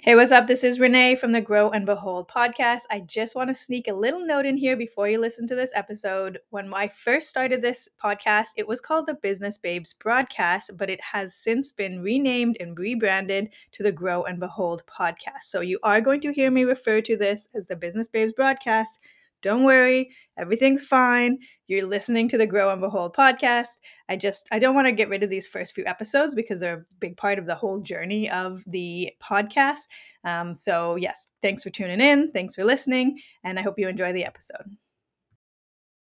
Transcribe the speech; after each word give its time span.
Hey, 0.00 0.14
what's 0.14 0.30
up? 0.30 0.46
This 0.46 0.62
is 0.62 0.78
Renee 0.78 1.16
from 1.16 1.32
the 1.32 1.40
Grow 1.40 1.70
and 1.70 1.84
Behold 1.84 2.28
podcast. 2.28 2.82
I 2.88 3.00
just 3.00 3.34
want 3.34 3.48
to 3.50 3.54
sneak 3.54 3.88
a 3.88 3.92
little 3.92 4.24
note 4.24 4.46
in 4.46 4.56
here 4.56 4.76
before 4.76 5.08
you 5.08 5.18
listen 5.18 5.44
to 5.48 5.56
this 5.56 5.72
episode. 5.74 6.38
When 6.50 6.72
I 6.72 6.86
first 6.86 7.28
started 7.28 7.60
this 7.60 7.88
podcast, 8.02 8.50
it 8.56 8.68
was 8.68 8.80
called 8.80 9.08
the 9.08 9.14
Business 9.14 9.58
Babes 9.58 9.94
Broadcast, 9.94 10.70
but 10.76 10.88
it 10.88 11.00
has 11.00 11.34
since 11.34 11.72
been 11.72 12.00
renamed 12.00 12.58
and 12.60 12.78
rebranded 12.78 13.50
to 13.72 13.82
the 13.82 13.90
Grow 13.90 14.22
and 14.22 14.38
Behold 14.38 14.84
podcast. 14.86 15.42
So 15.42 15.62
you 15.62 15.80
are 15.82 16.00
going 16.00 16.20
to 16.20 16.32
hear 16.32 16.52
me 16.52 16.62
refer 16.62 17.00
to 17.00 17.16
this 17.16 17.48
as 17.52 17.66
the 17.66 17.74
Business 17.74 18.06
Babes 18.06 18.32
Broadcast 18.32 19.00
don't 19.42 19.64
worry, 19.64 20.10
everything's 20.36 20.82
fine. 20.82 21.38
You're 21.66 21.86
listening 21.86 22.28
to 22.28 22.38
the 22.38 22.46
Grow 22.46 22.70
and 22.70 22.80
Behold 22.80 23.14
podcast. 23.14 23.78
I 24.08 24.16
just 24.16 24.48
I 24.50 24.58
don't 24.58 24.74
want 24.74 24.86
to 24.86 24.92
get 24.92 25.08
rid 25.08 25.22
of 25.22 25.30
these 25.30 25.46
first 25.46 25.74
few 25.74 25.84
episodes 25.86 26.34
because 26.34 26.60
they're 26.60 26.78
a 26.78 26.84
big 26.98 27.16
part 27.16 27.38
of 27.38 27.46
the 27.46 27.54
whole 27.54 27.80
journey 27.80 28.30
of 28.30 28.62
the 28.66 29.12
podcast. 29.22 29.80
Um, 30.24 30.54
so 30.54 30.96
yes, 30.96 31.30
thanks 31.42 31.62
for 31.62 31.70
tuning 31.70 32.00
in. 32.00 32.28
Thanks 32.28 32.54
for 32.54 32.64
listening, 32.64 33.18
and 33.44 33.58
I 33.58 33.62
hope 33.62 33.78
you 33.78 33.88
enjoy 33.88 34.12
the 34.12 34.24
episode. 34.24 34.76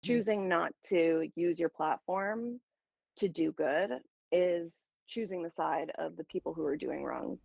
Choosing 0.05 0.49
not 0.49 0.73
to 0.89 1.29
use 1.35 1.59
your 1.59 1.71
platform 1.71 2.61
to 3.17 3.29
do 3.29 3.53
good 3.53 3.91
is 4.33 4.91
choosing 5.07 5.43
the 5.43 5.51
side 5.51 5.91
of 5.99 6.17
the 6.17 6.25
people 6.25 6.53
who 6.55 6.65
are 6.67 6.77
doing 6.77 7.05
wrong. 7.05 7.39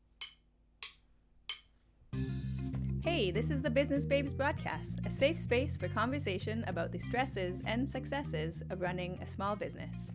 Hey, 3.02 3.32
this 3.32 3.50
is 3.50 3.62
the 3.62 3.70
Business 3.70 4.06
Babes 4.06 4.34
broadcast, 4.34 5.00
a 5.06 5.10
safe 5.10 5.40
space 5.40 5.78
for 5.78 5.88
conversation 5.88 6.66
about 6.68 6.92
the 6.92 7.00
stresses 7.00 7.64
and 7.66 7.88
successes 7.88 8.62
of 8.70 8.82
running 8.82 9.18
a 9.22 9.28
small 9.28 9.56
business. 9.56 10.10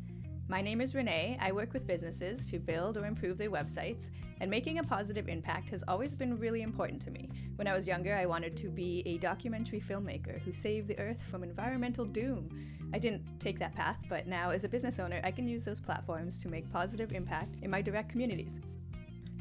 My 0.48 0.60
name 0.60 0.82
is 0.82 0.94
Renee. 0.94 1.38
I 1.40 1.50
work 1.50 1.72
with 1.72 1.86
businesses 1.86 2.44
to 2.50 2.58
build 2.58 2.98
or 2.98 3.06
improve 3.06 3.38
their 3.38 3.50
websites, 3.50 4.10
and 4.42 4.50
making 4.50 4.80
a 4.80 4.84
positive 4.84 5.30
impact 5.30 5.70
has 5.70 5.82
always 5.88 6.14
been 6.14 6.38
really 6.38 6.60
important 6.60 7.00
to 7.02 7.10
me. 7.10 7.30
When 7.56 7.66
I 7.66 7.72
was 7.72 7.86
younger, 7.86 8.14
I 8.14 8.26
wanted 8.26 8.54
to 8.58 8.68
be 8.68 9.02
a 9.06 9.16
documentary 9.16 9.80
filmmaker 9.80 10.42
who 10.42 10.52
saved 10.52 10.88
the 10.88 10.98
earth 10.98 11.22
from 11.22 11.42
environmental 11.42 12.04
doom. 12.04 12.50
I 12.92 12.98
didn't 12.98 13.40
take 13.40 13.58
that 13.60 13.74
path, 13.74 13.96
but 14.10 14.26
now 14.26 14.50
as 14.50 14.64
a 14.64 14.68
business 14.68 14.98
owner, 14.98 15.22
I 15.24 15.30
can 15.30 15.48
use 15.48 15.64
those 15.64 15.80
platforms 15.80 16.38
to 16.40 16.48
make 16.48 16.70
positive 16.70 17.12
impact 17.12 17.56
in 17.62 17.70
my 17.70 17.80
direct 17.80 18.10
communities. 18.10 18.60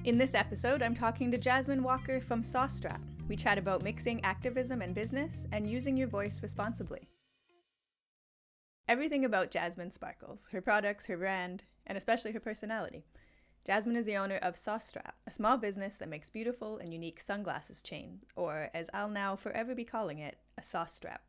In 0.06 0.18
this 0.18 0.34
episode, 0.34 0.82
I'm 0.82 0.96
talking 0.96 1.30
to 1.32 1.38
Jazzamyn 1.38 1.82
Walker 1.82 2.22
from 2.22 2.42
Sauce 2.42 2.76
Strap. 2.76 3.02
We 3.28 3.38
chat 3.38 3.58
about 3.58 3.84
mixing 3.84 4.24
activism 4.24 4.82
and 4.82 4.94
business 4.94 5.48
and 5.52 5.70
using 5.70 5.96
your 5.96 6.10
voice 6.10 6.44
responsibly. 6.44 7.08
Everything 8.88 9.24
about 9.24 9.50
Jazzamyn 9.50 9.94
sparkles 9.94 10.50
her 10.52 10.62
products, 10.62 11.06
her 11.06 11.18
brand, 11.18 11.64
and 11.88 11.98
especially 11.98 12.34
her 12.34 12.40
personality. 12.40 13.06
Jazzamyn 13.66 13.96
is 13.96 14.06
the 14.06 14.18
owner 14.18 14.38
of 14.38 14.58
Sauce 14.58 14.86
Strap, 14.86 15.16
a 15.26 15.32
small 15.32 15.56
business 15.56 15.98
that 15.98 16.10
makes 16.10 16.30
beautiful 16.30 16.78
and 16.78 16.92
unique 16.92 17.22
sunglasses 17.22 17.82
chain, 17.82 18.20
or 18.36 18.70
as 18.74 18.90
I'll 18.94 19.08
now 19.08 19.38
forever 19.38 19.74
be 19.74 19.86
calling 19.86 20.20
it, 20.20 20.38
a 20.58 20.62
sauce 20.62 20.94
strap. 20.94 21.24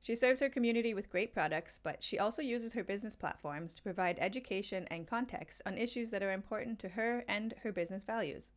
She 0.00 0.16
serves 0.16 0.40
her 0.40 0.48
community 0.48 0.94
with 0.94 1.10
great 1.10 1.34
products, 1.34 1.78
but 1.82 2.02
she 2.02 2.18
also 2.18 2.40
uses 2.40 2.72
her 2.72 2.82
business 2.82 3.14
platforms 3.14 3.74
to 3.74 3.82
provide 3.82 4.16
education 4.18 4.88
and 4.90 5.06
context 5.06 5.60
on 5.66 5.76
issues 5.76 6.10
that 6.12 6.22
are 6.22 6.32
important 6.32 6.78
to 6.78 6.88
her 6.88 7.24
and 7.28 7.54
her 7.62 7.72
business 7.72 8.04
values. 8.04 8.52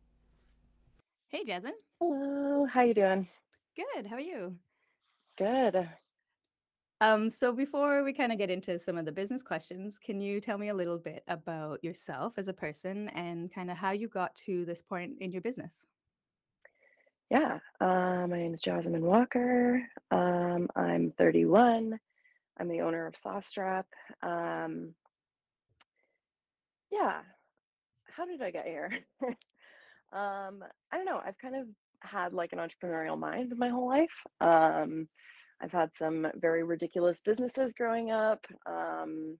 Hey, 1.34 1.42
Jazzamyn. 1.42 1.72
Hello, 2.00 2.64
how 2.64 2.82
you 2.82 2.94
doing? 2.94 3.26
Good. 3.74 4.06
How 4.06 4.14
are 4.14 4.20
you? 4.20 4.54
Good. 5.36 5.88
Um, 7.00 7.28
so 7.28 7.50
before 7.50 8.04
we 8.04 8.12
kind 8.12 8.30
of 8.30 8.38
get 8.38 8.50
into 8.50 8.78
some 8.78 8.96
of 8.96 9.04
the 9.04 9.10
business 9.10 9.42
questions, 9.42 9.98
can 9.98 10.20
you 10.20 10.40
tell 10.40 10.58
me 10.58 10.68
a 10.68 10.74
little 10.74 10.96
bit 10.96 11.24
about 11.26 11.82
yourself 11.82 12.34
as 12.36 12.46
a 12.46 12.52
person 12.52 13.08
and 13.16 13.52
kind 13.52 13.68
of 13.68 13.76
how 13.76 13.90
you 13.90 14.06
got 14.06 14.32
to 14.46 14.64
this 14.64 14.80
point 14.80 15.14
in 15.18 15.32
your 15.32 15.42
business? 15.42 15.84
Yeah, 17.32 17.58
uh, 17.80 18.28
my 18.28 18.36
name 18.36 18.54
is 18.54 18.62
Jazzamyn 18.62 19.00
Walker. 19.00 19.82
Um, 20.12 20.68
I'm 20.76 21.12
31. 21.18 21.98
I'm 22.60 22.68
the 22.68 22.82
owner 22.82 23.08
of 23.08 23.16
Sauce 23.16 23.48
Strap. 23.48 23.86
Um, 24.22 24.94
yeah, 26.92 27.22
how 28.04 28.24
did 28.24 28.40
I 28.40 28.52
get 28.52 28.66
here? 28.66 28.92
um, 30.14 30.64
I 30.92 30.96
don't 30.96 31.06
know. 31.06 31.20
I've 31.24 31.38
kind 31.38 31.56
of 31.56 31.66
had 32.00 32.32
like 32.32 32.52
an 32.52 32.58
entrepreneurial 32.58 33.18
mind 33.18 33.52
my 33.56 33.68
whole 33.68 33.88
life. 33.88 34.14
Um, 34.40 35.08
I've 35.60 35.72
had 35.72 35.90
some 35.96 36.26
very 36.36 36.62
ridiculous 36.62 37.20
businesses 37.24 37.74
growing 37.74 38.10
up. 38.10 38.46
Um, 38.66 39.38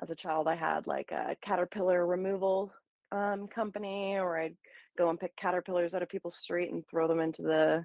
as 0.00 0.10
a 0.10 0.16
child, 0.16 0.48
I 0.48 0.56
had 0.56 0.86
like 0.86 1.10
a 1.12 1.36
caterpillar 1.42 2.06
removal 2.06 2.72
um, 3.12 3.48
company, 3.48 4.16
or 4.18 4.38
I'd 4.38 4.56
go 4.96 5.10
and 5.10 5.20
pick 5.20 5.36
caterpillars 5.36 5.94
out 5.94 6.02
of 6.02 6.08
people's 6.08 6.36
street 6.36 6.72
and 6.72 6.84
throw 6.88 7.06
them 7.08 7.20
into 7.20 7.42
the 7.42 7.84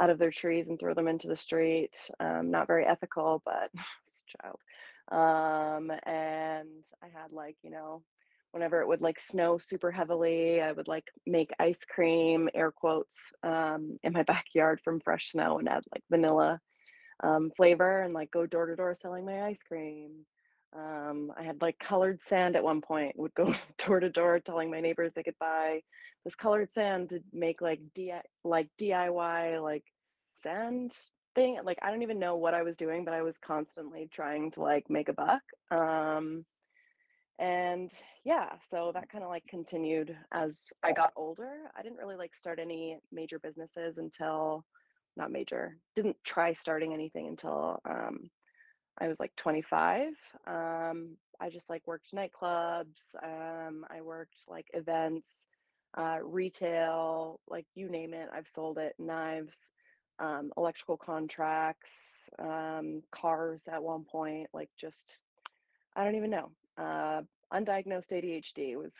out 0.00 0.10
of 0.10 0.18
their 0.18 0.30
trees 0.30 0.68
and 0.68 0.78
throw 0.78 0.94
them 0.94 1.08
into 1.08 1.28
the 1.28 1.36
street. 1.36 1.96
Um, 2.20 2.50
not 2.50 2.66
very 2.66 2.84
ethical, 2.84 3.42
but 3.44 3.70
as 3.74 4.22
a 4.22 4.42
child. 4.42 4.58
Um, 5.10 5.90
and 6.06 6.84
I 7.02 7.06
had 7.06 7.32
like 7.32 7.56
you 7.62 7.70
know 7.70 8.02
whenever 8.54 8.80
it 8.80 8.86
would 8.86 9.00
like 9.00 9.18
snow 9.18 9.58
super 9.58 9.90
heavily, 9.90 10.62
I 10.62 10.70
would 10.70 10.86
like 10.86 11.10
make 11.26 11.50
ice 11.58 11.84
cream, 11.84 12.48
air 12.54 12.70
quotes, 12.70 13.32
um, 13.42 13.98
in 14.04 14.12
my 14.12 14.22
backyard 14.34 14.80
from 14.84 15.00
fresh 15.00 15.32
snow 15.32 15.58
and 15.58 15.68
add 15.68 15.82
like 15.92 16.04
vanilla 16.08 16.60
um, 17.24 17.50
flavor 17.56 18.02
and 18.02 18.14
like 18.14 18.30
go 18.30 18.46
door 18.46 18.66
to 18.66 18.76
door 18.76 18.94
selling 18.94 19.26
my 19.26 19.42
ice 19.42 19.60
cream. 19.66 20.24
Um, 20.72 21.32
I 21.36 21.42
had 21.42 21.62
like 21.62 21.80
colored 21.80 22.22
sand 22.22 22.54
at 22.54 22.62
one 22.62 22.80
point, 22.80 23.18
would 23.18 23.34
go 23.34 23.52
door 23.84 23.98
to 23.98 24.08
door 24.08 24.38
telling 24.38 24.70
my 24.70 24.80
neighbors 24.80 25.14
they 25.14 25.24
could 25.24 25.38
buy 25.40 25.80
this 26.24 26.36
colored 26.36 26.72
sand 26.72 27.10
to 27.10 27.20
make 27.32 27.60
like 27.60 27.80
DI- 27.92 28.22
like 28.44 28.68
DIY 28.80 29.62
like 29.62 29.84
sand 30.44 30.92
thing. 31.34 31.58
Like 31.64 31.78
I 31.82 31.90
don't 31.90 32.02
even 32.02 32.20
know 32.20 32.36
what 32.36 32.54
I 32.54 32.62
was 32.62 32.76
doing, 32.76 33.04
but 33.04 33.14
I 33.14 33.22
was 33.22 33.36
constantly 33.38 34.08
trying 34.12 34.52
to 34.52 34.62
like 34.62 34.88
make 34.88 35.08
a 35.08 35.12
buck. 35.12 35.42
Um, 35.72 36.44
and 37.38 37.90
yeah, 38.24 38.50
so 38.70 38.92
that 38.94 39.08
kind 39.10 39.24
of 39.24 39.30
like 39.30 39.46
continued 39.46 40.16
as 40.32 40.52
I 40.82 40.92
got 40.92 41.12
older. 41.16 41.70
I 41.76 41.82
didn't 41.82 41.98
really 41.98 42.16
like 42.16 42.34
start 42.34 42.58
any 42.60 42.98
major 43.10 43.38
businesses 43.38 43.98
until 43.98 44.64
not 45.16 45.32
major, 45.32 45.76
didn't 45.96 46.16
try 46.24 46.52
starting 46.52 46.92
anything 46.92 47.26
until 47.26 47.80
um, 47.84 48.30
I 48.98 49.08
was 49.08 49.18
like 49.18 49.34
25. 49.36 50.08
Um, 50.46 51.16
I 51.40 51.50
just 51.50 51.68
like 51.68 51.82
worked 51.86 52.14
nightclubs. 52.14 53.14
Um, 53.22 53.84
I 53.90 54.00
worked 54.00 54.44
like 54.48 54.66
events, 54.72 55.44
uh, 55.96 56.18
retail, 56.22 57.40
like 57.48 57.66
you 57.74 57.88
name 57.88 58.14
it. 58.14 58.28
I've 58.32 58.48
sold 58.48 58.78
it. 58.78 58.94
Knives, 58.98 59.70
um, 60.18 60.52
electrical 60.56 60.96
contracts, 60.96 61.90
um, 62.38 63.02
cars 63.10 63.62
at 63.70 63.82
one 63.82 64.04
point. 64.04 64.48
Like 64.52 64.70
just, 64.78 65.18
I 65.96 66.04
don't 66.04 66.16
even 66.16 66.30
know. 66.30 66.50
Uh, 66.76 67.22
undiagnosed 67.52 68.12
ADHD 68.12 68.76
was 68.76 68.94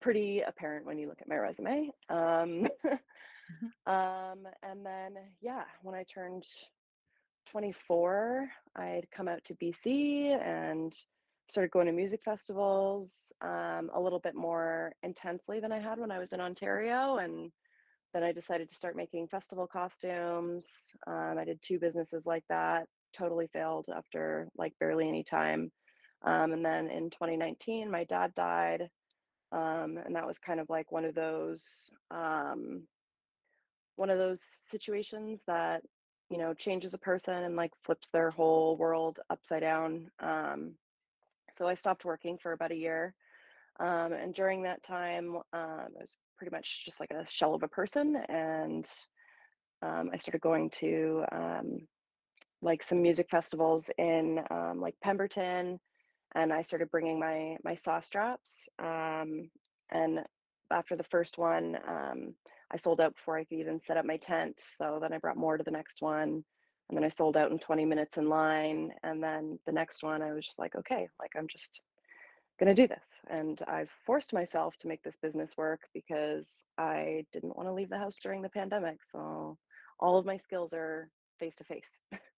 pretty 0.00 0.40
apparent 0.40 0.86
when 0.86 0.98
you 0.98 1.08
look 1.08 1.20
at 1.20 1.28
my 1.28 1.36
resume. 1.36 1.90
Um, 2.08 2.68
Mhm. 3.86 3.92
um, 3.92 4.48
and 4.62 4.86
then, 4.86 5.18
yeah, 5.42 5.64
when 5.82 5.94
I 5.94 6.04
turned 6.04 6.46
24, 7.50 8.50
I'd 8.74 9.10
come 9.10 9.28
out 9.28 9.44
to 9.44 9.54
BC 9.54 10.28
and 10.28 10.94
started 11.48 11.70
going 11.70 11.86
to 11.86 11.92
music 11.92 12.22
festivals 12.24 13.12
um, 13.42 13.90
a 13.92 14.00
little 14.00 14.18
bit 14.18 14.34
more 14.34 14.94
intensely 15.02 15.60
than 15.60 15.72
I 15.72 15.78
had 15.78 15.98
when 15.98 16.10
I 16.10 16.18
was 16.18 16.32
in 16.32 16.40
Ontario. 16.40 17.18
And 17.18 17.52
then 18.14 18.22
I 18.22 18.32
decided 18.32 18.70
to 18.70 18.74
start 18.74 18.96
making 18.96 19.28
festival 19.28 19.66
costumes. 19.66 20.66
Um, 21.06 21.36
I 21.38 21.44
did 21.44 21.60
two 21.60 21.78
businesses 21.78 22.24
like 22.24 22.44
that, 22.48 22.88
totally 23.12 23.48
failed 23.48 23.86
after 23.94 24.48
like 24.56 24.72
barely 24.80 25.06
any 25.08 25.22
time. 25.22 25.70
Um, 26.24 26.52
and 26.52 26.64
then 26.64 26.88
in 26.88 27.10
2019, 27.10 27.90
my 27.90 28.04
dad 28.04 28.34
died. 28.34 28.88
Um, 29.52 29.98
and 30.04 30.16
that 30.16 30.26
was 30.26 30.38
kind 30.38 30.58
of 30.58 30.68
like 30.68 30.90
one 30.90 31.04
of 31.04 31.14
those 31.14 31.62
um, 32.10 32.84
one 33.96 34.10
of 34.10 34.18
those 34.18 34.40
situations 34.70 35.42
that 35.46 35.82
you 36.30 36.38
know 36.38 36.54
changes 36.54 36.94
a 36.94 36.98
person 36.98 37.34
and 37.44 37.56
like 37.56 37.70
flips 37.84 38.10
their 38.10 38.30
whole 38.30 38.76
world 38.76 39.20
upside 39.30 39.60
down 39.60 40.10
um, 40.20 40.72
so 41.56 41.66
i 41.66 41.74
stopped 41.74 42.04
working 42.04 42.38
for 42.38 42.52
about 42.52 42.72
a 42.72 42.76
year 42.76 43.14
um, 43.80 44.12
and 44.12 44.34
during 44.34 44.62
that 44.62 44.82
time 44.82 45.36
um, 45.36 45.42
i 45.52 46.00
was 46.00 46.16
pretty 46.36 46.50
much 46.50 46.84
just 46.84 46.98
like 47.00 47.10
a 47.10 47.26
shell 47.30 47.54
of 47.54 47.62
a 47.62 47.68
person 47.68 48.16
and 48.28 48.86
um, 49.82 50.10
i 50.12 50.16
started 50.16 50.40
going 50.40 50.70
to 50.70 51.24
um, 51.30 51.78
like 52.62 52.82
some 52.82 53.02
music 53.02 53.28
festivals 53.30 53.90
in 53.98 54.40
um, 54.50 54.80
like 54.80 54.94
pemberton 55.02 55.78
and 56.34 56.52
i 56.52 56.62
started 56.62 56.90
bringing 56.90 57.18
my 57.18 57.56
my 57.64 57.74
sauce 57.74 58.06
straps 58.06 58.68
um, 58.78 59.50
and 59.90 60.20
after 60.70 60.96
the 60.96 61.04
first 61.04 61.38
one 61.38 61.76
um, 61.86 62.34
I 62.74 62.76
sold 62.76 63.00
out 63.00 63.14
before 63.14 63.38
I 63.38 63.44
could 63.44 63.58
even 63.58 63.80
set 63.80 63.96
up 63.96 64.04
my 64.04 64.16
tent. 64.16 64.60
So 64.60 64.98
then 65.00 65.12
I 65.12 65.18
brought 65.18 65.36
more 65.36 65.56
to 65.56 65.62
the 65.62 65.70
next 65.70 66.02
one. 66.02 66.44
And 66.88 66.96
then 66.96 67.04
I 67.04 67.08
sold 67.08 67.36
out 67.36 67.52
in 67.52 67.58
20 67.58 67.84
minutes 67.84 68.18
in 68.18 68.28
line. 68.28 68.90
And 69.04 69.22
then 69.22 69.60
the 69.64 69.72
next 69.72 70.02
one, 70.02 70.22
I 70.22 70.32
was 70.32 70.44
just 70.44 70.58
like, 70.58 70.74
okay, 70.74 71.08
like 71.20 71.30
I'm 71.36 71.46
just 71.46 71.80
going 72.58 72.74
to 72.74 72.82
do 72.82 72.88
this. 72.88 73.06
And 73.30 73.62
I've 73.68 73.90
forced 74.04 74.32
myself 74.32 74.76
to 74.78 74.88
make 74.88 75.04
this 75.04 75.16
business 75.22 75.52
work 75.56 75.82
because 75.94 76.64
I 76.76 77.24
didn't 77.32 77.56
want 77.56 77.68
to 77.68 77.72
leave 77.72 77.90
the 77.90 77.98
house 77.98 78.16
during 78.20 78.42
the 78.42 78.48
pandemic. 78.48 78.98
So 79.10 79.56
all 80.00 80.18
of 80.18 80.26
my 80.26 80.36
skills 80.36 80.72
are 80.72 81.08
face 81.38 81.54
to 81.56 81.64
face. 81.64 82.00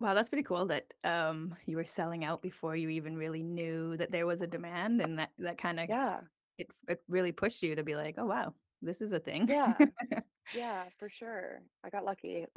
Wow, 0.00 0.14
that's 0.14 0.30
pretty 0.30 0.44
cool 0.44 0.64
that 0.66 0.94
um, 1.04 1.54
you 1.66 1.76
were 1.76 1.84
selling 1.84 2.24
out 2.24 2.40
before 2.40 2.74
you 2.74 2.88
even 2.88 3.16
really 3.18 3.42
knew 3.42 3.98
that 3.98 4.10
there 4.10 4.26
was 4.26 4.40
a 4.40 4.46
demand, 4.46 5.02
and 5.02 5.18
that 5.18 5.32
that 5.38 5.58
kind 5.58 5.78
of 5.78 5.88
Yeah. 5.88 6.22
it 6.58 6.68
it 6.88 7.02
really 7.08 7.32
pushed 7.32 7.62
you 7.62 7.74
to 7.76 7.84
be 7.84 7.96
like, 7.96 8.16
oh 8.18 8.26
wow, 8.26 8.54
this 8.82 9.00
is 9.02 9.12
a 9.12 9.20
thing. 9.20 9.48
Yeah. 9.48 9.80
Yeah, 10.52 10.90
for 10.98 11.08
sure. 11.08 11.62
I 11.84 11.90
got 11.90 12.04
lucky. 12.04 12.46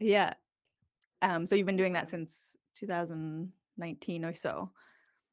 yeah. 0.00 0.34
Um, 1.22 1.46
so 1.46 1.54
you've 1.56 1.66
been 1.66 1.76
doing 1.78 1.94
that 1.94 2.08
Yeah. 2.10 2.10
since 2.10 2.56
2019 2.74 4.24
or 4.24 4.34
so. 4.34 4.72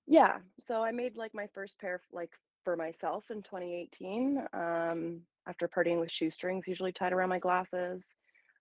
Yeah, 0.08 0.40
so 0.60 0.84
I 0.84 0.92
made, 0.92 1.18
like, 1.18 1.34
my 1.34 1.48
first 1.48 1.80
pair 1.80 1.96
f 1.96 2.02
like, 2.12 2.36
for 2.64 2.76
myself 2.76 3.30
in 3.32 3.42
2018, 3.44 4.48
um, 4.54 5.26
after 5.48 5.68
partying 5.68 6.00
with 6.00 6.12
shoestrings 6.12 6.68
usually 6.68 6.92
tied 6.92 7.14
around 7.14 7.30
my 7.30 7.40
glasses. 7.40 8.16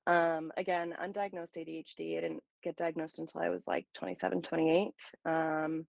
Um, 0.07 0.53
again, 0.57 0.95
undiagnosed 0.99 1.57
ADHD, 1.57 2.19
I 2.19 2.21
didn't 2.23 2.45
get 2.65 2.77
diagnosed 2.77 3.19
until 3.21 3.41
I 3.43 3.51
was, 3.51 3.67
like, 3.69 3.87
27, 3.95 4.43
28. 4.43 4.95
Um, 5.27 5.87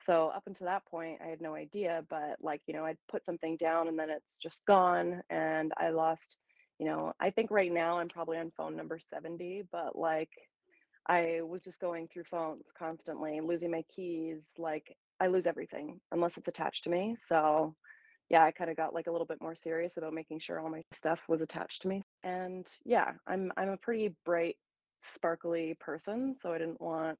so 0.00 0.28
up 0.28 0.44
until 0.46 0.66
that 0.66 0.86
point, 0.86 1.20
I 1.22 1.26
had 1.28 1.40
no 1.42 1.54
idea, 1.54 2.04
but, 2.08 2.38
like, 2.42 2.62
you 2.66 2.74
know, 2.74 2.84
I'd 2.86 2.98
put 3.08 3.24
something 3.26 3.56
down 3.56 3.88
and 3.88 3.98
then 3.98 4.10
it's 4.10 4.38
just 4.38 4.64
gone, 4.66 5.22
and 5.30 5.72
I 5.76 5.90
lost 5.90 6.38
you 6.80 6.86
know, 6.86 7.12
I 7.18 7.30
think 7.30 7.50
right 7.50 7.72
now 7.72 7.98
I'm 7.98 8.08
probably 8.08 8.38
on 8.38 8.52
phone 8.52 8.76
number 8.76 9.00
70, 9.00 9.62
but, 9.72 9.96
like, 9.98 10.30
I 11.06 11.40
was 11.42 11.62
just 11.62 11.80
going 11.80 12.08
through 12.08 12.24
phones 12.24 12.72
constantly, 12.72 13.40
losing 13.40 13.70
my 13.70 13.82
keys, 13.94 14.48
like, 14.58 14.96
I 15.20 15.28
lose 15.28 15.46
everything 15.46 16.00
unless 16.12 16.36
it's 16.36 16.48
attached 16.48 16.84
to 16.84 16.90
me, 16.90 17.16
so, 17.16 17.76
yeah, 18.30 18.44
I 18.44 18.52
kinda 18.52 18.74
got, 18.74 18.94
like, 18.94 19.06
a 19.06 19.12
little 19.12 19.26
bit 19.26 19.40
more 19.40 19.54
serious 19.56 19.96
about 19.96 20.12
making 20.14 20.40
sure 20.40 20.60
all 20.60 20.70
my 20.70 20.82
stuff 20.92 21.28
was 21.28 21.42
attached 21.42 21.82
to 21.82 21.88
me, 21.88 22.04
and, 22.22 22.68
yeah, 22.84 23.14
I'm 23.26 23.52
I'm 23.56 23.70
a 23.70 23.76
pretty 23.78 24.16
bright, 24.24 24.58
sparkly 25.04 25.74
person, 25.80 26.34
so 26.34 26.52
I 26.52 26.58
didn't 26.58 26.80
want 26.80 27.18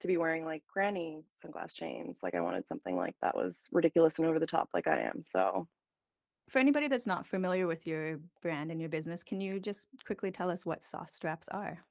to 0.00 0.08
be 0.08 0.16
wearing, 0.18 0.44
like, 0.44 0.64
granny 0.68 1.24
sunglass 1.44 1.72
chains, 1.74 2.20
like, 2.22 2.34
I 2.34 2.42
wanted 2.42 2.68
something, 2.68 2.96
like, 2.96 3.16
that 3.22 3.36
was 3.36 3.68
ridiculous 3.72 4.18
and 4.18 4.28
over 4.28 4.38
the 4.40 4.46
top 4.46 4.70
like 4.74 4.86
I 4.88 5.00
am, 5.02 5.22
so 5.24 5.68
For 6.48 6.58
anybody 6.60 6.86
that's 6.88 7.06
not 7.06 7.26
familiar 7.26 7.66
with 7.66 7.84
your 7.86 8.18
brand 8.40 8.70
and 8.70 8.80
your 8.80 8.88
business, 8.90 9.22
can 9.24 9.40
you 9.40 9.58
just 9.58 9.88
quickly 10.04 10.30
tell 10.30 10.50
us 10.50 10.64
what 10.66 10.82
sauce 10.84 11.14
straps 11.14 11.48
are? 11.48 11.84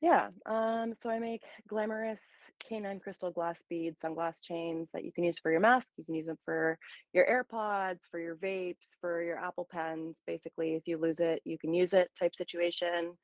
Yeah, 0.00 0.30
um, 0.46 0.94
so 0.94 1.10
I 1.10 1.18
make 1.18 1.42
glamorous 1.66 2.22
K9 2.60 3.00
crystal 3.00 3.32
glass 3.32 3.60
bead 3.68 3.96
sunglass 3.98 4.40
chains 4.40 4.90
that 4.92 5.02
you 5.04 5.12
can 5.12 5.24
use 5.24 5.40
for 5.40 5.50
your 5.50 5.58
mask. 5.60 5.92
You 5.96 6.04
can 6.04 6.14
use 6.14 6.26
them 6.26 6.38
for 6.44 6.78
your 7.12 7.26
AirPods, 7.26 8.02
for 8.08 8.20
your 8.20 8.36
vapes, 8.36 8.94
for 9.00 9.22
your 9.22 9.38
Apple 9.38 9.66
Pens. 9.68 10.22
Basically, 10.24 10.74
if 10.76 10.86
you 10.86 10.98
lose 10.98 11.18
it, 11.18 11.42
you 11.44 11.58
can 11.58 11.74
use 11.74 11.92
it 11.94 12.12
type 12.16 12.36
situation. 12.36 13.18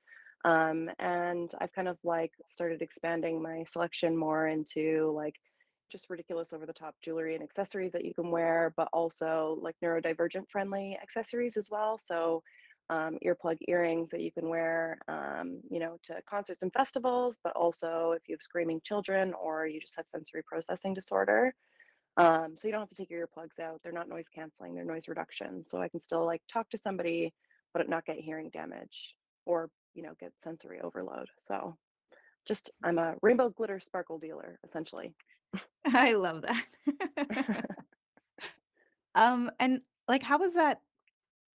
Um, 0.44 0.90
and 0.98 1.50
I've 1.58 1.72
kind 1.72 1.88
of 1.88 1.96
like 2.04 2.32
started 2.46 2.82
expanding 2.82 3.42
my 3.42 3.64
selection 3.64 4.16
more 4.16 4.46
into 4.46 5.12
like 5.16 5.36
just 5.90 6.10
ridiculous 6.10 6.52
over 6.52 6.66
the 6.66 6.72
top 6.72 6.94
jewelry 7.02 7.34
and 7.34 7.42
accessories 7.42 7.92
that 7.92 8.04
you 8.04 8.12
can 8.14 8.30
wear, 8.30 8.74
but 8.76 8.88
also 8.92 9.58
like 9.62 9.76
neurodivergent 9.82 10.50
friendly 10.50 10.98
accessories 11.02 11.56
as 11.56 11.70
well. 11.70 11.98
So 11.98 12.42
um, 12.90 13.16
earplug 13.24 13.56
earrings 13.68 14.10
that 14.10 14.20
you 14.20 14.30
can 14.30 14.48
wear, 14.50 14.98
um, 15.08 15.60
you 15.70 15.78
know, 15.78 15.98
to 16.04 16.20
concerts 16.28 16.62
and 16.62 16.72
festivals, 16.72 17.38
but 17.42 17.56
also 17.56 18.12
if 18.12 18.28
you 18.28 18.34
have 18.34 18.42
screaming 18.42 18.82
children 18.84 19.32
or 19.42 19.66
you 19.66 19.80
just 19.80 19.96
have 19.96 20.08
sensory 20.08 20.42
processing 20.44 20.92
disorder. 20.92 21.54
Um, 22.18 22.54
so 22.54 22.68
you 22.68 22.72
don't 22.72 22.82
have 22.82 22.90
to 22.90 22.94
take 22.94 23.10
your 23.10 23.26
earplugs 23.26 23.58
out. 23.58 23.80
They're 23.82 23.92
not 23.92 24.10
noise 24.10 24.28
canceling, 24.34 24.74
they're 24.74 24.84
noise 24.84 25.08
reduction. 25.08 25.64
So 25.64 25.80
I 25.80 25.88
can 25.88 26.00
still 26.00 26.26
like 26.26 26.42
talk 26.52 26.68
to 26.70 26.78
somebody, 26.78 27.32
but 27.72 27.88
not 27.88 28.04
get 28.04 28.18
hearing 28.18 28.50
damage 28.50 29.14
or, 29.46 29.70
you 29.94 30.02
know, 30.02 30.14
get 30.18 30.32
sensory 30.42 30.80
overload. 30.80 31.28
So 31.38 31.76
just 32.46 32.70
I'm 32.82 32.98
a 32.98 33.16
rainbow 33.22 33.50
glitter 33.50 33.80
sparkle 33.80 34.18
dealer, 34.18 34.58
essentially. 34.64 35.14
I 35.86 36.12
love 36.14 36.42
that. 36.42 36.66
Um, 39.14 39.50
and, 39.60 39.82
like, 40.08 40.22
how 40.22 40.38
was 40.38 40.54
that, 40.54 40.82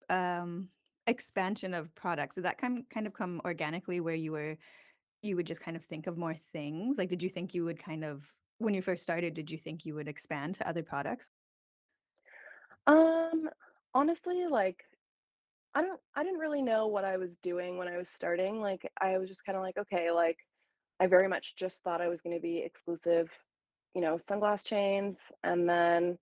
um, 0.09 0.71
expansion 1.07 1.75
of 1.75 1.95
products? 1.95 2.35
Did 2.37 2.45
that 2.45 2.59
kind 2.59 2.89
kind 2.91 3.07
of 3.07 3.15
come 3.15 3.41
organically 3.45 4.01
where 4.01 4.15
you 4.15 4.33
were 4.33 4.59
you 5.23 5.37
would 5.37 5.47
just 5.47 5.61
kind 5.63 5.77
of 5.77 5.85
think 5.85 6.07
of 6.07 6.19
more 6.19 6.35
things? 6.35 6.99
Like, 6.99 7.09
did 7.11 7.23
you 7.23 7.31
think 7.31 7.55
you 7.55 7.65
would 7.65 7.79
kind 7.79 8.05
of 8.05 8.33
when 8.59 8.75
you 8.75 8.83
first 8.83 9.03
started, 9.03 9.35
did 9.35 9.51
you 9.51 9.59
think 9.59 9.87
you 9.87 9.95
would 9.97 10.09
expand 10.09 10.57
to 10.57 10.69
other 10.69 10.83
products? 10.83 11.31
Um, 12.87 13.49
honestly, 13.95 14.47
like 14.47 14.85
I 15.77 15.83
don't 15.83 16.01
I 16.17 16.25
didn't 16.25 16.39
really 16.39 16.63
know 16.63 16.87
what 16.87 17.05
I 17.05 17.19
was 17.19 17.37
doing 17.37 17.77
when 17.77 17.87
I 17.87 17.99
was 17.99 18.09
starting. 18.09 18.61
Like 18.63 18.91
I 18.99 19.19
was 19.19 19.29
just 19.29 19.45
kind 19.45 19.57
of 19.57 19.63
like, 19.63 19.77
okay, 19.77 20.11
like 20.11 20.39
I 21.01 21.07
very 21.07 21.29
much 21.29 21.55
just 21.57 21.83
thought 21.83 22.01
I 22.01 22.09
was 22.09 22.23
going 22.23 22.35
to 22.35 22.41
be 22.41 22.61
exclusive, 22.61 23.31
you 23.95 24.01
know, 24.01 24.15
sunglass 24.17 24.65
chains 24.65 25.31
and 25.45 25.69
then 25.69 26.19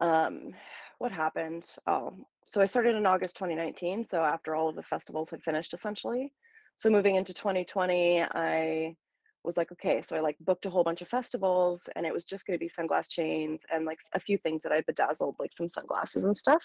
um 0.00 0.54
what 0.98 1.10
happened? 1.10 1.66
Oh, 1.88 2.14
so 2.46 2.60
I 2.60 2.66
started 2.66 2.94
in 2.94 3.06
August 3.06 3.36
2019, 3.36 4.04
so 4.04 4.22
after 4.22 4.54
all 4.54 4.68
of 4.68 4.76
the 4.76 4.84
festivals 4.84 5.30
had 5.30 5.42
finished 5.42 5.74
essentially. 5.74 6.32
So 6.76 6.90
moving 6.90 7.16
into 7.16 7.34
2020, 7.34 8.22
I 8.22 8.94
was 9.42 9.56
like, 9.56 9.72
okay, 9.72 10.00
so 10.02 10.16
I 10.16 10.20
like 10.20 10.36
booked 10.38 10.66
a 10.66 10.70
whole 10.70 10.84
bunch 10.84 11.02
of 11.02 11.08
festivals 11.08 11.88
and 11.96 12.06
it 12.06 12.12
was 12.12 12.24
just 12.24 12.46
going 12.46 12.56
to 12.56 12.64
be 12.64 12.70
sunglass 12.70 13.10
chains 13.10 13.62
and 13.72 13.84
like 13.84 13.98
a 14.14 14.20
few 14.20 14.38
things 14.38 14.62
that 14.62 14.70
I 14.70 14.82
bedazzled, 14.82 15.36
like 15.40 15.52
some 15.52 15.68
sunglasses 15.68 16.22
and 16.22 16.36
stuff. 16.36 16.64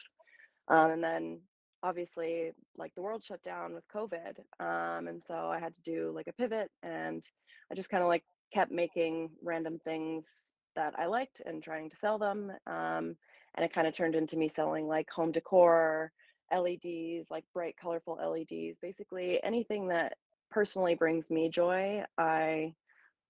Um, 0.67 0.91
and 0.91 1.03
then 1.03 1.41
obviously, 1.85 2.51
like 2.77 2.93
the 2.95 3.01
world 3.01 3.23
shut 3.23 3.43
down 3.43 3.73
with 3.73 3.87
COVID. 3.87 4.39
Um, 4.59 5.07
and 5.07 5.23
so 5.23 5.35
I 5.35 5.59
had 5.59 5.75
to 5.75 5.81
do 5.81 6.11
like 6.15 6.27
a 6.27 6.33
pivot 6.33 6.71
and 6.81 7.23
I 7.71 7.75
just 7.75 7.89
kind 7.89 8.01
of 8.01 8.09
like 8.09 8.23
kept 8.51 8.71
making 8.71 9.29
random 9.43 9.79
things 9.83 10.25
that 10.75 10.97
I 10.97 11.05
liked 11.05 11.41
and 11.45 11.63
trying 11.63 11.89
to 11.91 11.95
sell 11.95 12.17
them. 12.17 12.51
Um, 12.65 13.15
and 13.55 13.63
it 13.63 13.73
kind 13.73 13.87
of 13.87 13.93
turned 13.93 14.15
into 14.15 14.35
me 14.35 14.47
selling 14.47 14.87
like 14.87 15.09
home 15.09 15.31
decor, 15.31 16.11
LEDs, 16.51 17.29
like 17.29 17.45
bright, 17.53 17.75
colorful 17.79 18.17
LEDs, 18.17 18.77
basically 18.81 19.39
anything 19.43 19.87
that 19.89 20.13
personally 20.49 20.95
brings 20.95 21.29
me 21.29 21.49
joy. 21.49 22.03
I 22.17 22.73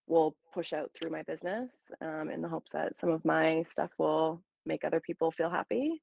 will 0.07 0.35
push 0.53 0.71
out 0.71 0.91
through 0.93 1.11
my 1.11 1.23
business 1.23 1.71
um, 2.01 2.29
in 2.29 2.41
the 2.41 2.49
hopes 2.49 2.71
that 2.71 2.97
some 2.97 3.09
of 3.09 3.25
my 3.25 3.63
stuff 3.63 3.91
will 3.97 4.41
make 4.65 4.83
other 4.83 4.99
people 4.99 5.31
feel 5.31 5.49
happy. 5.49 6.01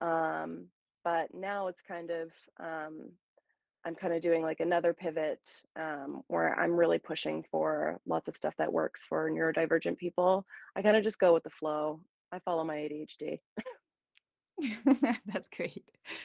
Um, 0.00 0.66
but 1.06 1.32
now 1.32 1.68
it's 1.68 1.82
kind 1.82 2.10
of 2.10 2.32
um, 2.58 3.12
I'm 3.84 3.94
kind 3.94 4.12
of 4.12 4.20
doing 4.20 4.42
like 4.42 4.58
another 4.58 4.92
pivot 4.92 5.38
um, 5.76 6.24
where 6.26 6.58
I'm 6.58 6.72
really 6.72 6.98
pushing 6.98 7.44
for 7.48 8.00
lots 8.04 8.26
of 8.26 8.36
stuff 8.36 8.54
that 8.58 8.72
works 8.72 9.04
for 9.08 9.30
neurodivergent 9.30 9.98
people. 9.98 10.44
I 10.74 10.82
kind 10.82 10.96
of 10.96 11.04
just 11.04 11.20
go 11.20 11.32
with 11.32 11.44
the 11.44 11.50
flow. 11.50 12.00
I 12.32 12.40
follow 12.40 12.64
my 12.64 12.74
ADHD. 12.74 13.38
That's 15.26 15.46
great. 15.56 15.84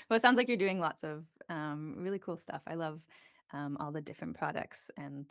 Well, 0.10 0.18
it 0.18 0.24
sounds 0.24 0.38
like 0.38 0.48
you're 0.48 0.58
doing 0.58 0.80
lots 0.80 1.04
of, 1.04 1.26
um, 1.48 1.94
really 2.00 2.18
cool 2.18 2.38
stuff. 2.38 2.64
I 2.66 2.74
love, 2.74 3.02
um, 3.54 3.78
all 3.80 3.92
the 3.92 4.02
different 4.02 4.36
products 4.36 4.90
and 4.98 5.28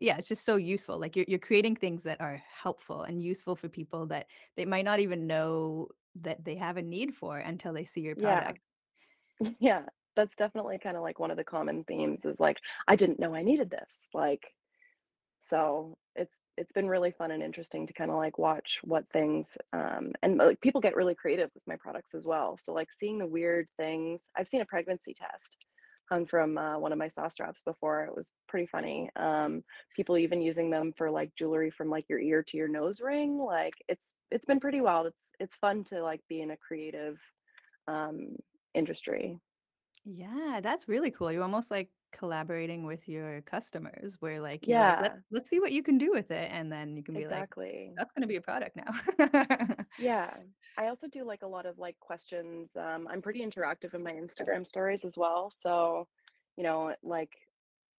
yeah, 0.00 0.16
it's 0.16 0.28
just 0.28 0.44
so 0.44 0.56
useful. 0.56 1.00
Like 1.00 1.16
you're 1.16 1.24
you're 1.26 1.38
creating 1.40 1.74
things 1.76 2.04
that 2.04 2.20
are 2.20 2.40
helpful 2.62 3.02
and 3.02 3.20
useful 3.20 3.56
for 3.56 3.68
people 3.68 4.06
that 4.06 4.26
they 4.56 4.64
might 4.64 4.84
not 4.84 5.00
even 5.00 5.26
know 5.26 5.88
that 6.16 6.44
they 6.44 6.56
have 6.56 6.76
a 6.76 6.82
need 6.82 7.14
for 7.14 7.38
until 7.38 7.72
they 7.72 7.84
see 7.84 8.00
your 8.02 8.16
Yeah, 8.16 8.52
product. 8.56 8.60
yeah, 9.58 9.86
that's 10.16 10.36
definitely 10.36 10.78
kind 10.78 10.96
of 10.96 11.02
like 11.02 11.18
one 11.18 11.30
of 11.30 11.36
the 11.36 11.44
common 11.44 11.84
themes 11.84 12.24
is 12.24 12.40
like 12.40 12.58
I 12.88 12.96
didn't 12.96 13.20
know 13.20 13.34
I 13.34 13.42
needed 13.42 13.70
this. 13.70 14.08
Like 14.14 14.54
So 15.42 15.98
it's 16.16 16.38
it's 16.56 16.72
been 16.72 16.88
really 16.88 17.12
fun 17.12 17.30
and 17.32 17.42
interesting 17.42 17.86
to 17.86 17.92
kind 17.94 18.10
of 18.10 18.16
like 18.18 18.38
watch 18.38 18.80
what 18.84 19.08
things 19.12 19.56
um 19.72 20.12
and 20.22 20.38
like 20.38 20.60
people 20.60 20.80
get 20.80 20.96
really 20.96 21.14
creative 21.14 21.50
with 21.54 21.66
my 21.66 21.76
products 21.76 22.14
as 22.14 22.26
well. 22.26 22.58
So 22.58 22.72
like 22.74 22.92
seeing 22.92 23.18
the 23.18 23.26
weird 23.26 23.68
things. 23.78 24.28
I've 24.36 24.48
seen 24.48 24.60
a 24.62 24.66
pregnancy 24.66 25.14
test 25.14 25.58
hung 26.08 26.26
from 26.26 26.58
uh, 26.58 26.78
one 26.78 26.92
of 26.92 26.98
my 26.98 27.08
sauce 27.08 27.32
straps 27.34 27.62
before. 27.62 28.04
It 28.04 28.14
was 28.14 28.32
pretty 28.48 28.66
funny. 28.66 29.10
Um 29.16 29.62
people 29.94 30.16
even 30.18 30.40
using 30.40 30.70
them 30.70 30.92
for 30.96 31.10
like 31.10 31.34
jewelry 31.36 31.70
from 31.70 31.90
like 31.90 32.06
your 32.08 32.20
ear 32.20 32.42
to 32.44 32.56
your 32.56 32.68
nose 32.68 33.00
ring. 33.00 33.38
Like 33.38 33.74
it's 33.88 34.14
it's 34.30 34.44
been 34.44 34.60
pretty 34.60 34.80
wild. 34.80 35.06
It's 35.08 35.28
it's 35.40 35.56
fun 35.56 35.84
to 35.84 36.02
like 36.02 36.20
be 36.28 36.40
in 36.40 36.50
a 36.50 36.56
creative 36.56 37.18
um 37.86 38.36
industry. 38.74 39.38
Yeah, 40.10 40.60
that's 40.62 40.88
really 40.88 41.10
cool. 41.10 41.30
You're 41.30 41.42
almost 41.42 41.70
like 41.70 41.90
collaborating 42.12 42.84
with 42.84 43.08
your 43.08 43.42
customers 43.42 44.16
where 44.20 44.40
like 44.40 44.66
you're 44.66 44.78
like, 44.78 44.98
"Let 44.98 45.12
Yeah, 45.12 45.20
let's 45.30 45.50
see 45.50 45.60
what 45.60 45.72
you 45.72 45.82
can 45.82 45.98
do 45.98 46.10
with 46.12 46.30
it," 46.30 46.50
and 46.50 46.72
then 46.72 46.96
you 46.96 47.02
can 47.02 47.14
be 47.14 47.26
like, 47.28 47.46
exactly. 47.46 47.92
"That's 47.96 48.12
gonna 48.12 48.26
be 48.26 48.36
a 48.36 48.40
product 48.40 48.76
now." 48.76 48.90
Yeah. 49.96 50.36
I 50.76 50.88
also 50.88 51.08
do 51.08 51.24
like 51.24 51.42
a 51.42 51.46
lot 51.46 51.66
of 51.66 51.78
like 51.78 51.98
questions. 51.98 52.76
Um, 52.76 53.08
I'm 53.08 53.20
pretty 53.22 53.40
interactive 53.40 53.94
in 53.94 54.02
my 54.02 54.12
Instagram 54.12 54.66
stories 54.66 55.04
as 55.04 55.18
well. 55.18 55.50
So, 55.50 56.08
you 56.56 56.62
know, 56.62 56.94
like 57.02 57.32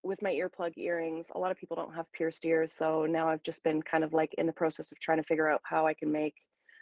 with 0.04 0.22
my 0.22 0.32
earplug 0.34 0.74
earrings, 0.78 1.28
a 1.34 1.38
lot 1.38 1.50
of 1.52 1.58
people 1.58 1.76
don't 1.76 1.94
have 1.94 2.12
pierced 2.12 2.44
ears, 2.46 2.72
so 2.74 3.06
now 3.06 3.28
I've 3.28 3.42
just 3.44 3.64
been 3.64 3.82
kind 3.82 4.04
of 4.04 4.12
like 4.14 4.34
in 4.34 4.46
the 4.46 4.52
process 4.52 4.92
of 4.92 5.00
trying 5.00 5.18
to 5.18 5.24
figure 5.24 5.48
out 5.48 5.62
how 5.64 5.86
I 5.86 5.94
can 5.94 6.12
make 6.12 6.36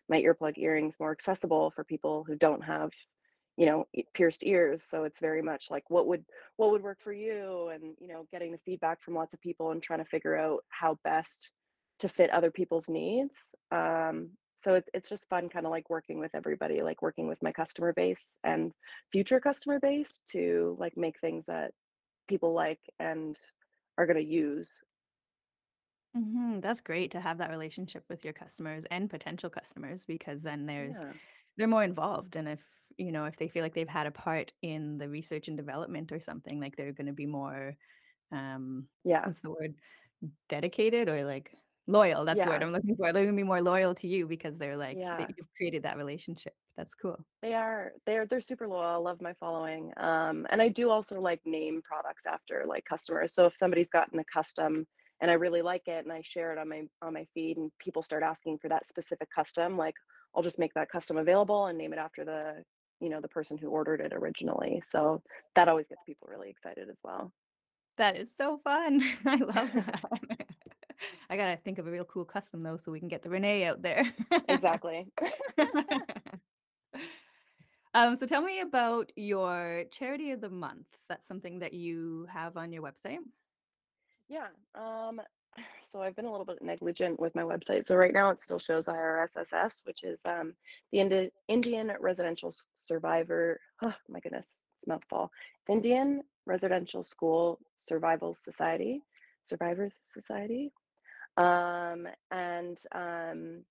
my 0.09 0.23
earplug 0.23 0.59
earrings 0.59 1.01
more 1.01 1.13
accessible 1.13 1.71
for 1.73 1.85
people 1.85 2.25
who 2.25 2.37
don't 2.37 2.63
have, 2.63 2.91
you 3.57 3.67
know, 3.67 3.87
pierced 4.15 4.45
ears. 4.45 4.83
So 4.83 5.05
it's 5.05 5.21
very 5.21 5.43
much 5.43 5.71
like 5.71 5.89
what 5.91 6.07
would 6.07 6.25
what 6.57 6.71
would 6.71 6.83
work 6.83 7.01
for 7.03 7.13
you, 7.13 7.69
and 7.69 7.97
you 8.01 8.09
know, 8.09 8.27
getting 8.31 8.53
the 8.53 8.59
feedback 8.59 9.03
from 9.03 9.15
lots 9.15 9.35
of 9.35 9.41
people 9.41 9.71
and 9.71 9.83
trying 9.83 10.01
to 10.01 10.05
figure 10.05 10.37
out 10.37 10.65
how 10.69 10.99
best 11.05 11.53
to 11.99 12.09
fit 12.09 12.31
other 12.31 12.51
people's 12.51 12.89
needs. 12.89 13.55
Um, 13.71 14.33
so 14.59 14.75
it's 14.75 14.89
it's 14.95 15.09
just 15.09 15.29
fun, 15.29 15.49
kind 15.49 15.67
of 15.67 15.71
like 15.71 15.89
working 15.91 16.19
with 16.19 16.35
everybody, 16.35 16.83
like 16.83 17.03
working 17.03 17.27
with 17.29 17.43
my 17.43 17.53
customer 17.53 17.93
base 17.93 18.39
and 18.45 18.73
future 19.13 19.41
customer 19.41 19.79
base 19.81 20.13
to 20.31 20.77
like 20.79 20.97
make 20.97 21.19
things 21.21 21.47
that 21.47 21.73
people 22.29 22.53
like 22.55 22.81
and 22.99 23.37
are 23.99 24.07
gonna 24.07 24.21
use. 24.21 24.81
Mhm, 26.17 26.63
that's 26.63 26.81
great 26.81 27.11
to 27.11 27.21
have 27.21 27.39
that 27.39 27.51
relationship 27.51 28.05
with 28.09 28.25
your 28.25 28.33
customers 28.33 28.85
and 28.87 29.11
potential 29.11 29.51
customers 29.51 30.05
because 30.07 30.43
then 30.43 30.65
there's 30.67 31.03
Yeah. 31.03 31.15
They're 31.57 31.69
more 31.69 31.85
involved, 31.85 32.37
and 32.37 32.49
if, 32.49 32.65
you 32.99 33.13
know, 33.13 33.25
if 33.27 33.37
they 33.37 33.49
feel 33.49 33.63
like 33.63 33.75
they've 33.75 33.89
had 33.89 34.07
a 34.07 34.11
part 34.13 34.53
in 34.63 34.99
the 34.99 35.09
research 35.09 35.49
and 35.49 35.57
development 35.57 36.13
or 36.13 36.21
something, 36.21 36.61
like, 36.61 36.77
they're 36.77 36.93
gonna 36.93 37.13
be 37.13 37.27
more, 37.27 37.77
um, 38.33 38.89
Yeah. 39.05 39.27
what's 39.27 39.43
the 39.43 39.51
word? 39.51 39.77
Dedicated 40.51 41.09
or, 41.11 41.25
like 41.25 41.55
loyal, 41.89 42.25
that's 42.27 42.43
the 42.45 42.51
word 42.51 42.63
I'm 42.65 42.73
looking 42.73 42.97
for. 42.97 43.13
They're 43.13 43.25
gonna 43.27 43.37
be 43.37 43.43
more 43.45 43.63
loyal 43.63 43.95
to 43.97 44.09
you 44.09 44.27
because 44.29 44.59
they're 44.59 44.77
like 44.79 45.01
Yeah. 45.01 45.29
you've 45.37 45.53
created 45.57 45.85
that 45.85 45.97
relationship. 45.99 46.55
That's 46.77 46.95
cool. 46.97 47.25
They 47.43 47.53
are 47.55 47.93
they're 48.07 48.27
they're 48.27 48.41
super 48.41 48.67
loyal, 48.67 48.83
I 48.83 48.97
love 48.97 49.21
my 49.21 49.35
following, 49.35 49.93
um, 49.99 50.47
and 50.51 50.63
I 50.63 50.69
do 50.69 50.91
also, 50.91 51.21
like, 51.21 51.41
name 51.45 51.83
products 51.83 52.25
after, 52.27 52.65
like, 52.67 52.85
customers, 52.87 53.35
so 53.35 53.45
if 53.47 53.55
somebody's 53.57 53.91
gotten 53.91 54.19
a 54.19 54.25
custom 54.25 54.87
and 55.21 55.31
I 55.31 55.35
really 55.35 55.63
like 55.63 55.89
it 55.89 56.05
and 56.05 56.13
I 56.13 56.23
share 56.23 56.53
it 56.53 56.59
on 56.59 56.69
my 56.69 56.83
on 57.03 57.15
my 57.15 57.27
feed 57.35 57.57
and 57.57 57.71
people 57.79 58.03
start 58.03 58.23
asking 58.23 58.59
for 58.59 58.69
that 58.69 58.87
specific 58.87 59.31
custom, 59.31 59.77
like, 59.77 59.95
I'll 60.35 60.43
just 60.43 60.59
make 60.59 60.75
that 60.75 60.91
custom 60.91 61.17
available 61.17 61.67
and 61.67 61.79
name 61.79 61.93
it 61.93 61.99
after 61.99 62.25
the 62.25 62.63
you 63.01 63.11
know, 63.11 63.21
the 63.21 63.29
person 63.29 63.59
who 63.59 63.69
ordered 63.69 64.01
it 64.01 64.13
originally, 64.15 64.81
so 64.83 65.23
that 65.55 65.69
always 65.69 65.87
gets 65.89 66.03
people 66.07 66.29
really 66.31 66.49
excited 66.51 66.89
as 66.91 66.99
well. 67.05 67.33
That 67.99 68.17
is 68.17 68.31
so 68.37 68.59
fun. 68.65 69.03
I 69.27 69.37
love 69.37 69.73
that. 69.75 70.03
I 71.31 71.37
gotta 71.37 71.57
think 71.59 71.79
of 71.79 71.87
a 71.87 71.91
real 71.91 72.05
cool 72.05 72.25
custom 72.25 72.63
though 72.63 72.77
so 72.77 72.91
we 72.91 73.01
can 73.01 73.09
get 73.09 73.23
the 73.23 73.31
Renee 73.31 73.65
out 73.65 73.83
there. 73.83 74.15
Exactly. 74.49 75.07
Um, 77.95 78.17
so 78.17 78.27
tell 78.27 78.43
me 78.43 78.61
about 78.61 79.11
your 79.17 79.85
charity 79.91 80.31
of 80.31 80.41
the 80.41 80.51
month. 80.51 80.87
That's 81.09 81.27
something 81.27 81.61
that 81.61 81.73
you 81.73 82.27
have 82.31 82.57
on 82.57 82.73
your 82.73 82.83
website? 82.83 83.19
Yeah, 84.29 84.49
um, 84.75 85.21
so 85.93 86.03
I've 86.03 86.17
been 86.17 86.25
a 86.25 86.31
little 86.31 86.47
bit 86.47 86.63
negligent 86.63 87.19
with 87.21 87.35
my 87.35 87.43
website. 87.43 87.85
So 87.85 87.97
right 87.97 88.13
now 88.13 88.31
it 88.31 88.41
still 88.41 88.59
shows 88.59 88.87
IRSSS, 88.87 89.85
which 89.87 90.05
is 90.05 90.21
um, 90.25 90.55
the 90.93 91.01
Indi- 91.01 91.31
Indian 91.49 91.93
Residential 92.01 92.55
Survivor. 92.77 93.61
Oh 93.83 93.95
my 94.09 94.21
goodness, 94.21 94.59
it's 94.77 94.87
mouthful. 94.87 95.31
Indian 95.69 96.23
Residential 96.47 97.03
School 97.03 97.59
Survival 97.77 98.35
Society, 98.35 99.03
Survivors 99.45 99.95
Society. 100.05 100.73
Um, 101.37 102.09
and 102.31 102.79
um, 102.93 103.65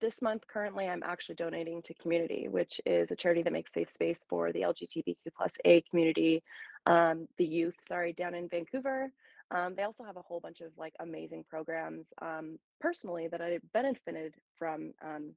this 0.00 0.22
month 0.22 0.46
currently 0.46 0.88
I'm 0.88 1.02
actually 1.02 1.34
donating 1.34 1.82
to 1.82 1.94
Qmunity, 1.94 2.48
which 2.48 2.80
is 2.86 3.10
a 3.10 3.16
charity 3.16 3.42
that 3.42 3.52
makes 3.52 3.72
safe 3.72 3.90
space 3.90 4.24
for 4.28 4.52
the 4.52 4.62
LGBTQ 4.62 5.16
plus 5.36 5.54
A 5.64 5.82
community, 5.82 6.42
um, 6.86 7.28
the 7.38 7.44
youth, 7.44 7.74
sorry, 7.82 8.12
down 8.12 8.34
in 8.34 8.48
Vancouver. 8.48 9.10
Um, 9.50 9.74
they 9.74 9.82
also 9.82 10.04
have 10.04 10.16
a 10.16 10.22
whole 10.22 10.40
bunch 10.40 10.60
of 10.60 10.70
like 10.78 10.94
amazing 11.00 11.44
programs 11.48 12.12
um, 12.22 12.58
personally 12.80 13.28
that 13.28 13.40
I 13.40 13.58
benefited 13.72 14.34
from 14.58 14.92
um, 15.04 15.32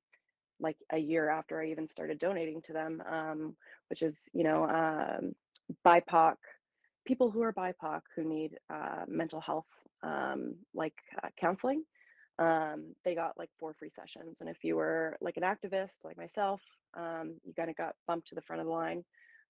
like 0.60 0.78
a 0.92 0.98
year 0.98 1.30
after 1.30 1.60
I 1.60 1.68
even 1.68 1.88
started 1.88 2.20
donating 2.20 2.62
to 2.64 2.74
them, 2.74 3.02
um, 3.10 3.56
which 3.90 4.02
is, 4.02 4.30
you 4.34 4.44
know, 4.44 4.68
um, 4.68 5.34
BIPOC, 5.86 6.36
people 7.06 7.32
who 7.32 7.42
are 7.42 7.54
BIPOC 7.54 8.02
who 8.16 8.24
need 8.24 8.58
uh, 8.70 9.06
mental 9.08 9.42
health, 9.42 9.68
um, 10.04 10.56
like 10.74 10.96
uh, 11.24 11.30
counseling. 11.38 11.84
Um, 12.40 12.96
they 13.04 13.16
got 13.16 13.38
like 13.38 13.50
four 13.60 13.74
free 13.74 13.90
sessions. 13.90 14.38
And 14.42 14.50
if 14.50 14.64
you 14.64 14.76
were 14.76 15.18
like 15.22 15.38
an 15.38 15.44
activist 15.44 16.04
like 16.04 16.18
myself, 16.18 16.62
you 16.96 17.54
kind 17.56 17.70
of 17.70 17.76
got 17.76 17.96
bumped 18.08 18.28
to 18.30 18.36
the 18.36 18.42
front 18.42 18.62
of 18.62 18.68
the 18.68 18.72
line. 18.72 19.04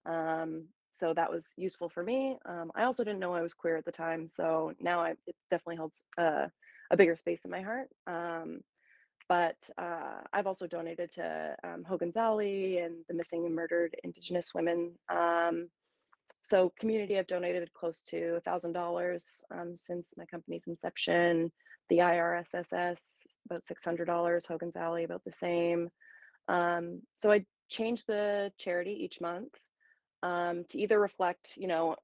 Um, 0.06 0.68
so 0.94 1.14
that 1.16 1.32
was 1.32 1.48
useful 1.58 1.90
for 1.90 2.04
me. 2.04 2.38
Um, 2.46 2.72
I 2.76 2.84
also 2.84 3.04
didn't 3.04 3.20
know 3.20 3.34
I 3.34 3.42
was 3.42 3.54
queer 3.54 3.78
at 3.78 3.86
the 3.86 3.92
time. 3.92 4.28
So 4.28 4.74
now 4.80 5.02
I, 5.02 5.16
it 5.26 5.36
definitely 5.50 5.78
holds 5.78 6.04
uh, 6.20 6.48
a 6.92 6.98
bigger 6.98 7.16
space 7.16 7.46
in 7.46 7.52
my 7.52 7.62
heart. 7.62 7.90
Um, 8.06 8.62
but 9.28 9.58
uh, 9.78 10.22
I've 10.32 10.46
also 10.46 10.68
donated 10.68 11.12
to 11.14 11.56
um, 11.64 11.84
Hogan's 11.84 12.16
Alley 12.16 12.78
and 12.78 12.98
the 13.08 13.16
missing 13.16 13.46
and 13.46 13.56
murdered 13.56 13.96
Indigenous 14.04 14.54
women. 14.54 14.92
Um, 15.10 15.70
so 16.44 16.72
Qmunity, 16.82 17.18
I've 17.18 17.28
donated 17.28 17.74
close 17.74 18.04
to 18.10 18.36
a 18.36 18.42
thousand 18.42 18.74
dollars 18.74 19.26
um, 19.50 19.76
since 19.76 20.14
my 20.16 20.26
company's 20.26 20.68
inception. 20.68 21.52
The 21.90 21.98
IRSSS 22.00 23.00
about 23.46 23.66
six 23.66 23.84
hundred 23.84 24.06
dollars. 24.06 24.46
Hogan's 24.46 24.76
Alley 24.76 25.06
about 25.06 25.24
the 25.26 25.32
same. 25.32 25.90
Um, 26.48 27.02
so 27.16 27.32
I 27.32 27.46
change 27.70 28.06
the 28.06 28.52
charity 28.58 28.92
each 29.04 29.20
month 29.20 29.54
um, 30.24 30.64
to 30.70 30.80
either 30.80 31.00
reflect, 31.00 31.54
you 31.56 31.68
know, 31.68 31.96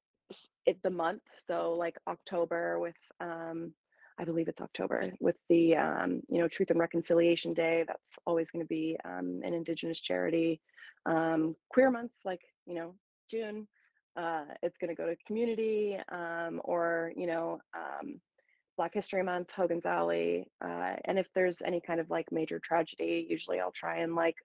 it, 0.66 0.78
the 0.84 0.92
month. 0.92 1.24
So 1.38 1.74
like 1.74 1.98
October 2.08 2.80
with, 2.80 2.98
um, 3.20 3.74
I 4.20 4.26
believe 4.26 4.50
it's 4.50 4.62
October 4.62 5.12
with 5.20 5.38
the, 5.48 5.78
um, 5.78 6.22
you 6.30 6.40
know, 6.40 6.48
Truth 6.48 6.72
and 6.72 6.80
Reconciliation 6.80 7.54
Day. 7.54 7.86
That's 7.88 8.20
always 8.28 8.52
going 8.52 8.64
to 8.64 8.68
be 8.68 8.98
um, 9.06 9.40
an 9.44 9.54
Indigenous 9.54 10.02
charity. 10.02 10.62
Um, 11.06 11.56
queer 11.70 11.90
months 11.90 12.20
like, 12.26 12.42
you 12.68 12.76
know, 12.76 12.96
June. 13.32 13.68
Uh, 14.18 14.44
it's 14.62 14.78
going 14.78 14.94
to 14.94 15.02
go 15.02 15.08
to 15.08 15.16
Qmunity 15.32 16.02
um, 16.12 16.60
or, 16.66 17.14
you 17.16 17.26
know, 17.26 17.60
um, 17.74 18.20
Black 18.76 18.94
History 18.94 19.24
Month, 19.24 19.52
Hogan's 19.52 19.86
Alley. 19.86 20.48
Uh, 20.64 20.96
and 21.06 21.18
if 21.18 21.28
there's 21.34 21.62
any 21.62 21.80
kind 21.80 22.02
of 22.02 22.10
like 22.10 22.32
major 22.32 22.60
tragedy, 22.60 23.26
usually 23.30 23.60
I'll 23.62 23.72
try 23.72 24.00
and 24.00 24.16
like 24.16 24.36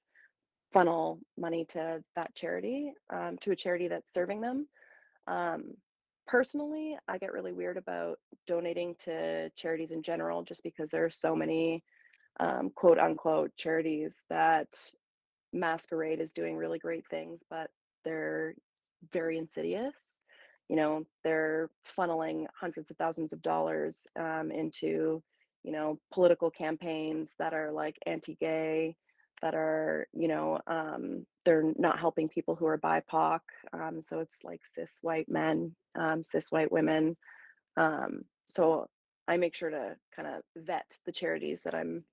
funnel 0.74 1.20
money 1.38 1.64
to 1.64 2.04
that 2.16 2.34
charity, 2.34 2.92
um, 3.08 3.38
to 3.40 3.52
a 3.52 3.56
charity 3.56 3.88
that's 3.88 4.12
serving 4.12 4.42
them. 4.42 4.68
Um, 5.26 5.76
personally, 6.26 6.98
I 7.08 7.16
get 7.16 7.32
really 7.32 7.52
weird 7.52 7.78
about 7.78 8.18
donating 8.46 8.96
to 9.04 9.48
charities 9.56 9.92
in 9.92 10.02
general, 10.02 10.42
just 10.42 10.62
because 10.62 10.90
there 10.90 11.04
are 11.06 11.10
so 11.10 11.34
many 11.34 11.82
um, 12.40 12.70
quote 12.74 12.98
unquote 12.98 13.52
charities 13.56 14.24
that 14.28 14.68
masquerade 15.52 16.20
as 16.20 16.32
doing 16.32 16.56
really 16.56 16.80
great 16.80 17.06
things, 17.08 17.40
but 17.48 17.70
they're 18.04 18.54
very 19.12 19.38
insidious. 19.38 20.20
You 20.68 20.76
know, 20.76 21.04
they're 21.22 21.70
funneling 21.96 22.46
hundreds 22.58 22.90
of 22.90 22.96
thousands 22.96 23.32
of 23.32 23.42
dollars 23.42 24.06
um, 24.18 24.50
into, 24.50 25.22
you 25.62 25.72
know, 25.72 26.00
political 26.12 26.50
campaigns 26.50 27.30
that 27.38 27.54
are 27.54 27.70
like 27.70 27.96
anti-gay, 28.06 28.96
that 29.42 29.54
are, 29.54 30.06
you 30.12 30.28
know, 30.28 30.60
um, 30.66 31.26
they're 31.44 31.72
not 31.76 31.98
helping 31.98 32.28
people 32.28 32.54
who 32.54 32.66
are 32.66 32.78
BIPOC. 32.78 33.40
Um, 33.72 34.00
so 34.00 34.20
it's 34.20 34.38
like 34.44 34.62
cis 34.74 34.98
white 35.02 35.28
men, 35.28 35.74
um, 35.98 36.24
cis 36.24 36.50
white 36.50 36.72
women. 36.72 37.16
Um, 37.76 38.22
so 38.46 38.86
I 39.26 39.36
make 39.36 39.54
sure 39.54 39.70
to 39.70 39.96
kind 40.14 40.28
of 40.28 40.42
vet 40.56 40.86
the 41.06 41.12
charities 41.12 41.62
that 41.64 41.74
I'm 41.74 42.04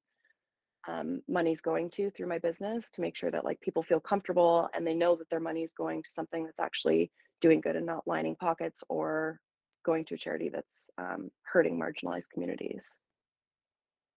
um, 0.88 1.22
money's 1.28 1.62
going 1.62 1.92
to 1.92 2.10
through 2.10 2.28
my 2.28 2.40
business 2.40 2.90
to 2.92 3.02
make 3.02 3.16
sure 3.16 3.30
that 3.30 3.46
like 3.46 3.62
people 3.62 3.84
feel 3.84 4.00
comfortable 4.00 4.68
and 4.74 4.86
they 4.86 4.96
know 4.96 5.16
that 5.16 5.30
their 5.30 5.40
money 5.40 5.62
is 5.62 5.74
going 5.74 6.02
to 6.02 6.10
something 6.12 6.44
that's 6.44 6.60
actually 6.60 7.12
doing 7.40 7.62
good 7.62 7.76
and 7.76 7.86
not 7.86 8.08
lining 8.08 8.36
pockets 8.36 8.84
or 8.90 9.40
going 9.86 10.06
to 10.06 10.16
a 10.16 10.18
charity 10.18 10.50
that's 10.50 10.90
um, 10.98 11.30
hurting 11.44 11.80
marginalized 11.80 12.30
communities. 12.32 12.96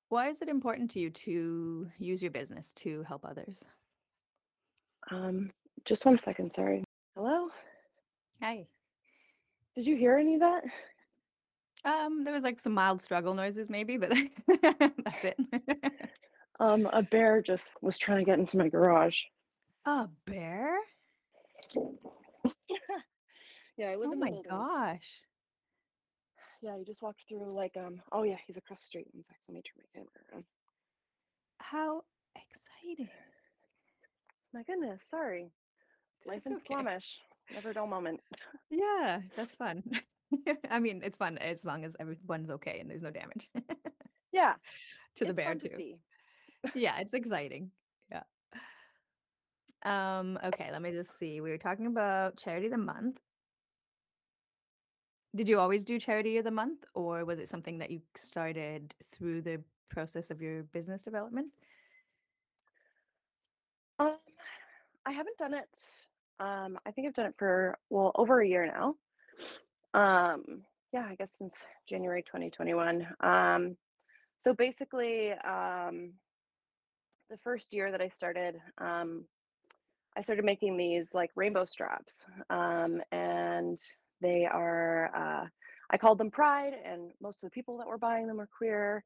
Why 0.08 0.28
is 0.28 0.42
it 0.42 0.48
important 0.48 0.90
to 0.92 1.00
you 1.00 1.10
to 1.10 1.88
use 1.98 2.22
your 2.22 2.30
business 2.30 2.72
to 2.74 3.02
help 3.04 3.24
others? 3.24 3.64
Um, 5.10 5.50
just 5.84 6.06
one 6.06 6.18
second, 6.20 6.52
sorry. 6.52 6.84
Hello? 7.16 7.48
Hi. 8.40 8.66
Did 9.74 9.86
you 9.86 9.96
hear 9.96 10.16
any 10.16 10.34
of 10.34 10.40
that? 10.40 10.64
Um, 11.84 12.24
there 12.24 12.32
was 12.32 12.44
like 12.44 12.60
some 12.60 12.72
mild 12.72 13.02
struggle 13.02 13.34
noises 13.34 13.68
maybe, 13.68 13.96
but 13.96 14.10
that's 14.62 15.24
it. 15.24 15.36
Um, 16.60 16.88
a 16.92 17.02
bear 17.02 17.42
just 17.42 17.72
was 17.82 17.98
trying 17.98 18.18
to 18.18 18.24
get 18.24 18.38
into 18.38 18.56
my 18.56 18.68
garage. 18.68 19.20
A 19.84 20.08
bear? 20.26 20.78
yeah, 23.76 23.88
I 23.88 23.96
live 23.96 24.08
Oh 24.08 24.12
in 24.12 24.20
the 24.20 24.26
my 24.26 24.32
gosh. 24.48 25.10
Yeah, 26.64 26.78
he 26.78 26.84
just 26.84 27.02
walked 27.02 27.20
through 27.28 27.54
like 27.54 27.76
um. 27.76 28.00
Oh 28.10 28.22
yeah, 28.22 28.38
he's 28.46 28.56
across 28.56 28.80
the 28.80 28.86
street. 28.86 29.08
One 29.12 29.22
sec, 29.22 29.36
let 29.46 29.54
me 29.54 29.60
turn 29.60 29.82
my 29.84 30.00
camera 30.00 30.10
around. 30.32 30.44
How 31.58 32.00
exciting. 32.34 33.10
My 34.54 34.62
goodness, 34.62 35.02
sorry. 35.10 35.50
Life 36.26 36.46
in 36.46 36.54
okay. 36.54 36.62
Squamish. 36.64 37.18
Never 37.52 37.74
dull 37.74 37.86
moment. 37.86 38.20
Yeah, 38.70 39.20
that's 39.36 39.54
fun. 39.56 39.82
I 40.70 40.78
mean, 40.78 41.02
it's 41.04 41.18
fun 41.18 41.36
as 41.36 41.66
long 41.66 41.84
as 41.84 41.96
everyone's 42.00 42.48
okay 42.48 42.78
and 42.80 42.88
there's 42.88 43.02
no 43.02 43.10
damage 43.10 43.50
Yeah, 44.32 44.54
to 45.16 45.26
the 45.26 45.34
bear 45.34 45.54
to 45.54 45.68
too. 45.68 45.74
see. 45.76 45.96
Yeah, 46.74 46.98
it's 47.00 47.12
exciting. 47.12 47.72
Yeah. 48.10 48.22
Um, 49.84 50.38
okay, 50.42 50.70
let 50.72 50.80
me 50.80 50.92
just 50.92 51.18
see. 51.18 51.42
We 51.42 51.50
were 51.50 51.58
talking 51.58 51.86
about 51.86 52.38
charity 52.38 52.66
of 52.66 52.72
the 52.72 52.78
month. 52.78 53.18
Did 55.34 55.48
you 55.48 55.58
always 55.58 55.82
do 55.82 55.98
charity 55.98 56.38
of 56.38 56.44
the 56.44 56.50
month, 56.50 56.84
or 56.94 57.24
was 57.24 57.40
it 57.40 57.48
something 57.48 57.78
that 57.78 57.90
you 57.90 58.00
started 58.14 58.94
through 59.10 59.42
the 59.42 59.60
process 59.88 60.30
of 60.30 60.40
your 60.40 60.62
business 60.64 61.02
development? 61.02 61.48
Um, 63.98 64.16
I 65.04 65.12
haven't 65.12 65.36
done 65.38 65.54
it. 65.54 65.68
Um, 66.38 66.78
I 66.86 66.92
think 66.92 67.08
I've 67.08 67.14
done 67.14 67.26
it 67.26 67.34
for 67.36 67.78
well 67.90 68.12
over 68.14 68.40
a 68.40 68.48
year 68.48 68.66
now. 68.66 68.94
Um, 69.94 70.62
yeah, 70.92 71.06
I 71.08 71.16
guess 71.16 71.32
since 71.36 71.54
January 71.88 72.22
2021. 72.22 73.06
Um, 73.20 73.76
so 74.42 74.54
basically, 74.54 75.32
um, 75.32 76.12
the 77.28 77.38
first 77.42 77.72
year 77.72 77.90
that 77.90 78.00
I 78.00 78.08
started, 78.08 78.60
um, 78.78 79.24
I 80.16 80.22
started 80.22 80.44
making 80.44 80.76
these 80.76 81.06
like 81.12 81.30
rainbow 81.34 81.64
straps, 81.64 82.24
um, 82.50 83.00
and 83.10 83.80
they 84.20 84.46
are. 84.46 85.10
Uh, 85.14 85.46
I 85.90 85.98
called 85.98 86.18
them 86.18 86.30
Pride, 86.30 86.72
and 86.84 87.12
most 87.20 87.42
of 87.42 87.50
the 87.50 87.54
people 87.54 87.78
that 87.78 87.86
were 87.86 87.98
buying 87.98 88.26
them 88.26 88.38
were 88.38 88.48
queer. 88.56 89.04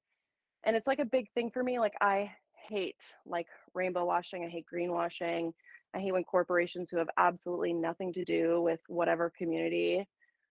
And 0.64 0.76
it's 0.76 0.86
like 0.86 0.98
a 1.00 1.04
big 1.04 1.30
thing 1.32 1.50
for 1.50 1.62
me. 1.62 1.78
Like 1.78 1.94
I 2.00 2.30
hate 2.68 3.02
like 3.26 3.46
rainbow 3.74 4.04
washing. 4.04 4.44
I 4.44 4.48
hate 4.48 4.66
greenwashing. 4.72 5.52
I 5.94 5.98
hate 5.98 6.12
when 6.12 6.24
corporations 6.24 6.90
who 6.90 6.98
have 6.98 7.08
absolutely 7.16 7.72
nothing 7.72 8.12
to 8.14 8.24
do 8.24 8.60
with 8.60 8.80
whatever 8.88 9.32
community 9.36 10.06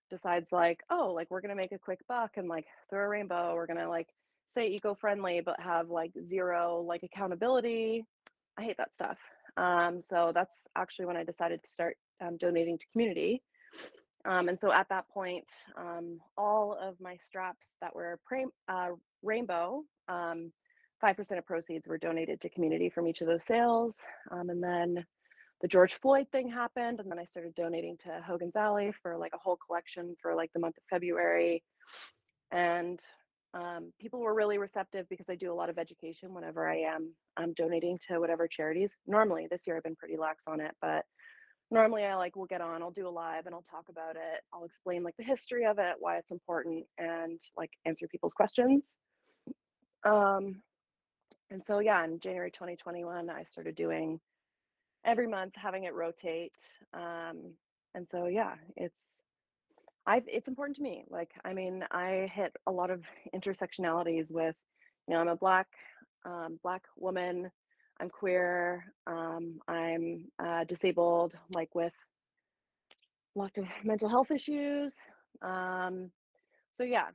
decides 0.10 0.52
like, 0.52 0.82
oh, 0.90 1.12
like 1.14 1.30
we're 1.30 1.42
gonna 1.42 1.56
make 1.56 1.74
a 1.74 1.80
quick 1.80 2.00
buck 2.08 2.32
and 2.38 2.48
like 2.48 2.66
throw 2.90 3.04
a 3.04 3.08
rainbow. 3.08 3.54
We're 3.54 3.68
gonna 3.68 3.90
like 3.90 4.08
say 4.54 4.68
eco-friendly 4.68 5.42
but 5.42 5.60
have 5.60 5.90
like 5.90 6.12
zero 6.26 6.84
like 6.88 7.04
accountability. 7.04 8.06
I 8.58 8.64
hate 8.64 8.78
that 8.78 8.94
stuff. 8.94 9.18
Um, 9.58 10.02
so 10.02 10.32
that's 10.34 10.68
actually 10.76 11.06
when 11.06 11.18
I 11.18 11.24
decided 11.24 11.64
to 11.64 11.70
start 11.70 11.98
um, 12.22 12.38
donating 12.38 12.78
to 12.78 12.86
Qmunity. 12.96 13.42
Um, 14.28 14.50
and 14.50 14.60
so 14.60 14.74
at 14.74 14.90
that 14.90 15.08
point, 15.10 15.48
um, 15.78 16.20
all 16.38 16.78
of 16.80 17.00
my 17.00 17.16
straps 17.18 17.66
that 17.82 17.96
were 17.96 18.20
pra- 18.26 18.44
uh, 18.68 18.90
rainbow, 19.24 19.84
um, 20.10 20.52
5% 21.02 21.38
of 21.38 21.46
proceeds 21.46 21.88
were 21.88 21.98
donated 21.98 22.42
to 22.42 22.50
Qmunity 22.50 22.92
from 22.92 23.08
each 23.08 23.22
of 23.22 23.28
those 23.28 23.46
sales. 23.46 23.96
Um, 24.30 24.50
and 24.50 24.62
then 24.62 25.06
the 25.62 25.68
George 25.68 25.94
Floyd 25.94 26.28
thing 26.32 26.50
happened, 26.50 27.00
and 27.00 27.10
then 27.10 27.20
I 27.20 27.26
started 27.26 27.56
donating 27.56 27.98
to 28.04 28.22
Hogan's 28.26 28.56
Alley 28.56 28.92
for 29.02 29.18
like 29.18 29.34
a 29.34 29.40
whole 29.40 29.58
collection 29.66 30.16
for 30.22 30.36
like 30.36 30.52
the 30.54 30.60
month 30.60 30.78
of 30.78 30.84
February. 30.90 31.64
And 32.52 33.00
um, 33.54 33.92
people 34.00 34.20
were 34.20 34.36
really 34.36 34.58
receptive 34.58 35.08
because 35.10 35.30
I 35.30 35.36
do 35.36 35.52
a 35.52 35.56
lot 35.56 35.70
of 35.70 35.78
education 35.78 36.34
whenever 36.34 36.70
I 36.70 36.80
am 36.80 37.14
I'm 37.38 37.54
donating 37.54 37.98
to 38.08 38.20
whatever 38.20 38.48
charities. 38.48 38.96
Normally, 39.08 39.48
this 39.50 39.66
year 39.66 39.78
I've 39.78 39.84
been 39.84 39.96
pretty 39.96 40.18
lax 40.18 40.44
on 40.48 40.60
it, 40.60 40.76
but 40.82 41.06
normally 41.72 42.04
I 42.04 42.16
like 42.16 42.36
will 42.36 42.46
get 42.46 42.62
on, 42.62 42.82
I'll 42.82 42.92
do 42.92 43.08
a 43.08 43.10
live 43.10 43.46
and 43.46 43.54
I'll 43.54 43.66
talk 43.70 43.86
about 43.90 44.16
it. 44.16 44.42
I'll 44.54 44.66
explain 44.66 45.04
like 45.04 45.18
the 45.18 45.24
history 45.24 45.66
of 45.66 45.80
it, 45.80 45.96
why 46.00 46.18
it's 46.18 46.32
important, 46.32 46.86
and 46.98 47.40
like 47.58 47.72
answer 47.86 48.08
people's 48.08 48.34
questions. 48.34 48.98
Um, 50.06 50.62
and 51.50 51.62
so 51.66 51.80
yeah, 51.80 52.04
in 52.04 52.20
January 52.20 52.52
2021, 52.52 53.30
I 53.30 53.44
started 53.44 53.76
doing 53.76 54.20
every 55.06 55.28
month, 55.28 55.54
having 55.56 55.86
it 55.86 55.94
rotate. 55.94 56.54
Um, 56.94 57.54
and 57.96 58.08
so 58.10 58.28
yeah, 58.28 58.56
it's 58.76 59.18
I've 60.06 60.24
it's 60.28 60.48
important 60.48 60.78
to 60.78 60.84
me. 60.84 61.04
Like, 61.10 61.32
I 61.44 61.54
mean, 61.54 61.84
I 61.92 62.32
hit 62.34 62.54
a 62.66 62.72
lot 62.72 62.90
of 62.90 63.04
intersectionalities 63.36 64.32
with, 64.32 64.56
you 65.08 65.14
know, 65.14 65.20
I'm 65.20 65.28
a 65.28 65.36
black 65.36 65.68
um, 66.26 66.60
black 66.64 66.84
woman, 66.98 67.52
I'm 68.00 68.10
queer, 68.10 68.94
um, 69.08 69.60
I'm 69.68 70.26
uh, 70.44 70.64
disabled, 70.66 71.38
like 71.54 71.74
with 71.74 71.94
lots 73.36 73.58
of 73.58 73.66
mental 73.84 74.10
health 74.10 74.32
issues. 74.32 74.94
Um, 75.42 76.12
so 76.76 76.84
yeah, 76.84 77.08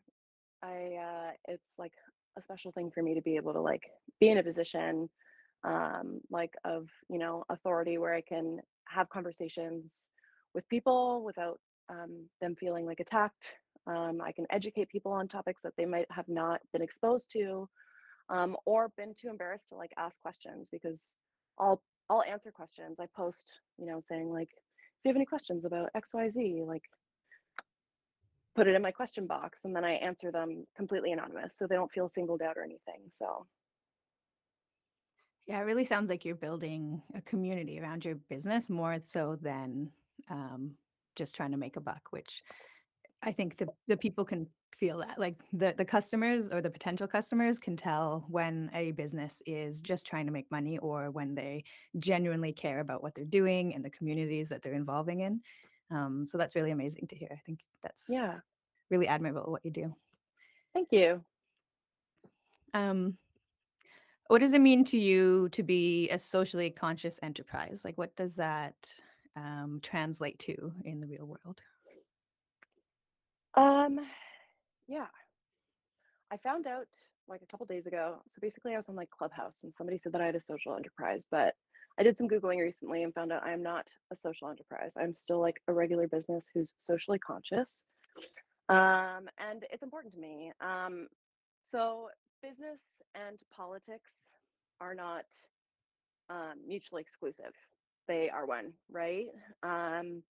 I 0.63 0.97
uh, 1.01 1.31
it's 1.49 1.71
like 1.79 1.93
a 2.39 2.43
special 2.43 2.73
thing 2.73 2.91
for 2.93 3.03
me 3.03 3.15
to 3.15 3.23
be 3.23 3.37
able 3.37 3.53
to 3.53 3.61
like 3.61 3.83
be 4.21 4.31
in 4.31 4.39
a 4.39 4.43
position 4.43 5.09
um, 5.65 6.21
like 6.31 6.55
of 6.65 6.89
you 7.09 7.19
know 7.19 7.45
authority 7.49 7.99
where 7.99 8.15
I 8.15 8.23
can 8.23 8.59
have 8.89 9.09
conversations 9.09 10.09
with 10.55 10.69
people 10.69 11.23
without 11.25 11.61
um, 11.89 12.29
them 12.41 12.57
feeling 12.59 12.87
like 12.87 13.01
attacked. 13.01 13.49
Um, 13.87 14.21
I 14.25 14.33
can 14.33 14.47
educate 14.51 14.89
people 14.89 15.13
on 15.13 15.27
topics 15.27 15.63
that 15.63 15.73
they 15.77 15.87
might 15.87 16.07
have 16.11 16.29
not 16.29 16.61
been 16.73 16.83
exposed 16.83 17.33
to 17.33 17.69
um, 18.33 18.57
or 18.65 18.91
been 18.97 19.15
too 19.15 19.29
embarrassed 19.29 19.69
to 19.69 19.77
like 19.77 19.93
ask 19.99 20.19
questions 20.23 20.69
because 20.73 21.01
I'll 21.59 21.83
I'll 22.11 22.23
answer 22.23 22.51
questions. 22.51 22.97
I 22.99 23.07
post, 23.15 23.53
you 23.79 23.87
know, 23.87 24.01
saying 24.01 24.31
like, 24.31 24.49
if 24.51 25.05
you 25.05 25.11
have 25.11 25.17
any 25.17 25.27
questions 25.27 25.65
about 25.65 25.91
XYZ, 25.97 26.67
like 26.67 26.83
put 28.55 28.67
it 28.67 28.75
in 28.75 28.83
my 28.83 28.91
question 28.91 29.27
box 29.27 29.61
and 29.65 29.75
then 29.75 29.85
I 29.85 29.93
answer 29.93 30.31
them 30.31 30.67
completely 30.77 31.13
anonymous 31.13 31.57
so 31.57 31.67
they 31.67 31.75
don't 31.75 31.93
feel 31.93 32.09
singled 32.09 32.43
out 32.43 32.59
or 32.59 32.65
anything. 32.65 33.11
So 33.13 33.47
Yeah, 35.47 35.59
it 35.59 35.65
really 35.65 35.85
sounds 35.85 36.11
like 36.11 36.25
you're 36.25 36.35
building 36.35 37.03
a 37.15 37.23
community 37.23 37.81
around 37.81 38.05
your 38.05 38.17
business 38.29 38.69
more 38.69 38.99
so 39.05 39.39
than 39.41 39.91
um, 40.31 40.73
just 41.17 41.35
trying 41.35 41.53
to 41.53 41.57
make 41.57 41.77
a 41.77 41.81
buck, 41.81 42.09
which 42.11 42.43
I 43.23 43.33
think 43.33 43.59
the 43.59 43.69
the 43.89 43.97
people 43.97 44.25
can 44.25 44.49
feel 44.77 44.99
that. 44.99 45.19
Like 45.19 45.37
the 45.53 45.75
the 45.77 45.85
customers 45.85 46.51
or 46.51 46.61
the 46.61 46.71
potential 46.71 47.07
customers 47.07 47.59
can 47.59 47.77
tell 47.77 48.25
when 48.29 48.71
a 48.75 48.93
business 48.93 49.43
is 49.47 49.81
just 49.81 50.07
trying 50.07 50.27
to 50.27 50.33
make 50.33 50.51
money 50.51 50.79
or 50.79 51.11
when 51.11 51.35
they 51.35 51.65
genuinely 51.99 52.53
care 52.53 52.81
about 52.81 53.03
what 53.03 53.15
they're 53.15 53.25
doing 53.25 53.75
and 53.75 53.85
the 53.85 53.91
communities 53.91 54.49
that 54.49 54.63
they're 54.63 54.75
involving 54.75 55.21
in. 55.21 55.41
Um, 55.91 56.27
so 56.29 56.39
that's 56.39 56.57
really 56.57 56.71
amazing 56.71 57.07
to 57.09 57.17
hear. 57.17 57.29
I 57.33 57.41
think 57.45 57.61
that's 57.83 58.07
yeah, 58.09 58.39
really 58.91 59.09
admirable 59.09 59.51
what 59.51 59.65
you 59.65 59.71
do. 59.71 59.95
thank 60.75 60.89
you. 60.91 61.23
Um, 62.75 63.19
what 64.29 64.41
does 64.41 64.55
it 64.55 64.61
mean 64.61 64.85
to 64.87 64.99
you 64.99 65.49
to 65.51 65.63
be 65.63 66.09
a 66.09 66.19
socially 66.19 66.71
conscious 66.71 67.21
enterprise? 67.23 67.83
Like, 67.85 67.99
what 67.99 68.17
does 68.17 68.37
that 68.37 68.75
um, 69.37 69.81
translate 69.83 70.39
to 70.41 70.73
in 70.85 71.01
the 71.01 71.07
real 71.07 71.27
world? 71.27 71.61
Um, 73.55 74.01
yeah, 74.93 75.07
I 76.31 76.37
found 76.37 76.67
out 76.67 76.87
like 77.29 77.41
a 77.43 77.47
couple 77.47 77.65
days 77.65 77.87
ago. 77.87 78.17
So 78.29 78.39
basically, 78.41 78.75
I 78.75 78.77
was 78.77 78.89
on 78.91 78.95
like 78.95 79.11
Clubhouse 79.11 79.61
and 79.63 79.73
somebody 79.75 79.97
said 79.97 80.13
that 80.13 80.21
I 80.21 80.27
had 80.27 80.37
a 80.37 80.43
social 80.43 80.77
enterprise, 80.77 81.25
but 81.31 81.55
I 81.99 82.03
did 82.03 82.19
some 82.19 82.29
Googling 82.29 82.61
recently 82.61 83.03
and 83.03 83.15
found 83.15 83.33
out 83.33 83.43
I 83.43 83.53
am 83.53 83.63
not 83.63 83.87
a 84.13 84.17
social 84.17 84.49
enterprise. 84.49 84.93
I'm 84.97 85.15
still 85.15 85.41
like 85.41 85.63
a 85.67 85.73
regular 85.73 86.09
business 86.09 86.51
who's 86.53 86.75
socially 86.79 87.19
conscious. 87.19 87.69
Um, 88.69 89.29
and 89.39 89.65
it's 89.71 89.83
important 89.83 90.13
to 90.15 90.21
me. 90.21 90.53
Um, 90.61 91.09
so 91.71 92.09
business 92.43 92.81
and 93.15 93.39
politics 93.55 94.11
are 94.81 94.95
not 94.95 95.25
um, 96.29 96.55
mutually 96.67 97.01
exclusive. 97.01 97.53
They 98.09 98.29
are 98.29 98.47
one, 98.47 98.73
right? 98.91 99.27
Um, 99.63 100.23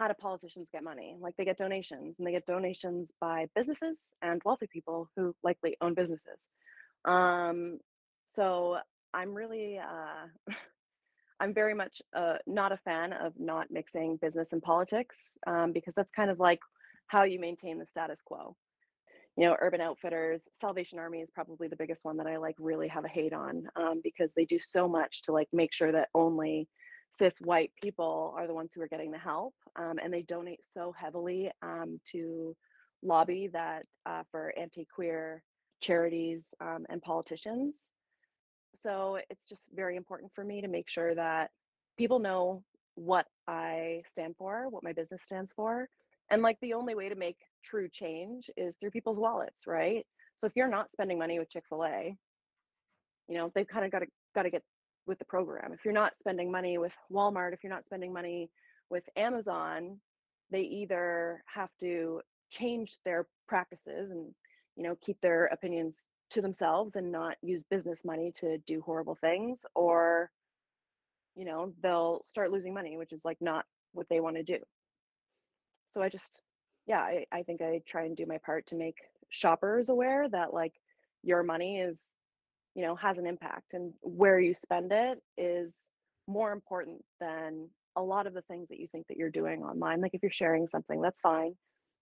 how 0.00 0.08
do 0.08 0.14
politicians 0.14 0.70
get 0.72 0.82
money? 0.82 1.14
Like 1.20 1.36
they 1.36 1.44
get 1.44 1.58
donations, 1.58 2.18
and 2.18 2.26
they 2.26 2.32
get 2.32 2.46
donations 2.46 3.12
by 3.20 3.48
businesses 3.54 4.14
and 4.22 4.40
wealthy 4.46 4.66
people 4.66 5.10
who 5.14 5.34
likely 5.44 5.76
own 5.82 5.92
businesses. 5.92 6.48
Um, 7.04 7.78
so 8.34 8.78
I'm 9.12 9.34
really, 9.34 9.78
uh, 9.78 10.54
I'm 11.40 11.52
very 11.52 11.74
much 11.74 12.00
uh, 12.16 12.36
not 12.46 12.72
a 12.72 12.78
fan 12.78 13.12
of 13.12 13.34
not 13.38 13.70
mixing 13.70 14.16
business 14.16 14.54
and 14.54 14.62
politics 14.62 15.36
um, 15.46 15.72
because 15.72 15.94
that's 15.94 16.10
kind 16.10 16.30
of 16.30 16.40
like 16.40 16.60
how 17.06 17.24
you 17.24 17.38
maintain 17.38 17.78
the 17.78 17.86
status 17.86 18.20
quo 18.24 18.56
you 19.36 19.46
know, 19.46 19.56
Urban 19.60 19.80
Outfitters, 19.80 20.42
Salvation 20.60 20.98
Army 20.98 21.20
is 21.20 21.30
probably 21.30 21.68
the 21.68 21.76
biggest 21.76 22.04
one 22.04 22.16
that 22.18 22.26
I 22.26 22.36
like 22.36 22.56
really 22.58 22.88
have 22.88 23.04
a 23.04 23.08
hate 23.08 23.32
on 23.32 23.68
um, 23.76 24.00
because 24.02 24.32
they 24.34 24.44
do 24.44 24.58
so 24.60 24.88
much 24.88 25.22
to 25.22 25.32
like 25.32 25.48
make 25.52 25.72
sure 25.72 25.92
that 25.92 26.08
only 26.14 26.68
cis 27.12 27.38
white 27.40 27.72
people 27.82 28.34
are 28.36 28.46
the 28.46 28.54
ones 28.54 28.70
who 28.74 28.80
are 28.82 28.88
getting 28.88 29.10
the 29.10 29.18
help, 29.18 29.54
um, 29.76 29.98
and 30.02 30.12
they 30.12 30.22
donate 30.22 30.60
so 30.72 30.94
heavily 30.96 31.50
um, 31.62 32.00
to 32.12 32.56
lobby 33.02 33.48
that 33.52 33.86
uh, 34.06 34.22
for 34.30 34.52
anti-queer 34.58 35.42
charities 35.80 36.54
um, 36.60 36.86
and 36.88 37.02
politicians. 37.02 37.90
So 38.82 39.18
it's 39.28 39.48
just 39.48 39.62
very 39.74 39.96
important 39.96 40.32
for 40.34 40.44
me 40.44 40.60
to 40.60 40.68
make 40.68 40.88
sure 40.88 41.14
that 41.14 41.50
people 41.98 42.18
know 42.18 42.62
what 42.94 43.26
I 43.46 44.02
stand 44.08 44.36
for, 44.36 44.68
what 44.68 44.84
my 44.84 44.92
business 44.92 45.22
stands 45.24 45.50
for, 45.54 45.88
and 46.30 46.42
like 46.42 46.58
the 46.60 46.74
only 46.74 46.94
way 46.94 47.08
to 47.08 47.14
make 47.14 47.38
true 47.64 47.88
change 47.88 48.50
is 48.56 48.76
through 48.76 48.90
people's 48.90 49.18
wallets, 49.18 49.62
right? 49.66 50.06
So 50.38 50.46
if 50.46 50.52
you're 50.54 50.68
not 50.68 50.90
spending 50.90 51.18
money 51.18 51.38
with 51.38 51.50
Chick-fil-A, 51.50 52.16
you 53.28 53.38
know, 53.38 53.50
they've 53.54 53.66
kind 53.66 53.84
of 53.84 53.90
got 53.90 54.00
to 54.00 54.06
got 54.34 54.42
to 54.42 54.50
get 54.50 54.62
with 55.10 55.18
the 55.18 55.24
program. 55.24 55.72
If 55.72 55.84
you're 55.84 55.92
not 55.92 56.16
spending 56.16 56.52
money 56.52 56.78
with 56.78 56.92
Walmart, 57.12 57.52
if 57.52 57.64
you're 57.64 57.72
not 57.72 57.84
spending 57.84 58.12
money 58.12 58.48
with 58.90 59.02
Amazon, 59.16 59.98
they 60.52 60.62
either 60.62 61.42
have 61.52 61.70
to 61.80 62.20
change 62.48 62.96
their 63.04 63.26
practices 63.48 64.12
and 64.12 64.32
you 64.76 64.84
know 64.84 64.96
keep 65.04 65.20
their 65.20 65.46
opinions 65.46 66.06
to 66.30 66.40
themselves 66.40 66.94
and 66.94 67.10
not 67.10 67.36
use 67.42 67.64
business 67.64 68.04
money 68.04 68.32
to 68.40 68.58
do 68.66 68.80
horrible 68.80 69.16
things 69.20 69.60
or 69.74 70.30
you 71.34 71.44
know 71.44 71.72
they'll 71.82 72.22
start 72.24 72.52
losing 72.52 72.72
money 72.72 72.96
which 72.96 73.12
is 73.12 73.24
like 73.24 73.38
not 73.40 73.64
what 73.92 74.08
they 74.08 74.20
want 74.20 74.36
to 74.36 74.42
do 74.42 74.58
so 75.90 76.02
i 76.02 76.08
just 76.08 76.40
yeah 76.86 77.00
I, 77.00 77.24
I 77.32 77.42
think 77.42 77.62
i 77.62 77.80
try 77.86 78.04
and 78.04 78.16
do 78.16 78.26
my 78.26 78.38
part 78.38 78.66
to 78.68 78.74
make 78.74 78.96
shoppers 79.28 79.88
aware 79.88 80.28
that 80.28 80.54
like 80.54 80.74
your 81.22 81.42
money 81.42 81.78
is 81.80 82.00
you 82.74 82.82
know 82.82 82.94
has 82.96 83.18
an 83.18 83.26
impact 83.26 83.74
and 83.74 83.92
where 84.00 84.38
you 84.38 84.54
spend 84.54 84.92
it 84.92 85.22
is 85.36 85.74
more 86.26 86.52
important 86.52 87.04
than 87.20 87.68
a 87.96 88.02
lot 88.02 88.26
of 88.26 88.34
the 88.34 88.42
things 88.42 88.68
that 88.68 88.78
you 88.78 88.86
think 88.92 89.06
that 89.08 89.16
you're 89.16 89.30
doing 89.30 89.62
online 89.62 90.00
like 90.00 90.14
if 90.14 90.22
you're 90.22 90.30
sharing 90.30 90.66
something 90.66 91.00
that's 91.00 91.20
fine 91.20 91.54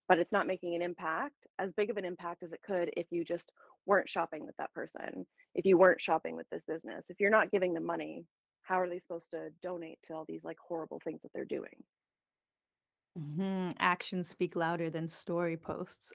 but 0.09 0.19
it's 0.19 0.33
not 0.33 0.47
making 0.47 0.75
an 0.75 0.83
impact 0.83 1.35
as 1.59 1.73
big 1.73 1.91
of 1.91 1.97
an 1.97 2.05
impact 2.05 2.43
as 2.43 2.53
it 2.53 2.61
could 2.67 2.91
if 2.97 3.07
you 3.11 3.25
just 3.25 3.53
weren't 3.87 4.09
shopping 4.09 4.45
with 4.45 4.57
that 4.59 4.73
person 4.75 5.27
if 5.55 5.65
you 5.65 5.79
weren't 5.79 6.01
shopping 6.01 6.37
with 6.37 6.49
this 6.51 6.65
business 6.67 7.07
if 7.09 7.19
you're 7.21 7.31
not 7.31 7.51
giving 7.51 7.73
them 7.75 7.85
money 7.87 8.25
how 8.63 8.79
are 8.79 8.89
they 8.89 8.99
supposed 8.99 9.31
to 9.31 9.49
donate 9.63 9.99
to 10.05 10.13
all 10.13 10.27
these 10.29 10.45
like 10.45 10.59
horrible 10.59 11.01
things 11.03 11.23
that 11.23 11.31
they're 11.35 11.45
doing 11.47 11.83
Mhm, 13.19 13.75
Actions 13.81 14.29
speak 14.29 14.55
louder 14.55 14.91
than 14.91 15.09
story 15.09 15.57
posts. 15.57 16.13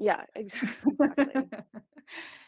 yeah 0.00 0.24
exa- 0.36 0.52
exactly 0.86 1.48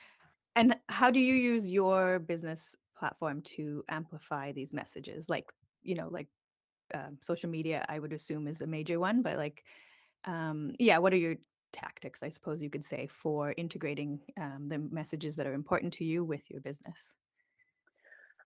And 0.61 0.77
how 0.91 1.11
do 1.11 1.19
you 1.19 1.33
use 1.33 1.67
your 1.67 2.19
business 2.19 2.77
platform 2.95 3.41
to 3.57 3.83
amplify 3.89 4.53
these 4.53 4.75
messages? 4.75 5.31
Like, 5.31 5.51
you 5.81 5.95
know, 5.95 6.09
like 6.09 6.29
um, 6.93 7.17
social 7.23 7.49
media, 7.49 7.83
I 7.89 7.99
would 7.99 8.13
assume 8.13 8.47
is 8.47 8.61
a 8.61 8.67
major 8.67 9.01
one, 9.01 9.23
but 9.23 9.39
like, 9.39 9.65
um, 10.27 10.73
yeah, 10.79 10.99
what 10.99 11.15
are 11.15 11.17
your 11.17 11.37
tactics, 11.73 12.23
I 12.23 12.29
suppose 12.29 12.61
you 12.61 12.69
could 12.69 12.85
say, 12.85 13.07
for 13.07 13.55
integrating 13.57 14.21
um, 14.39 14.69
the 14.69 14.77
messages 14.77 15.37
that 15.37 15.47
are 15.47 15.55
important 15.55 15.95
to 15.95 16.05
you 16.05 16.25
with 16.25 16.51
your 16.51 16.61
business? 16.61 17.15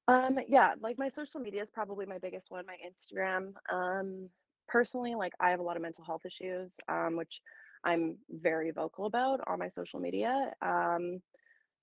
um 0.09 0.39
yeah 0.49 0.75
like 0.81 0.99
my 0.99 1.09
social 1.09 1.41
media 1.41 1.63
is 1.63 1.71
probably 1.71 2.05
my 2.05 2.19
biggest 2.19 2.51
one 2.51 2.67
my 2.67 2.77
instagram 2.87 3.55
um 3.73 4.29
personally 4.69 5.15
like 5.15 5.33
i 5.41 5.51
have 5.51 5.61
a 5.61 5.63
lot 5.63 5.77
of 5.77 5.83
mental 5.83 6.05
health 6.05 6.27
issues 6.27 6.75
um 6.89 7.17
which 7.17 7.41
i'm 7.85 8.19
very 8.31 8.71
vocal 8.71 9.07
about 9.07 9.41
on 9.47 9.59
my 9.59 9.69
social 9.69 10.01
media 10.01 10.53
um 10.61 11.23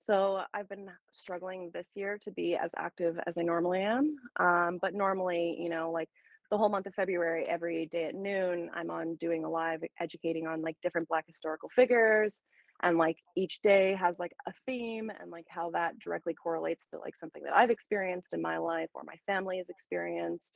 So 0.04 0.40
I've 0.52 0.68
been 0.68 0.88
struggling 1.12 1.70
this 1.72 1.90
year 1.94 2.18
to 2.22 2.30
be 2.32 2.56
as 2.56 2.72
active 2.76 3.18
as 3.26 3.38
I 3.38 3.42
normally 3.42 3.82
am. 3.82 4.16
Um, 4.40 4.78
but 4.80 4.94
normally, 4.94 5.56
you 5.60 5.68
know, 5.68 5.92
like 5.92 6.08
the 6.50 6.58
whole 6.58 6.68
month 6.68 6.86
of 6.86 6.94
February, 6.94 7.46
every 7.48 7.86
day 7.86 8.04
at 8.04 8.14
noon, 8.14 8.68
I'm 8.74 8.90
on 8.90 9.14
doing 9.16 9.44
a 9.44 9.48
live 9.48 9.80
educating 10.00 10.46
on 10.46 10.60
like 10.60 10.76
different 10.82 11.08
Black 11.08 11.24
historical 11.26 11.68
figures. 11.68 12.40
And 12.82 12.98
like 12.98 13.16
each 13.36 13.60
day 13.62 13.94
has 13.94 14.18
like 14.18 14.32
a 14.48 14.52
theme 14.66 15.10
and 15.20 15.30
like 15.30 15.46
how 15.48 15.70
that 15.70 16.00
directly 16.00 16.34
correlates 16.34 16.86
to 16.92 16.98
like 16.98 17.14
something 17.14 17.44
that 17.44 17.56
I've 17.56 17.70
experienced 17.70 18.34
in 18.34 18.42
my 18.42 18.58
life 18.58 18.90
or 18.94 19.02
my 19.06 19.14
family 19.26 19.58
has 19.58 19.68
experienced. 19.68 20.52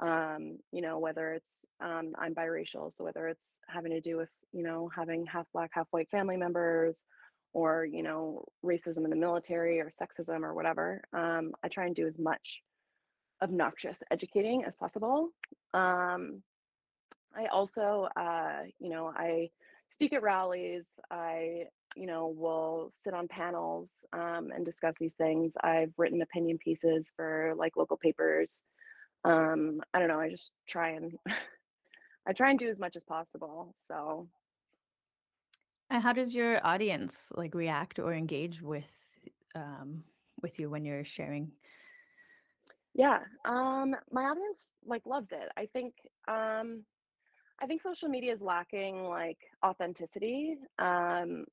Um, 0.00 0.58
you 0.72 0.82
know, 0.82 0.98
whether 0.98 1.32
it's 1.32 1.50
um, 1.80 2.12
I'm 2.18 2.34
biracial, 2.34 2.94
so 2.94 3.04
whether 3.04 3.26
it's 3.28 3.58
having 3.68 3.92
to 3.92 4.00
do 4.00 4.16
with, 4.16 4.28
you 4.52 4.62
know, 4.62 4.88
having 4.94 5.26
half 5.26 5.46
Black, 5.52 5.70
half 5.72 5.88
white 5.90 6.10
family 6.10 6.36
members 6.36 6.98
or 7.54 7.86
you 7.86 8.02
know 8.02 8.44
racism 8.64 9.04
in 9.04 9.10
the 9.10 9.16
military 9.16 9.80
or 9.80 9.90
sexism 9.90 10.42
or 10.42 10.52
whatever 10.52 11.02
um, 11.14 11.52
i 11.62 11.68
try 11.68 11.86
and 11.86 11.96
do 11.96 12.06
as 12.06 12.18
much 12.18 12.60
obnoxious 13.42 14.02
educating 14.10 14.64
as 14.64 14.76
possible. 14.76 15.30
Um, 15.72 16.42
i 17.36 17.46
also 17.46 18.08
uh, 18.16 18.62
you 18.78 18.90
know 18.90 19.12
i 19.16 19.48
speak 19.90 20.12
at 20.12 20.22
rallies 20.22 20.86
i 21.10 21.64
you 21.96 22.06
know 22.06 22.34
will 22.36 22.90
sit 23.02 23.14
on 23.14 23.28
panels 23.28 24.04
um, 24.12 24.50
and 24.54 24.64
discuss 24.64 24.96
these 24.98 25.14
things. 25.14 25.54
I've 25.62 25.92
written 25.96 26.22
opinion 26.22 26.58
pieces 26.58 27.12
for 27.16 27.54
like 27.56 27.76
local 27.76 27.96
papers. 27.96 28.62
Um, 29.24 29.80
i 29.94 29.98
don't 29.98 30.08
know 30.08 30.20
i 30.20 30.28
just 30.28 30.52
try 30.68 30.90
and 30.90 31.12
i 32.28 32.32
try 32.32 32.50
and 32.50 32.58
do 32.58 32.68
as 32.68 32.78
much 32.78 32.94
as 32.94 33.04
possible 33.04 33.74
so 33.88 34.28
And 35.90 36.02
how 36.02 36.12
does 36.12 36.34
your 36.34 36.64
audience 36.66 37.28
like 37.34 37.54
react 37.54 37.98
or 37.98 38.14
engage 38.14 38.62
with 38.62 39.28
um, 39.54 40.04
with 40.42 40.58
you 40.58 40.68
when 40.70 40.84
you're 40.84 41.04
sharing? 41.04 41.52
yeah 42.94 43.20
um, 43.44 43.94
my 44.10 44.22
audience 44.24 44.72
like 44.84 45.04
loves 45.06 45.32
it 45.32 45.48
i 45.56 45.66
think 45.66 45.94
um, 46.28 46.84
I 47.62 47.66
think 47.66 47.82
social 47.82 48.08
media 48.08 48.32
is 48.32 48.42
lacking 48.42 49.04
like 49.04 49.38
authenticity. 49.64 50.56
Um, 50.78 51.44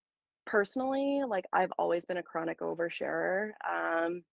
personally, 0.45 1.21
like 1.27 1.45
I've 1.53 1.71
always 1.77 2.05
been 2.05 2.17
a 2.17 2.23
chronic 2.23 2.59
oversharer. 2.59 3.51
Um, 3.69 4.23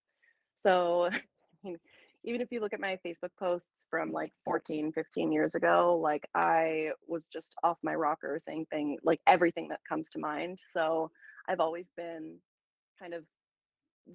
so 0.56 1.06
I 1.12 1.20
mean, 1.62 1.78
even 2.24 2.40
if 2.40 2.48
you 2.50 2.60
look 2.60 2.72
at 2.72 2.80
my 2.80 2.98
Facebook 3.04 3.30
posts 3.38 3.86
from 3.90 4.12
like 4.12 4.32
14, 4.44 4.92
15 4.92 5.32
years 5.32 5.54
ago, 5.54 5.98
like 6.02 6.28
I 6.34 6.90
was 7.06 7.26
just 7.32 7.54
off 7.62 7.78
my 7.82 7.94
rocker 7.94 8.38
saying 8.42 8.66
thing 8.70 8.98
like 9.02 9.20
everything 9.26 9.68
that 9.68 9.80
comes 9.88 10.08
to 10.10 10.18
mind. 10.18 10.58
So 10.72 11.10
I've 11.48 11.60
always 11.60 11.86
been 11.96 12.36
kind 12.98 13.14
of 13.14 13.24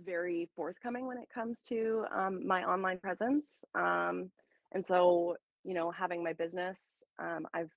very 0.04 0.50
forthcoming 0.56 1.08
when 1.08 1.18
it 1.18 1.30
comes 1.34 1.62
to 1.70 2.06
um, 2.16 2.46
my 2.46 2.64
online 2.64 3.00
presence. 3.00 3.64
Um, 3.76 4.32
and 4.74 4.86
so, 4.86 5.36
you 5.64 5.74
know, 5.74 5.92
having 5.92 6.24
my 6.24 6.34
business, 6.34 6.80
um, 7.20 7.48
I've 7.54 7.72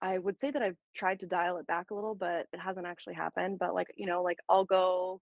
I 0.00 0.18
would 0.18 0.38
say 0.38 0.52
that 0.52 0.62
I've 0.62 0.76
tried 0.94 1.20
to 1.20 1.26
dial 1.26 1.56
it 1.56 1.66
back 1.66 1.90
a 1.90 1.94
little, 1.94 2.14
but 2.14 2.46
it 2.52 2.60
hasn't 2.60 2.86
actually 2.86 3.14
happened. 3.14 3.58
But 3.58 3.74
like, 3.74 3.88
you 3.96 4.06
know, 4.06 4.22
like 4.22 4.38
I'll 4.48 4.64
go 4.64 5.20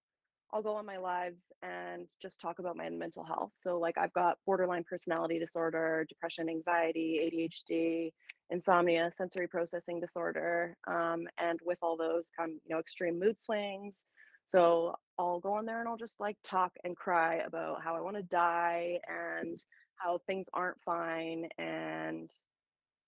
I'll 0.52 0.62
go 0.62 0.76
on 0.76 0.87
my 0.87 0.96
lives 0.96 1.42
and 1.62 2.06
just 2.22 2.40
talk 2.40 2.59
about 2.59 2.76
my 2.76 2.88
mental 2.88 3.24
health. 3.24 3.52
So 3.59 3.78
like 3.78 3.98
I've 3.98 4.12
got 4.12 4.38
borderline 4.46 4.85
personality 4.85 5.38
disorder, 5.38 6.06
depression, 6.09 6.48
anxiety, 6.48 7.50
ADHD, 7.70 8.12
insomnia, 8.50 9.11
sensory 9.16 9.48
processing 9.48 10.00
disorder, 10.00 10.76
um, 10.87 11.26
and 11.38 11.59
with 11.64 11.78
all 11.82 11.96
those 11.96 12.30
come, 12.38 12.61
you 12.64 12.74
know, 12.74 12.78
extreme 12.78 13.18
mood 13.18 13.40
swings. 13.40 14.04
So 14.48 14.94
I'll 15.18 15.40
go 15.40 15.54
on 15.54 15.66
there 15.66 15.80
and 15.80 15.88
I'll 15.88 15.96
just 15.96 16.20
like 16.20 16.37
talk 16.44 16.72
and 16.85 16.96
cry 16.96 17.37
about 17.46 17.82
how 17.82 17.96
I 17.96 18.00
want 18.00 18.16
to 18.16 18.22
die 18.22 19.00
and 19.09 19.59
how 19.96 20.20
things 20.26 20.46
aren't 20.54 20.80
fine 20.85 21.48
and 21.59 22.30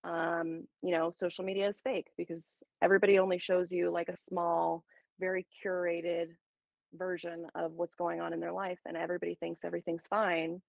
um, 0.03 0.65
you 0.81 0.91
know, 0.91 1.11
social 1.11 1.43
media 1.43 1.67
is 1.67 1.79
fake 1.83 2.07
because 2.17 2.63
everybody 2.81 3.19
only 3.19 3.37
shows 3.37 3.71
you 3.71 3.91
like 3.91 4.07
a 4.07 4.15
small, 4.15 4.83
very 5.19 5.45
curated 5.63 6.27
version 6.93 7.45
of 7.55 7.73
what's 7.73 7.95
going 7.95 8.21
on 8.21 8.33
in 8.33 8.39
their 8.39 8.51
life, 8.51 8.79
and 8.85 8.97
everybody 8.97 9.35
thinks 9.35 9.63
everything's 9.63 10.07
fine, 10.07 10.61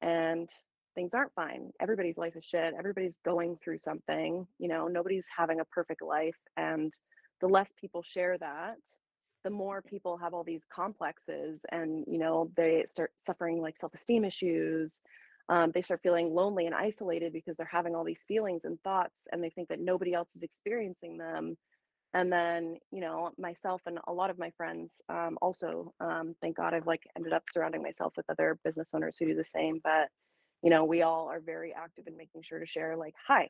and 0.00 0.48
things 0.94 1.14
aren't 1.14 1.34
fine. 1.34 1.70
Everybody's 1.80 2.18
life 2.18 2.36
is 2.36 2.44
shit. 2.44 2.74
Everybody's 2.78 3.16
going 3.24 3.56
through 3.62 3.78
something. 3.78 4.46
You 4.58 4.68
know, 4.68 4.88
nobody's 4.88 5.26
having 5.36 5.60
a 5.60 5.64
perfect 5.66 6.02
life, 6.02 6.36
and 6.56 6.92
the 7.40 7.48
less 7.48 7.70
people 7.80 8.02
share 8.02 8.38
that, 8.38 8.76
the 9.44 9.50
more 9.50 9.82
people 9.82 10.16
have 10.18 10.34
all 10.34 10.44
these 10.44 10.64
complexes, 10.72 11.64
and 11.70 12.04
you 12.06 12.18
know, 12.18 12.50
they 12.56 12.84
start 12.88 13.12
suffering 13.26 13.60
like 13.60 13.78
self-esteem 13.78 14.24
issues 14.24 15.00
um, 15.48 15.72
they 15.74 15.82
start 15.82 16.00
feeling 16.02 16.32
lonely 16.32 16.66
and 16.66 16.74
isolated 16.74 17.32
because 17.32 17.56
they're 17.56 17.68
having 17.70 17.94
all 17.94 18.04
these 18.04 18.24
feelings 18.26 18.64
and 18.64 18.80
thoughts 18.82 19.26
and 19.32 19.42
they 19.42 19.50
think 19.50 19.68
that 19.68 19.80
nobody 19.80 20.14
else 20.14 20.34
is 20.36 20.42
experiencing 20.42 21.18
them 21.18 21.56
and 22.14 22.32
then 22.32 22.76
you 22.90 23.00
know 23.00 23.30
myself 23.38 23.80
and 23.86 23.98
a 24.06 24.12
lot 24.12 24.30
of 24.30 24.38
my 24.38 24.50
friends 24.56 25.00
um, 25.08 25.38
also 25.40 25.92
um, 26.00 26.34
thank 26.40 26.56
god 26.56 26.74
i've 26.74 26.86
like 26.86 27.02
ended 27.16 27.32
up 27.32 27.42
surrounding 27.52 27.82
myself 27.82 28.12
with 28.16 28.26
other 28.28 28.58
business 28.64 28.88
owners 28.94 29.16
who 29.18 29.26
do 29.26 29.34
the 29.34 29.44
same 29.44 29.80
but 29.82 30.08
you 30.62 30.70
know 30.70 30.84
we 30.84 31.02
all 31.02 31.28
are 31.28 31.40
very 31.40 31.74
active 31.74 32.06
in 32.06 32.16
making 32.16 32.42
sure 32.42 32.58
to 32.58 32.66
share 32.66 32.96
like 32.96 33.14
hi 33.26 33.48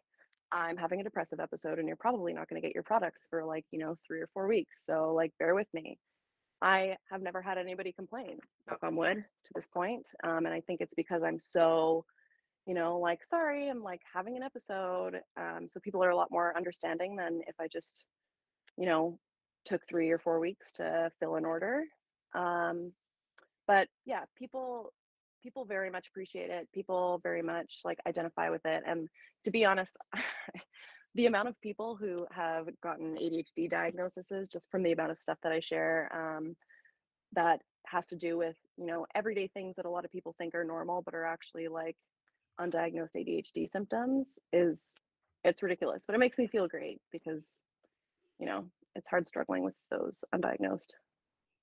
i'm 0.50 0.76
having 0.76 1.00
a 1.00 1.04
depressive 1.04 1.40
episode 1.40 1.78
and 1.78 1.88
you're 1.88 1.96
probably 1.96 2.32
not 2.32 2.48
going 2.48 2.60
to 2.60 2.66
get 2.66 2.74
your 2.74 2.84
products 2.84 3.24
for 3.30 3.44
like 3.44 3.64
you 3.70 3.78
know 3.78 3.96
three 4.06 4.20
or 4.20 4.28
four 4.32 4.46
weeks 4.46 4.84
so 4.84 5.12
like 5.14 5.32
bear 5.38 5.54
with 5.54 5.68
me 5.74 5.98
I 6.62 6.96
have 7.10 7.22
never 7.22 7.42
had 7.42 7.58
anybody 7.58 7.92
complain, 7.92 8.38
knock 8.68 8.78
on 8.84 8.94
wood, 8.94 9.16
to 9.16 9.52
this 9.52 9.66
point. 9.74 10.06
Um, 10.22 10.46
and 10.46 10.54
I 10.54 10.60
think 10.60 10.80
it's 10.80 10.94
because 10.94 11.24
I'm 11.24 11.40
so, 11.40 12.04
you 12.66 12.74
know, 12.74 12.98
like, 13.00 13.24
sorry, 13.28 13.68
I'm 13.68 13.82
like 13.82 14.00
having 14.14 14.36
an 14.36 14.44
episode. 14.44 15.20
Um, 15.36 15.66
so 15.72 15.80
people 15.80 16.04
are 16.04 16.10
a 16.10 16.16
lot 16.16 16.30
more 16.30 16.56
understanding 16.56 17.16
than 17.16 17.40
if 17.48 17.56
I 17.60 17.66
just, 17.66 18.04
you 18.76 18.86
know, 18.86 19.18
took 19.64 19.82
three 19.88 20.10
or 20.10 20.18
four 20.18 20.40
weeks 20.40 20.72
to 20.74 21.10
fill 21.20 21.36
an 21.36 21.44
order. 21.44 21.84
Um, 22.34 22.92
but 23.66 23.88
yeah, 24.04 24.24
people 24.36 24.92
people 25.42 25.64
very 25.64 25.90
much 25.90 26.08
appreciate 26.08 26.50
it. 26.50 26.68
People 26.72 27.20
very 27.22 27.42
much 27.42 27.80
like 27.84 27.98
identify 28.06 28.48
with 28.50 28.64
it. 28.64 28.82
And 28.86 29.08
to 29.44 29.50
be 29.50 29.64
honest, 29.64 29.96
the 31.14 31.26
amount 31.26 31.48
of 31.48 31.60
people 31.60 31.96
who 31.96 32.26
have 32.30 32.68
gotten 32.80 33.16
ADHD 33.16 33.68
diagnoses 33.68 34.48
just 34.48 34.70
from 34.70 34.82
the 34.82 34.92
amount 34.92 35.10
of 35.10 35.18
stuff 35.20 35.38
that 35.42 35.52
I 35.52 35.60
share 35.60 36.10
um, 36.14 36.56
that 37.32 37.60
has 37.86 38.06
to 38.08 38.16
do 38.16 38.38
with, 38.38 38.56
you 38.76 38.86
know, 38.86 39.06
everyday 39.14 39.48
things 39.48 39.76
that 39.76 39.84
a 39.84 39.90
lot 39.90 40.04
of 40.04 40.12
people 40.12 40.34
think 40.38 40.54
are 40.54 40.64
normal, 40.64 41.02
but 41.02 41.14
are 41.14 41.26
actually 41.26 41.68
like 41.68 41.96
undiagnosed 42.60 43.16
ADHD 43.16 43.70
symptoms 43.70 44.38
is 44.52 44.94
it's 45.44 45.62
ridiculous, 45.62 46.04
but 46.06 46.14
it 46.14 46.18
makes 46.18 46.38
me 46.38 46.46
feel 46.46 46.68
great 46.68 47.00
because, 47.10 47.58
you 48.42 48.48
know, 48.48 48.66
it's 48.96 49.08
hard 49.08 49.28
struggling 49.28 49.62
with 49.62 49.76
those 49.88 50.24
undiagnosed. 50.34 50.90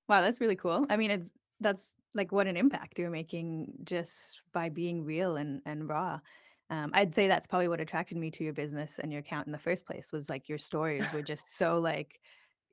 Wow, 0.07 0.21
that's 0.21 0.39
really 0.39 0.55
cool. 0.55 0.85
I 0.89 0.95
mean, 0.95 1.11
it's 1.11 1.29
that's 1.59 1.91
like 2.15 2.31
what 2.31 2.47
an 2.47 2.55
impact 2.55 2.97
you're 2.97 3.09
making 3.09 3.73
just 3.83 4.39
by 4.53 4.69
being 4.69 5.03
real 5.03 5.35
and 5.35 5.61
and 5.65 5.89
raw. 5.89 6.21
Um, 6.69 6.91
I'd 6.93 7.13
say 7.13 7.27
that's 7.27 7.47
probably 7.47 7.67
what 7.67 7.81
attracted 7.81 8.17
me 8.17 8.31
to 8.31 8.43
your 8.45 8.53
business 8.53 8.97
and 8.97 9.11
your 9.11 9.19
account 9.19 9.45
in 9.47 9.51
the 9.51 9.57
first 9.57 9.85
place 9.85 10.13
was 10.13 10.29
like 10.29 10.47
your 10.47 10.57
stories 10.57 11.11
were 11.11 11.21
just 11.21 11.57
so 11.57 11.79
like 11.79 12.21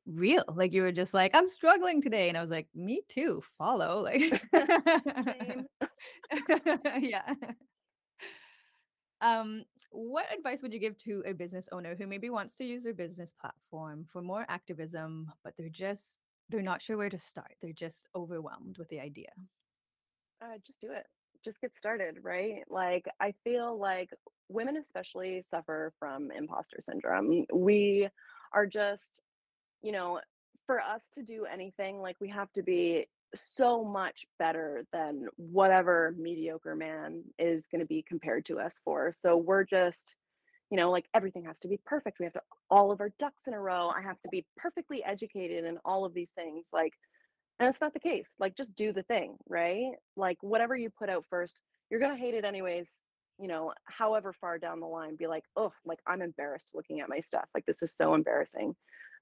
real. 0.06 0.44
Like 0.54 0.72
you 0.72 0.82
were 0.82 0.92
just 0.92 1.12
like, 1.12 1.34
I'm 1.34 1.48
struggling 1.48 2.00
today. 2.00 2.28
And 2.28 2.38
I 2.38 2.42
was 2.42 2.50
like, 2.50 2.68
me 2.74 3.00
too, 3.08 3.42
follow. 3.58 4.02
Like 4.02 4.40
yeah. 7.00 7.34
Um, 9.22 9.64
what 9.96 10.26
advice 10.36 10.62
would 10.62 10.74
you 10.74 10.78
give 10.78 10.98
to 10.98 11.22
a 11.26 11.32
business 11.32 11.68
owner 11.72 11.94
who 11.96 12.06
maybe 12.06 12.28
wants 12.28 12.54
to 12.56 12.64
use 12.64 12.84
their 12.84 12.92
business 12.92 13.32
platform 13.32 14.06
for 14.12 14.20
more 14.20 14.44
activism, 14.48 15.32
but 15.42 15.54
they're 15.56 15.68
just 15.70 16.20
they're 16.48 16.62
not 16.62 16.82
sure 16.82 16.96
where 16.96 17.10
to 17.10 17.18
start. 17.18 17.56
They're 17.60 17.72
just 17.72 18.06
overwhelmed 18.14 18.78
with 18.78 18.88
the 18.88 19.00
idea. 19.00 19.30
Uh, 20.40 20.58
just 20.64 20.80
do 20.80 20.92
it. 20.92 21.06
Just 21.44 21.60
get 21.60 21.74
started, 21.74 22.18
right? 22.22 22.62
Like, 22.68 23.06
I 23.20 23.34
feel 23.42 23.78
like 23.78 24.10
women 24.48 24.76
especially 24.76 25.42
suffer 25.48 25.92
from 25.98 26.30
imposter 26.30 26.78
syndrome. 26.80 27.46
We 27.52 28.08
are 28.52 28.66
just, 28.66 29.20
you 29.82 29.92
know, 29.92 30.20
for 30.66 30.80
us 30.80 31.08
to 31.14 31.22
do 31.22 31.46
anything, 31.46 32.00
like, 32.00 32.16
we 32.20 32.28
have 32.28 32.52
to 32.52 32.62
be 32.62 33.06
so 33.34 33.84
much 33.84 34.26
better 34.38 34.84
than 34.92 35.26
whatever 35.36 36.14
mediocre 36.18 36.76
man 36.76 37.22
is 37.38 37.66
going 37.70 37.80
to 37.80 37.86
be 37.86 38.02
compared 38.02 38.46
to 38.46 38.58
us 38.58 38.78
for. 38.84 39.14
So 39.18 39.36
we're 39.36 39.64
just, 39.64 40.16
you 40.70 40.76
know, 40.76 40.90
like 40.90 41.06
everything 41.14 41.44
has 41.44 41.58
to 41.60 41.68
be 41.68 41.80
perfect. 41.84 42.18
We 42.18 42.24
have 42.24 42.32
to 42.34 42.42
all 42.70 42.92
of 42.92 43.00
our 43.00 43.10
ducks 43.18 43.42
in 43.46 43.54
a 43.54 43.60
row. 43.60 43.88
I 43.88 44.02
have 44.02 44.20
to 44.22 44.28
be 44.30 44.46
perfectly 44.56 45.04
educated 45.04 45.64
in 45.64 45.78
all 45.84 46.04
of 46.04 46.14
these 46.14 46.30
things. 46.30 46.68
Like, 46.72 46.92
and 47.58 47.68
it's 47.68 47.80
not 47.80 47.94
the 47.94 48.00
case. 48.00 48.28
Like, 48.38 48.56
just 48.56 48.76
do 48.76 48.92
the 48.92 49.02
thing, 49.02 49.36
right? 49.48 49.92
Like, 50.16 50.38
whatever 50.40 50.76
you 50.76 50.90
put 50.90 51.08
out 51.08 51.24
first, 51.30 51.60
you're 51.90 52.00
gonna 52.00 52.16
hate 52.16 52.34
it 52.34 52.44
anyways. 52.44 52.90
You 53.38 53.48
know, 53.48 53.72
however 53.84 54.32
far 54.32 54.58
down 54.58 54.80
the 54.80 54.86
line, 54.86 55.16
be 55.16 55.26
like, 55.26 55.44
oh, 55.56 55.72
like 55.84 55.98
I'm 56.06 56.22
embarrassed 56.22 56.70
looking 56.74 57.00
at 57.00 57.08
my 57.08 57.20
stuff. 57.20 57.46
Like, 57.54 57.66
this 57.66 57.82
is 57.82 57.94
so 57.94 58.14
embarrassing. 58.14 58.74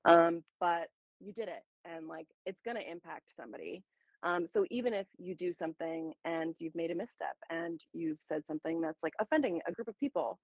Um, 0.04 0.44
but 0.60 0.88
you 1.20 1.32
did 1.32 1.48
it, 1.48 1.62
and 1.84 2.08
like 2.08 2.26
it's 2.46 2.60
gonna 2.64 2.80
impact 2.80 3.30
somebody. 3.36 3.82
Um, 4.22 4.46
so 4.46 4.64
even 4.70 4.94
if 4.94 5.06
you 5.18 5.34
do 5.34 5.52
something 5.52 6.14
and 6.24 6.54
you've 6.58 6.74
made 6.74 6.90
a 6.90 6.94
misstep 6.94 7.36
and 7.50 7.78
you've 7.92 8.18
said 8.24 8.46
something 8.46 8.80
that's 8.80 9.02
like 9.02 9.12
offending 9.20 9.60
a 9.66 9.72
group 9.72 9.86
of 9.86 9.98
people, 10.00 10.38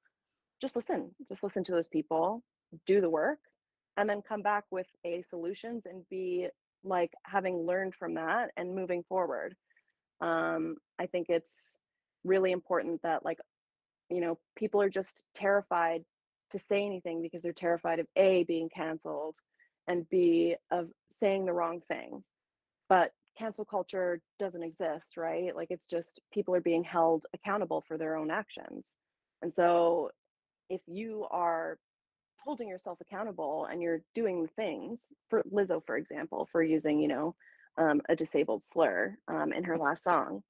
just 0.61 0.77
listen. 0.77 1.15
Just 1.31 1.43
listen 1.43 1.65
to 1.65 1.73
those 1.73 1.89
people, 1.89 2.43
do 2.87 3.01
the 3.01 3.09
work, 3.09 3.39
and 3.97 4.09
then 4.09 4.21
come 4.21 4.43
back 4.43 4.65
with 4.71 4.87
a 5.05 5.23
solutions 5.23 5.87
and 5.87 6.05
be 6.11 6.49
like 6.85 7.13
having 7.25 7.67
learned 7.67 7.95
from 7.95 8.15
that 8.15 8.51
and 8.57 8.75
moving 8.75 9.03
forward. 9.09 9.57
Um, 10.21 10.77
I 10.99 11.07
think 11.07 11.27
it's 11.31 11.79
really 12.25 12.53
important 12.53 13.01
that 13.03 13.25
like, 13.25 13.39
you 14.11 14.21
know, 14.21 14.39
people 14.57 14.83
are 14.83 14.91
just 14.91 15.25
terrified 15.35 16.05
to 16.53 16.59
say 16.59 16.85
anything 16.85 17.23
because 17.23 17.43
they're 17.43 17.53
terrified 17.53 17.99
of 18.01 18.07
A 18.17 18.45
being 18.45 18.69
canceled 18.69 19.37
and 19.89 20.09
B 20.09 20.57
of 20.71 20.89
saying 21.11 21.47
the 21.47 21.53
wrong 21.53 21.81
thing. 21.89 22.23
But 22.89 23.13
cancel 23.39 23.65
culture 23.65 24.21
doesn't 24.39 24.63
exist, 24.63 25.17
right? 25.17 25.55
Like 25.55 25.71
it's 25.71 25.87
just 25.87 26.21
people 26.33 26.55
are 26.55 26.61
being 26.61 26.85
held 26.85 27.27
accountable 27.33 27.85
for 27.87 27.97
their 27.97 28.17
own 28.17 28.31
actions. 28.31 28.87
And 29.43 29.55
so 29.55 30.11
if 30.69 30.81
you 30.87 31.27
are 31.31 31.79
holding 32.39 32.69
yourself 32.69 32.99
accountable 33.01 33.67
and 33.71 33.83
you're 33.83 34.03
doing 34.15 34.49
things 34.57 35.01
for 35.29 35.43
Lizzo, 35.53 35.85
for 35.85 35.97
example, 35.97 36.49
for 36.51 36.63
using, 36.63 37.01
you 37.01 37.09
know, 37.09 37.35
um, 37.79 38.01
a 38.09 38.17
disabled 38.17 38.65
slur 38.65 39.17
um, 39.29 39.53
in 39.53 39.65
her 39.65 39.79
last 39.79 40.05
song, 40.05 40.43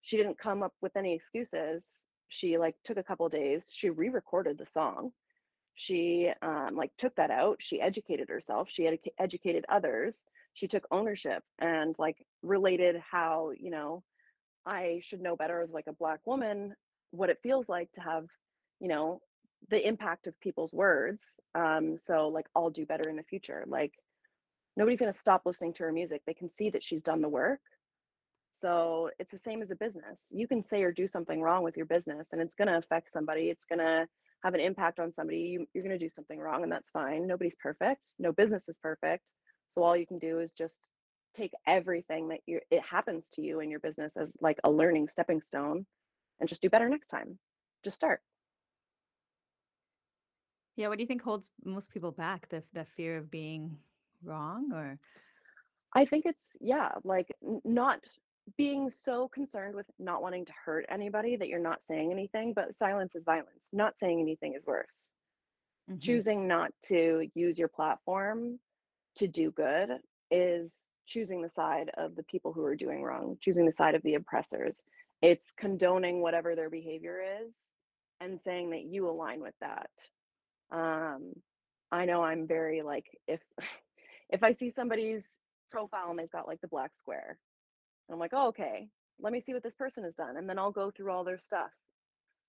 she 0.00 0.16
didn't 0.16 0.38
come 0.38 0.62
up 0.62 0.72
with 0.80 0.96
any 0.96 1.14
excuses. 1.14 1.86
She 2.28 2.58
like 2.58 2.76
took 2.84 2.96
a 2.96 3.02
couple 3.02 3.28
days. 3.28 3.64
She 3.68 3.90
re-recorded 3.90 4.58
the 4.58 4.66
song. 4.66 5.12
She 5.74 6.30
um, 6.42 6.70
like 6.74 6.90
took 6.98 7.14
that 7.16 7.30
out. 7.30 7.56
She 7.60 7.80
educated 7.80 8.28
herself. 8.28 8.68
She 8.70 8.84
had 8.84 8.98
educated 9.18 9.64
others. 9.68 10.22
She 10.54 10.68
took 10.68 10.86
ownership 10.90 11.42
and 11.58 11.94
like 11.98 12.26
related 12.42 13.00
how 13.10 13.52
you 13.58 13.70
know 13.70 14.02
I 14.66 15.00
should 15.02 15.22
know 15.22 15.36
better 15.36 15.62
as 15.62 15.70
like 15.70 15.86
a 15.86 15.94
black 15.94 16.20
woman 16.26 16.74
what 17.10 17.30
it 17.30 17.38
feels 17.42 17.68
like 17.68 17.90
to 17.92 18.00
have 18.00 18.26
you 18.80 18.88
know 18.88 19.20
the 19.70 19.86
impact 19.86 20.26
of 20.26 20.38
people's 20.40 20.72
words. 20.72 21.22
Um, 21.54 21.96
so 21.96 22.28
like 22.28 22.46
I'll 22.54 22.70
do 22.70 22.84
better 22.84 23.08
in 23.08 23.16
the 23.16 23.22
future. 23.22 23.64
Like 23.66 23.94
nobody's 24.76 25.00
gonna 25.00 25.14
stop 25.14 25.42
listening 25.46 25.72
to 25.74 25.84
her 25.84 25.92
music. 25.92 26.22
They 26.26 26.34
can 26.34 26.48
see 26.48 26.70
that 26.70 26.84
she's 26.84 27.02
done 27.02 27.22
the 27.22 27.28
work. 27.28 27.60
So 28.54 29.10
it's 29.18 29.30
the 29.30 29.38
same 29.38 29.62
as 29.62 29.70
a 29.70 29.76
business. 29.76 30.24
You 30.30 30.46
can 30.46 30.62
say 30.62 30.82
or 30.82 30.92
do 30.92 31.08
something 31.08 31.40
wrong 31.40 31.62
with 31.62 31.76
your 31.76 31.86
business 31.86 32.28
and 32.32 32.42
it's 32.42 32.54
gonna 32.54 32.76
affect 32.76 33.10
somebody. 33.10 33.48
It's 33.48 33.64
gonna 33.64 34.06
have 34.42 34.54
an 34.54 34.60
impact 34.60 34.98
on 34.98 35.12
somebody. 35.12 35.38
You, 35.38 35.66
you're 35.72 35.84
gonna 35.84 35.98
do 35.98 36.10
something 36.14 36.38
wrong 36.38 36.62
and 36.62 36.72
that's 36.72 36.90
fine. 36.90 37.26
Nobody's 37.26 37.56
perfect. 37.60 38.02
No 38.18 38.32
business 38.32 38.68
is 38.68 38.78
perfect. 38.78 39.24
So 39.74 39.82
all 39.82 39.96
you 39.96 40.06
can 40.06 40.18
do 40.18 40.40
is 40.40 40.52
just 40.52 40.80
take 41.34 41.52
everything 41.66 42.28
that 42.28 42.40
you 42.46 42.60
it 42.70 42.82
happens 42.82 43.26
to 43.32 43.42
you 43.42 43.60
in 43.60 43.70
your 43.70 43.80
business 43.80 44.16
as 44.16 44.36
like 44.40 44.58
a 44.64 44.70
learning 44.70 45.08
stepping 45.08 45.40
stone 45.40 45.86
and 46.40 46.48
just 46.48 46.62
do 46.62 46.68
better 46.68 46.88
next 46.88 47.08
time. 47.08 47.38
Just 47.84 47.96
start. 47.96 48.20
Yeah, 50.76 50.88
what 50.88 50.98
do 50.98 51.02
you 51.02 51.08
think 51.08 51.22
holds 51.22 51.50
most 51.64 51.90
people 51.90 52.12
back? 52.12 52.48
The 52.48 52.62
the 52.72 52.84
fear 52.84 53.16
of 53.16 53.30
being 53.30 53.78
wrong 54.24 54.72
or 54.72 54.98
I 55.94 56.04
think 56.06 56.24
it's 56.26 56.56
yeah, 56.60 56.92
like 57.04 57.34
not 57.64 58.00
being 58.56 58.90
so 58.90 59.28
concerned 59.28 59.74
with 59.74 59.86
not 59.98 60.22
wanting 60.22 60.44
to 60.46 60.52
hurt 60.64 60.86
anybody 60.88 61.36
that 61.36 61.48
you're 61.48 61.58
not 61.58 61.82
saying 61.82 62.10
anything, 62.10 62.52
but 62.54 62.74
silence 62.74 63.14
is 63.14 63.24
violence. 63.24 63.68
Not 63.72 63.98
saying 63.98 64.20
anything 64.20 64.54
is 64.54 64.66
worse. 64.66 65.10
Mhm. 65.90 66.00
Choosing 66.00 66.46
not 66.48 66.72
to 66.84 67.28
use 67.34 67.58
your 67.58 67.68
platform 67.68 68.60
to 69.16 69.28
do 69.28 69.50
good 69.50 70.00
is 70.30 70.88
choosing 71.06 71.42
the 71.42 71.50
side 71.50 71.90
of 71.96 72.14
the 72.14 72.22
people 72.24 72.52
who 72.52 72.64
are 72.64 72.76
doing 72.76 73.02
wrong, 73.02 73.36
choosing 73.40 73.66
the 73.66 73.72
side 73.72 73.94
of 73.94 74.02
the 74.02 74.14
oppressors. 74.14 74.82
It's 75.20 75.52
condoning 75.52 76.22
whatever 76.22 76.54
their 76.54 76.70
behavior 76.70 77.20
is 77.44 77.56
and 78.20 78.40
saying 78.40 78.70
that 78.70 78.84
you 78.84 79.08
align 79.08 79.40
with 79.40 79.54
that. 79.60 79.90
Um, 80.70 81.42
I 81.90 82.06
know 82.06 82.22
I'm 82.22 82.46
very 82.46 82.82
like 82.82 83.06
if 83.26 83.42
if 84.30 84.42
I 84.42 84.52
see 84.52 84.70
somebody's 84.70 85.38
profile 85.70 86.10
and 86.10 86.18
they've 86.18 86.30
got 86.30 86.48
like 86.48 86.60
the 86.60 86.68
black 86.68 86.96
square, 86.96 87.38
I'm 88.12 88.20
like, 88.20 88.32
oh, 88.34 88.48
okay, 88.48 88.88
let 89.20 89.32
me 89.32 89.40
see 89.40 89.54
what 89.54 89.62
this 89.62 89.74
person 89.74 90.04
has 90.04 90.14
done. 90.14 90.36
And 90.36 90.48
then 90.48 90.58
I'll 90.58 90.72
go 90.72 90.90
through 90.90 91.12
all 91.12 91.24
their 91.24 91.38
stuff. 91.38 91.70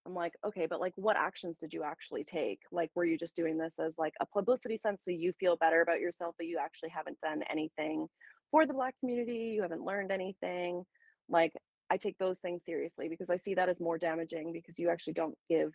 I'm 0.06 0.14
like, 0.14 0.34
okay, 0.46 0.68
but 0.70 0.82
like 0.82 0.94
what 0.96 1.16
actions 1.16 1.60
did 1.60 1.72
you 1.72 1.84
actually 1.84 2.24
take? 2.24 2.60
Like, 2.72 2.92
were 2.94 3.06
you 3.06 3.18
just 3.18 3.36
doing 3.36 3.58
this 3.58 3.76
as 3.80 3.96
like 3.98 4.14
a 4.20 4.26
publicity 4.26 4.78
stunt 4.78 5.02
so 5.02 5.12
you 5.12 5.32
feel 5.40 5.56
better 5.56 5.82
about 5.82 6.02
yourself, 6.02 6.36
but 6.38 6.48
you 6.48 6.60
actually 6.62 6.90
haven't 6.90 7.22
done 7.22 7.42
anything 7.50 8.08
for 8.52 8.66
the 8.66 8.74
black 8.74 8.96
community? 9.00 9.54
You 9.56 9.62
haven't 9.62 9.86
learned 9.86 10.12
anything. 10.12 10.84
Like, 11.30 11.54
I 11.90 11.98
take 11.98 12.18
those 12.18 12.40
things 12.40 12.64
seriously 12.66 13.08
because 13.08 13.30
I 13.30 13.38
see 13.38 13.54
that 13.56 13.70
as 13.70 13.80
more 13.80 13.98
damaging 13.98 14.52
because 14.52 14.78
you 14.78 14.90
actually 14.90 15.14
don't 15.14 15.38
give 15.50 15.72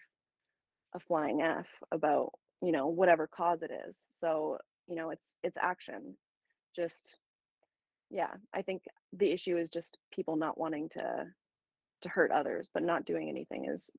a 0.94 1.00
flying 1.00 1.40
F 1.40 1.66
about, 1.92 2.32
you 2.60 2.72
know, 2.72 2.88
whatever 2.88 3.28
cause 3.28 3.62
it 3.62 3.70
is. 3.88 3.96
So, 4.18 4.58
you 4.88 4.96
know, 4.96 5.10
it's 5.10 5.34
it's 5.42 5.56
action. 5.56 6.16
Just 6.74 7.18
yeah, 8.10 8.34
I 8.54 8.62
think 8.62 8.84
the 9.12 9.32
issue 9.32 9.56
is 9.58 9.70
just 9.70 9.98
people 10.12 10.36
not 10.36 10.58
wanting 10.58 10.88
to 10.90 11.34
to 12.02 12.08
hurt 12.10 12.32
others, 12.32 12.70
but 12.74 12.82
not 12.84 13.06
doing 13.06 13.28
anything 13.28 13.66
is 13.66 13.90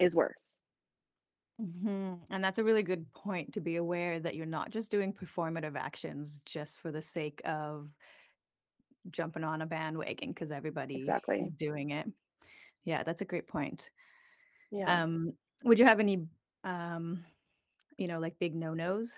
is 0.00 0.14
worse. 0.14 0.56
Mhm. 1.60 2.26
And 2.30 2.42
that's 2.42 2.58
a 2.58 2.64
really 2.64 2.82
good 2.82 3.12
point 3.12 3.52
to 3.54 3.60
be 3.60 3.76
aware 3.76 4.18
that 4.18 4.34
you're 4.34 4.46
not 4.46 4.70
just 4.70 4.90
doing 4.90 5.12
performative 5.12 5.76
actions 5.76 6.40
just 6.44 6.80
for 6.80 6.90
the 6.90 7.02
sake 7.02 7.40
of 7.44 7.94
jumping 9.10 9.44
on 9.44 9.62
a 9.62 9.66
bandwagon 9.66 10.30
because 10.30 10.52
everybody 10.52 10.94
Exactly. 10.94 11.48
is 11.48 11.52
doing 11.56 11.90
it. 11.90 12.06
Yeah, 12.84 13.02
that's 13.04 13.22
a 13.22 13.26
great 13.26 13.48
point. 13.48 13.90
Yeah. 14.70 15.02
Um, 15.04 15.34
would 15.64 15.78
you 15.78 15.86
have 15.86 16.00
any, 16.00 16.28
um, 16.64 17.24
you 18.02 18.08
know, 18.08 18.18
like 18.18 18.36
big 18.40 18.56
no-nos 18.56 19.16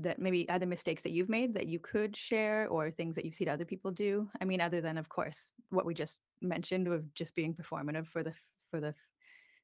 that 0.00 0.18
maybe 0.18 0.48
other 0.48 0.66
mistakes 0.66 1.04
that 1.04 1.12
you've 1.12 1.28
made 1.28 1.54
that 1.54 1.68
you 1.68 1.78
could 1.78 2.16
share 2.16 2.66
or 2.68 2.90
things 2.90 3.14
that 3.14 3.24
you've 3.24 3.36
seen 3.36 3.48
other 3.48 3.64
people 3.64 3.92
do? 3.92 4.28
I 4.40 4.44
mean, 4.44 4.60
other 4.60 4.80
than, 4.80 4.98
of 4.98 5.08
course, 5.08 5.52
what 5.70 5.86
we 5.86 5.94
just 5.94 6.18
mentioned 6.42 6.88
of 6.88 7.14
just 7.14 7.36
being 7.36 7.54
performative 7.54 8.08
for 8.08 8.24
the 8.24 8.34
for 8.72 8.80
the 8.80 8.92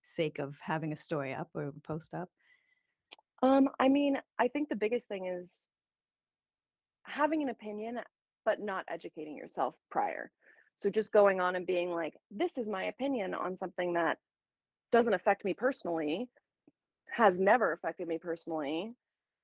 sake 0.05 0.39
of 0.39 0.57
having 0.61 0.93
a 0.93 0.97
story 0.97 1.35
up 1.35 1.49
or 1.53 1.65
a 1.65 1.73
post 1.85 2.15
up. 2.15 2.29
Um, 3.43 3.69
I 3.81 3.89
mean, 3.89 4.19
I 4.39 4.47
think 4.47 4.69
the 4.69 4.77
biggest 4.77 5.09
thing 5.09 5.27
is 5.27 5.67
having 7.03 7.43
an 7.43 7.49
opinion, 7.49 7.99
but 8.45 8.61
not 8.61 8.85
educating 8.89 9.37
yourself 9.37 9.75
prior. 9.91 10.31
So 10.77 10.91
just 10.91 11.11
going 11.11 11.41
on 11.41 11.57
and 11.57 11.67
being 11.67 11.91
like, 11.91 12.15
this 12.31 12.57
is 12.57 12.69
my 12.69 12.85
opinion 12.85 13.35
on 13.35 13.57
something 13.57 13.95
that 13.95 14.19
doesn't 14.93 15.15
affect 15.15 15.45
me 15.45 15.55
personally, 15.55 16.29
has 17.17 17.39
never 17.41 17.73
affected 17.73 18.09
me 18.09 18.19
personally, 18.19 18.93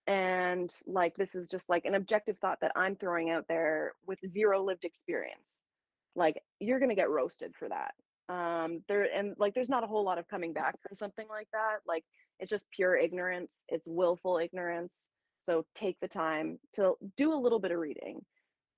and 0.06 0.72
like 0.86 1.14
this 1.16 1.34
is 1.34 1.46
just 1.48 1.68
like 1.68 1.84
an 1.84 1.94
objective 1.94 2.36
thought 2.38 2.58
that 2.62 2.72
I'm 2.74 2.96
throwing 2.96 3.30
out 3.30 3.46
there 3.48 3.92
with 4.06 4.18
zero 4.26 4.62
lived 4.64 4.84
experience. 4.84 5.60
Like 6.16 6.42
you're 6.58 6.80
to 6.80 6.94
get 6.96 7.10
roasted 7.10 7.54
for 7.56 7.68
that. 7.68 7.94
Um 8.28 8.82
there 8.88 9.08
and 9.14 9.34
like 9.38 9.54
there's 9.54 9.68
not 9.68 9.84
a 9.84 9.86
whole 9.86 10.04
lot 10.04 10.18
of 10.18 10.28
coming 10.28 10.52
back 10.52 10.76
from 10.82 10.96
something 10.96 11.26
like 11.28 11.48
that. 11.52 11.78
Like 11.86 12.04
it's 12.40 12.50
just 12.50 12.70
pure 12.70 12.96
ignorance. 12.96 13.52
It's 13.68 13.86
willful 13.86 14.38
ignorance. 14.38 14.94
So 15.46 15.64
take 15.74 15.98
the 16.00 16.08
time 16.08 16.58
to 16.74 16.94
do 17.16 17.32
a 17.32 17.42
little 17.42 17.60
bit 17.60 17.70
of 17.72 17.78
reading. 17.78 18.24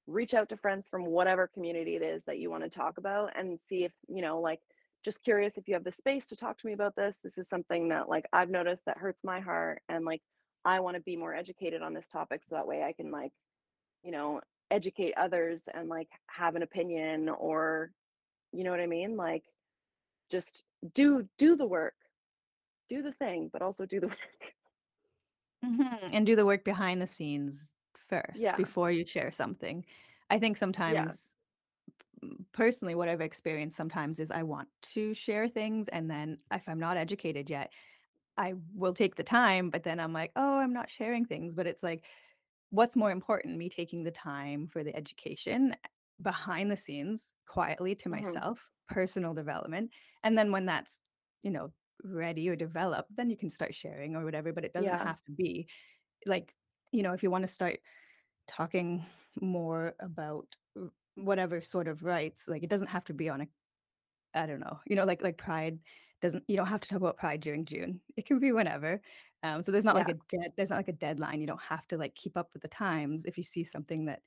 Reach 0.07 0.35
out 0.35 0.48
to 0.50 0.57
friends 0.57 0.87
from 0.90 1.07
whatever 1.07 1.46
community 1.46 1.96
it 1.96 2.02
is 2.02 2.24
that 2.26 2.38
you 2.38 2.50
want 2.50 2.64
to 2.64 2.70
talk 2.70 2.98
about 2.98 3.33
and 3.37 3.59
see 3.68 3.85
if, 3.85 3.92
you 4.09 4.20
know, 4.20 4.40
like 4.40 4.61
just 5.04 5.22
curious 5.22 5.58
if 5.58 5.68
you 5.68 5.74
have 5.74 5.84
the 5.84 5.92
space 5.92 6.26
to 6.28 6.36
talk 6.36 6.58
to 6.58 6.66
me 6.66 6.72
about 6.72 6.96
this. 6.96 7.18
This 7.22 7.38
is 7.38 7.48
something 7.48 7.88
that 7.88 8.08
like 8.08 8.26
I've 8.32 8.50
noticed 8.50 8.84
that 8.86 8.98
hurts 8.98 9.24
my 9.24 9.40
heart 9.40 9.82
and 9.88 10.04
like 10.04 10.22
I 10.64 10.80
want 10.80 10.96
to 10.96 11.02
be 11.02 11.16
more 11.16 11.34
educated 11.34 11.82
on 11.82 11.94
this 11.94 12.08
topic 12.08 12.44
so 12.44 12.54
that 12.56 12.66
way 12.66 12.82
I 12.82 12.92
can 12.92 13.10
like, 13.10 13.32
you 14.04 14.12
know, 14.12 14.40
educate 14.70 15.14
others 15.16 15.64
and 15.72 15.88
like 15.88 16.08
have 16.28 16.56
an 16.56 16.62
opinion 16.62 17.28
or 17.28 17.92
you 18.52 18.64
know 18.64 18.70
what 18.72 18.80
I 18.80 18.86
mean? 18.88 19.16
Like 19.16 19.44
just 20.30 20.64
do 20.94 21.28
do 21.38 21.56
the 21.56 21.66
work. 21.66 21.94
Do 22.88 23.02
the 23.02 23.12
thing, 23.12 23.50
but 23.52 23.62
also 23.62 23.86
do 23.86 24.00
the 24.00 24.08
work. 24.08 24.18
Mhm, 25.64 26.10
and 26.12 26.26
do 26.26 26.34
the 26.36 26.46
work 26.46 26.64
behind 26.64 27.00
the 27.00 27.06
scenes 27.06 27.72
first 27.96 28.54
Yeah. 28.54 28.56
before 28.56 28.90
you 28.90 29.06
share 29.06 29.30
something. 29.30 29.84
I 30.28 30.38
think 30.38 30.56
sometimes 30.56 31.36
personally, 32.52 32.94
what 32.94 33.08
I've 33.08 33.20
experienced 33.20 33.76
sometimes 33.76 34.20
is 34.20 34.30
I 34.30 34.42
want 34.44 34.68
to 34.94 35.14
share 35.14 35.48
things, 35.48 35.88
and 35.88 36.11
then 36.11 36.38
if 36.52 36.68
I'm 36.68 36.80
not 36.80 36.96
educated 36.96 37.50
yet, 37.50 37.72
I 38.37 38.54
will 38.74 38.94
take 38.94 39.16
the 39.16 39.24
time, 39.24 39.70
but 39.70 39.85
then 39.85 40.00
I'm 40.00 40.12
like, 40.12 40.32
"Oh, 40.37 40.58
I'm 40.58 40.72
not 40.72 40.90
sharing 40.90 41.26
things," 41.26 41.54
but 41.56 41.66
it's 41.66 41.82
like, 41.82 42.06
what's 42.70 42.96
more 42.96 43.11
important, 43.11 43.58
me 43.58 43.68
taking 43.68 44.04
the 44.04 44.11
time 44.11 44.66
for 44.68 44.85
the 44.85 44.94
education 44.96 45.72
eh, 45.74 45.88
behind 46.22 46.70
the 46.70 46.76
scenes, 46.76 47.32
quietly 47.46 47.94
to 47.96 48.08
Mhm. 48.11 48.42
myself, 48.48 48.70
personal 48.88 49.35
development, 49.35 49.92
and 50.24 50.38
then 50.38 50.52
when 50.52 50.66
that's, 50.66 51.00
you 51.42 51.50
know, 51.50 51.72
ready 52.04 52.48
or 52.48 52.56
developed, 52.56 53.14
then 53.16 53.30
you 53.30 53.37
can 53.37 53.50
start 53.50 53.74
sharing 53.74 54.16
or 54.16 54.24
whatever, 54.24 54.52
but 54.52 54.64
it 54.64 54.72
doesn't 54.72 54.98
Yeah. 54.98 55.04
have 55.04 55.22
to 55.24 55.32
be 55.32 55.68
like, 56.26 56.54
you 56.92 57.02
know, 57.02 57.12
if 57.14 57.22
you 57.22 57.30
wanna 57.30 57.48
start 57.48 57.80
talking 58.48 59.06
more 59.40 59.94
about 60.00 60.56
whatever 61.16 61.61
sort 61.62 61.88
of 61.88 62.03
rights, 62.05 62.48
like, 62.48 62.62
it 62.62 62.70
doesn't 62.70 62.88
have 62.88 63.05
to 63.07 63.14
be 63.14 63.29
on 63.29 63.42
a 63.42 63.48
I 64.35 64.46
don't 64.46 64.61
know, 64.61 64.81
you 64.87 64.96
know, 64.96 65.05
like 65.05 65.22
like 65.22 65.38
Pride 65.38 65.81
doesn't 66.22 66.44
you 66.48 66.57
don't 66.57 66.66
have 66.68 66.81
to 66.83 66.88
talk 66.88 66.98
about 66.98 67.16
Pride 67.18 67.40
during 67.40 67.64
June. 67.66 68.01
It 68.16 68.27
can 68.27 68.38
be 68.40 68.53
whenever. 68.53 69.01
Um, 69.42 69.62
so 69.62 69.72
there's 69.72 69.85
not 69.85 69.96
like 69.96 70.09
a 70.09 70.14
dead 70.29 70.53
there's 70.57 70.70
not 70.70 70.77
like 70.79 70.88
a 70.88 70.92
deadline. 70.92 71.40
You 71.40 71.46
don't 71.48 71.62
have 71.62 71.87
to, 71.88 71.98
like, 71.98 72.14
keep 72.14 72.37
up 72.37 72.51
with 72.55 72.62
the 72.62 72.68
times 72.68 73.25
if 73.27 73.37
you 73.38 73.44
see 73.44 73.64
something 73.64 74.07
that 74.07 74.22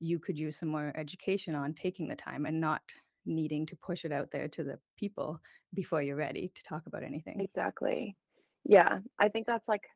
you 0.00 0.18
could 0.20 0.38
use 0.38 0.58
some 0.58 0.68
more 0.70 0.92
education 0.96 1.54
on, 1.54 1.74
taking 1.74 2.08
the 2.08 2.16
time 2.16 2.46
and 2.46 2.60
not 2.60 2.82
needing 3.26 3.66
to 3.66 3.76
push 3.76 4.04
it 4.04 4.12
out 4.12 4.30
there 4.32 4.48
to 4.48 4.64
the 4.64 4.78
people 4.96 5.40
before 5.74 6.02
you're 6.02 6.16
ready 6.16 6.50
to 6.54 6.62
talk 6.62 6.86
about 6.86 7.02
anything. 7.04 7.44
Exactly. 7.44 8.16
Yeah, 8.64 8.98
I 9.18 9.28
think 9.28 9.46
that's 9.46 9.68
like 9.68 9.88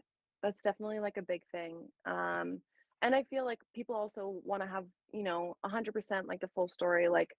that's 0.43 0.63
definitely 0.63 1.01
like 1.01 1.17
a 1.17 1.23
big 1.23 1.43
thing. 1.51 1.89
Um, 2.05 2.63
and 3.03 3.15
I 3.15 3.25
feel 3.25 3.45
like 3.45 3.59
people 3.75 3.97
also 3.97 4.41
want 4.45 4.63
to 4.63 4.69
have, 4.69 4.85
you 5.13 5.25
know, 5.25 5.57
100% 5.67 6.27
like 6.27 6.41
the 6.41 6.49
full 6.55 6.69
story. 6.69 7.09
Like 7.09 7.31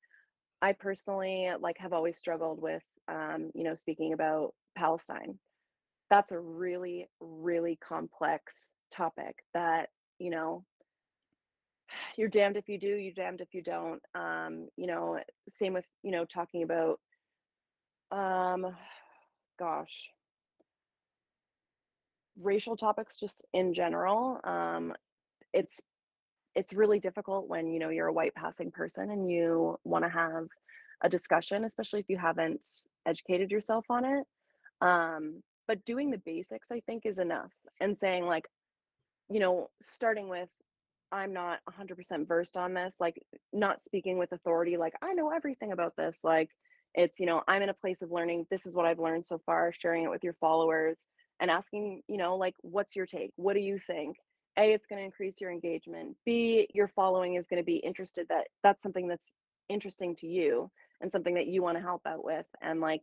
I 0.62 0.74
personally 0.74 1.50
like 1.60 1.78
have 1.80 1.94
always 1.94 2.18
struggled 2.18 2.62
with 2.62 2.84
um, 3.08 3.52
you 3.54 3.64
know, 3.64 3.76
speaking 3.76 4.14
about 4.14 4.54
Palestine. 4.76 5.40
That's 6.10 6.32
a 6.32 6.40
really, 6.40 7.10
really 7.20 7.78
complex 7.82 8.70
topic 8.92 9.36
that, 9.54 9.90
you 10.20 10.30
know, 10.30 10.64
you're 12.18 12.30
damned 12.30 12.58
if 12.58 12.70
you 12.70 12.78
do, 12.78 12.88
you're 12.88 13.14
damned 13.14 13.42
if 13.42 13.54
you 13.54 13.62
don't. 13.62 14.02
Um, 14.16 14.68
you 14.78 14.88
know, 14.88 15.20
same 15.50 15.74
with, 15.74 15.86
you 16.02 16.12
know, 16.12 16.26
talking 16.26 16.64
about 16.64 17.00
um 18.12 18.76
gosh, 19.60 20.10
racial 22.42 22.76
topics 22.76 23.20
just 23.20 23.46
in 23.54 23.74
general. 23.74 24.40
Um, 24.44 24.94
it's 25.54 25.82
it's 26.56 26.74
really 26.74 27.00
difficult 27.00 27.48
when 27.48 27.68
you 27.72 27.80
know 27.80 27.90
you're 27.90 28.08
a 28.08 28.14
white 28.14 28.36
passing 28.36 28.72
person 28.72 29.10
and 29.10 29.30
you 29.30 29.80
want 29.84 30.06
to 30.06 30.10
have 30.10 30.48
a 31.02 31.10
discussion, 31.10 31.64
especially 31.66 32.00
if 32.00 32.10
you 32.10 32.18
haven't 32.18 32.62
educated 33.06 33.52
yourself 33.52 33.86
on 33.90 34.06
it. 34.06 34.26
Um, 34.82 35.44
but 35.68 35.86
doing 35.86 36.12
the 36.12 36.18
basics, 36.18 36.68
I 36.72 36.82
think, 36.86 37.06
is 37.06 37.18
enough. 37.20 37.52
And 37.80 37.98
saying 37.98 38.26
like, 38.26 38.46
you 39.30 39.40
know, 39.40 39.70
starting 39.82 40.30
with 40.30 40.50
I'm 41.12 41.32
not 41.32 41.60
100% 41.70 42.28
versed 42.28 42.58
on 42.58 42.74
this, 42.74 42.96
like 43.00 43.22
not 43.54 43.82
speaking 43.82 44.18
with 44.18 44.32
authority, 44.32 44.78
like 44.78 44.94
I 45.02 45.14
know 45.14 45.30
everything 45.30 45.72
about 45.72 45.96
this. 45.96 46.18
Like 46.24 46.50
it's, 46.96 47.20
you 47.20 47.28
know, 47.28 47.44
I'm 47.48 47.62
in 47.62 47.70
a 47.70 47.74
place 47.74 48.02
of 48.02 48.12
learning. 48.12 48.48
This 48.50 48.66
is 48.66 48.76
what 48.76 48.86
I've 48.86 49.00
learned 49.00 49.28
so 49.28 49.40
far, 49.46 49.72
sharing 49.72 50.04
it 50.04 50.10
with 50.10 50.24
your 50.24 50.34
followers 50.34 50.98
and 51.40 51.52
asking, 51.52 52.02
you 52.08 52.18
know, 52.18 52.36
like, 52.36 52.56
what's 52.62 52.96
your 52.96 53.06
take? 53.06 53.32
What 53.36 53.54
do 53.54 53.60
you 53.60 53.80
think? 53.86 54.18
A, 54.58 54.74
it's 54.74 54.86
going 54.86 55.00
to 55.00 55.06
increase 55.06 55.42
your 55.42 55.52
engagement. 55.52 56.16
B, 56.26 56.68
your 56.74 56.88
following 56.88 57.36
is 57.36 57.48
going 57.48 57.62
to 57.62 57.66
be 57.66 57.78
interested 57.78 58.28
that 58.30 58.48
that's 58.62 58.84
something 58.84 59.08
that's 59.08 59.32
interesting 59.70 60.16
to 60.18 60.28
you 60.28 60.70
and 61.02 61.12
something 61.12 61.34
that 61.36 61.48
you 61.48 61.62
want 61.64 61.78
to 61.78 61.84
help 61.84 62.02
out 62.06 62.24
with. 62.24 62.46
And 62.62 62.80
like 62.80 63.02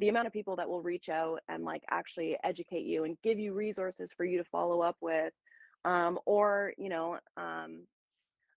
the 0.00 0.08
amount 0.08 0.26
of 0.26 0.32
people 0.32 0.56
that 0.56 0.68
will 0.68 0.82
reach 0.82 1.08
out 1.08 1.40
and 1.48 1.62
like 1.62 1.84
actually 1.90 2.36
educate 2.42 2.84
you 2.84 3.04
and 3.04 3.16
give 3.22 3.38
you 3.38 3.52
resources 3.52 4.12
for 4.16 4.24
you 4.24 4.38
to 4.38 4.44
follow 4.44 4.80
up 4.80 4.96
with 5.00 5.32
um, 5.84 6.18
or 6.26 6.72
you 6.78 6.88
know 6.88 7.18
um, 7.36 7.82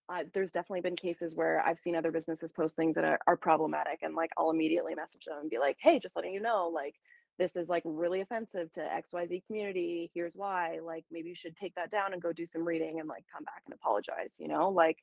uh, 0.09 0.23
there's 0.33 0.51
definitely 0.51 0.81
been 0.81 0.95
cases 0.95 1.35
where 1.35 1.61
i've 1.65 1.79
seen 1.79 1.95
other 1.95 2.11
businesses 2.11 2.51
post 2.51 2.75
things 2.75 2.95
that 2.95 3.03
are, 3.03 3.19
are 3.27 3.37
problematic 3.37 3.99
and 4.01 4.15
like 4.15 4.31
i'll 4.37 4.51
immediately 4.51 4.95
message 4.95 5.25
them 5.25 5.37
and 5.41 5.49
be 5.49 5.59
like 5.59 5.77
hey 5.79 5.99
just 5.99 6.15
letting 6.15 6.33
you 6.33 6.41
know 6.41 6.71
like 6.73 6.95
this 7.39 7.55
is 7.55 7.69
like 7.69 7.83
really 7.85 8.21
offensive 8.21 8.71
to 8.71 8.81
xyz 8.81 9.45
community 9.47 10.09
here's 10.13 10.35
why 10.35 10.79
like 10.83 11.05
maybe 11.11 11.29
you 11.29 11.35
should 11.35 11.55
take 11.55 11.73
that 11.75 11.91
down 11.91 12.13
and 12.13 12.21
go 12.21 12.31
do 12.31 12.45
some 12.45 12.65
reading 12.65 12.99
and 12.99 13.09
like 13.09 13.25
come 13.33 13.43
back 13.43 13.61
and 13.65 13.73
apologize 13.73 14.35
you 14.39 14.47
know 14.47 14.69
like 14.69 14.97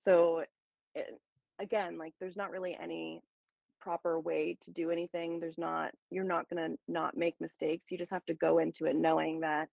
so 0.00 0.44
it, 0.94 1.20
again 1.58 1.98
like 1.98 2.14
there's 2.20 2.36
not 2.36 2.50
really 2.50 2.76
any 2.80 3.22
proper 3.80 4.18
way 4.18 4.56
to 4.60 4.70
do 4.72 4.90
anything 4.90 5.38
there's 5.38 5.58
not 5.58 5.92
you're 6.10 6.24
not 6.24 6.48
going 6.50 6.72
to 6.72 6.78
not 6.88 7.16
make 7.16 7.34
mistakes 7.40 7.86
you 7.90 7.98
just 7.98 8.10
have 8.10 8.24
to 8.26 8.34
go 8.34 8.58
into 8.58 8.86
it 8.86 8.96
knowing 8.96 9.40
that 9.40 9.68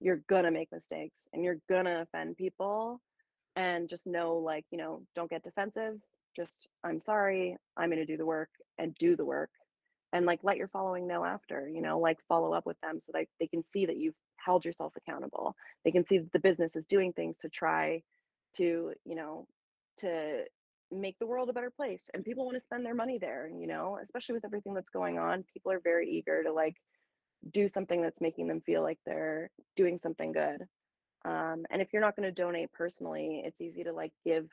you're 0.00 0.22
gonna 0.28 0.50
make 0.50 0.70
mistakes 0.72 1.22
and 1.32 1.42
you're 1.42 1.58
gonna 1.68 2.02
offend 2.02 2.36
people 2.36 3.00
and 3.54 3.88
just 3.88 4.06
know 4.06 4.36
like 4.36 4.64
you 4.70 4.78
know 4.78 5.02
don't 5.14 5.30
get 5.30 5.42
defensive 5.42 5.94
just 6.34 6.68
i'm 6.84 6.98
sorry 6.98 7.56
i'm 7.76 7.88
gonna 7.88 8.04
do 8.04 8.16
the 8.16 8.26
work 8.26 8.50
and 8.78 8.94
do 8.96 9.16
the 9.16 9.24
work 9.24 9.50
and 10.12 10.26
like 10.26 10.40
let 10.42 10.56
your 10.56 10.68
following 10.68 11.06
know 11.06 11.24
after 11.24 11.68
you 11.68 11.82
know 11.82 11.98
like 11.98 12.18
follow 12.28 12.52
up 12.52 12.66
with 12.66 12.80
them 12.80 13.00
so 13.00 13.12
that 13.12 13.26
they 13.40 13.46
can 13.46 13.62
see 13.62 13.86
that 13.86 13.96
you've 13.96 14.14
held 14.36 14.64
yourself 14.64 14.92
accountable 14.96 15.54
they 15.84 15.90
can 15.90 16.04
see 16.04 16.18
that 16.18 16.32
the 16.32 16.38
business 16.38 16.76
is 16.76 16.86
doing 16.86 17.12
things 17.12 17.38
to 17.38 17.48
try 17.48 18.00
to 18.56 18.92
you 19.04 19.14
know 19.14 19.46
to 19.98 20.44
make 20.92 21.18
the 21.18 21.26
world 21.26 21.48
a 21.48 21.52
better 21.52 21.70
place 21.70 22.02
and 22.14 22.24
people 22.24 22.44
want 22.44 22.56
to 22.56 22.62
spend 22.62 22.86
their 22.86 22.94
money 22.94 23.18
there 23.18 23.50
you 23.58 23.66
know 23.66 23.98
especially 24.02 24.34
with 24.34 24.44
everything 24.44 24.72
that's 24.72 24.90
going 24.90 25.18
on 25.18 25.44
people 25.52 25.72
are 25.72 25.80
very 25.80 26.08
eager 26.08 26.44
to 26.44 26.52
like 26.52 26.76
do 27.52 27.68
something 27.68 28.02
that's 28.02 28.20
making 28.20 28.46
them 28.46 28.60
feel 28.60 28.82
like 28.82 28.98
they're 29.04 29.50
doing 29.76 29.98
something 29.98 30.32
good. 30.32 30.66
Um, 31.24 31.64
and 31.70 31.82
if 31.82 31.92
you're 31.92 32.02
not 32.02 32.16
going 32.16 32.28
to 32.28 32.42
donate 32.42 32.72
personally, 32.72 33.42
it's 33.44 33.60
easy 33.60 33.84
to 33.84 33.92
like 33.92 34.12
give, 34.24 34.48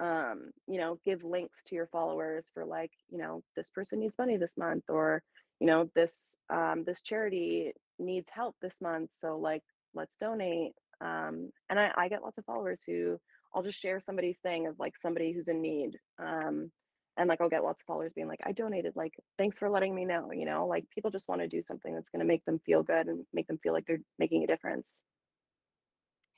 um, 0.00 0.50
you 0.66 0.78
know, 0.78 0.98
give 1.04 1.22
links 1.22 1.62
to 1.68 1.74
your 1.74 1.86
followers 1.86 2.46
for 2.52 2.64
like, 2.64 2.90
you 3.10 3.18
know, 3.18 3.42
this 3.56 3.70
person 3.70 4.00
needs 4.00 4.18
money 4.18 4.36
this 4.36 4.56
month, 4.56 4.84
or 4.88 5.22
you 5.60 5.66
know, 5.66 5.90
this 5.94 6.36
um, 6.50 6.84
this 6.84 7.00
charity 7.00 7.72
needs 7.98 8.28
help 8.30 8.56
this 8.60 8.80
month, 8.80 9.10
so 9.14 9.38
like 9.38 9.62
let's 9.94 10.16
donate. 10.20 10.72
Um, 11.00 11.50
and 11.70 11.78
I, 11.78 11.92
I 11.96 12.08
get 12.08 12.22
lots 12.22 12.38
of 12.38 12.44
followers 12.44 12.80
who 12.86 13.18
I'll 13.54 13.62
just 13.62 13.78
share 13.78 14.00
somebody's 14.00 14.38
thing 14.38 14.66
of 14.66 14.78
like 14.78 14.96
somebody 14.96 15.32
who's 15.32 15.48
in 15.48 15.60
need. 15.60 15.92
Um, 16.18 16.72
and 17.16 17.28
like 17.28 17.40
I'll 17.40 17.48
get 17.48 17.62
lots 17.62 17.80
of 17.80 17.86
followers 17.86 18.12
being 18.14 18.26
like, 18.26 18.40
I 18.44 18.50
donated, 18.50 18.94
like, 18.96 19.14
thanks 19.38 19.56
for 19.56 19.70
letting 19.70 19.94
me 19.94 20.04
know, 20.04 20.32
you 20.32 20.44
know, 20.44 20.66
like 20.66 20.84
people 20.90 21.12
just 21.12 21.28
want 21.28 21.42
to 21.42 21.48
do 21.48 21.62
something 21.62 21.94
that's 21.94 22.10
going 22.10 22.20
to 22.20 22.26
make 22.26 22.44
them 22.44 22.60
feel 22.66 22.82
good 22.82 23.06
and 23.06 23.24
make 23.32 23.46
them 23.46 23.58
feel 23.62 23.72
like 23.72 23.86
they're 23.86 24.00
making 24.18 24.42
a 24.42 24.48
difference. 24.48 24.88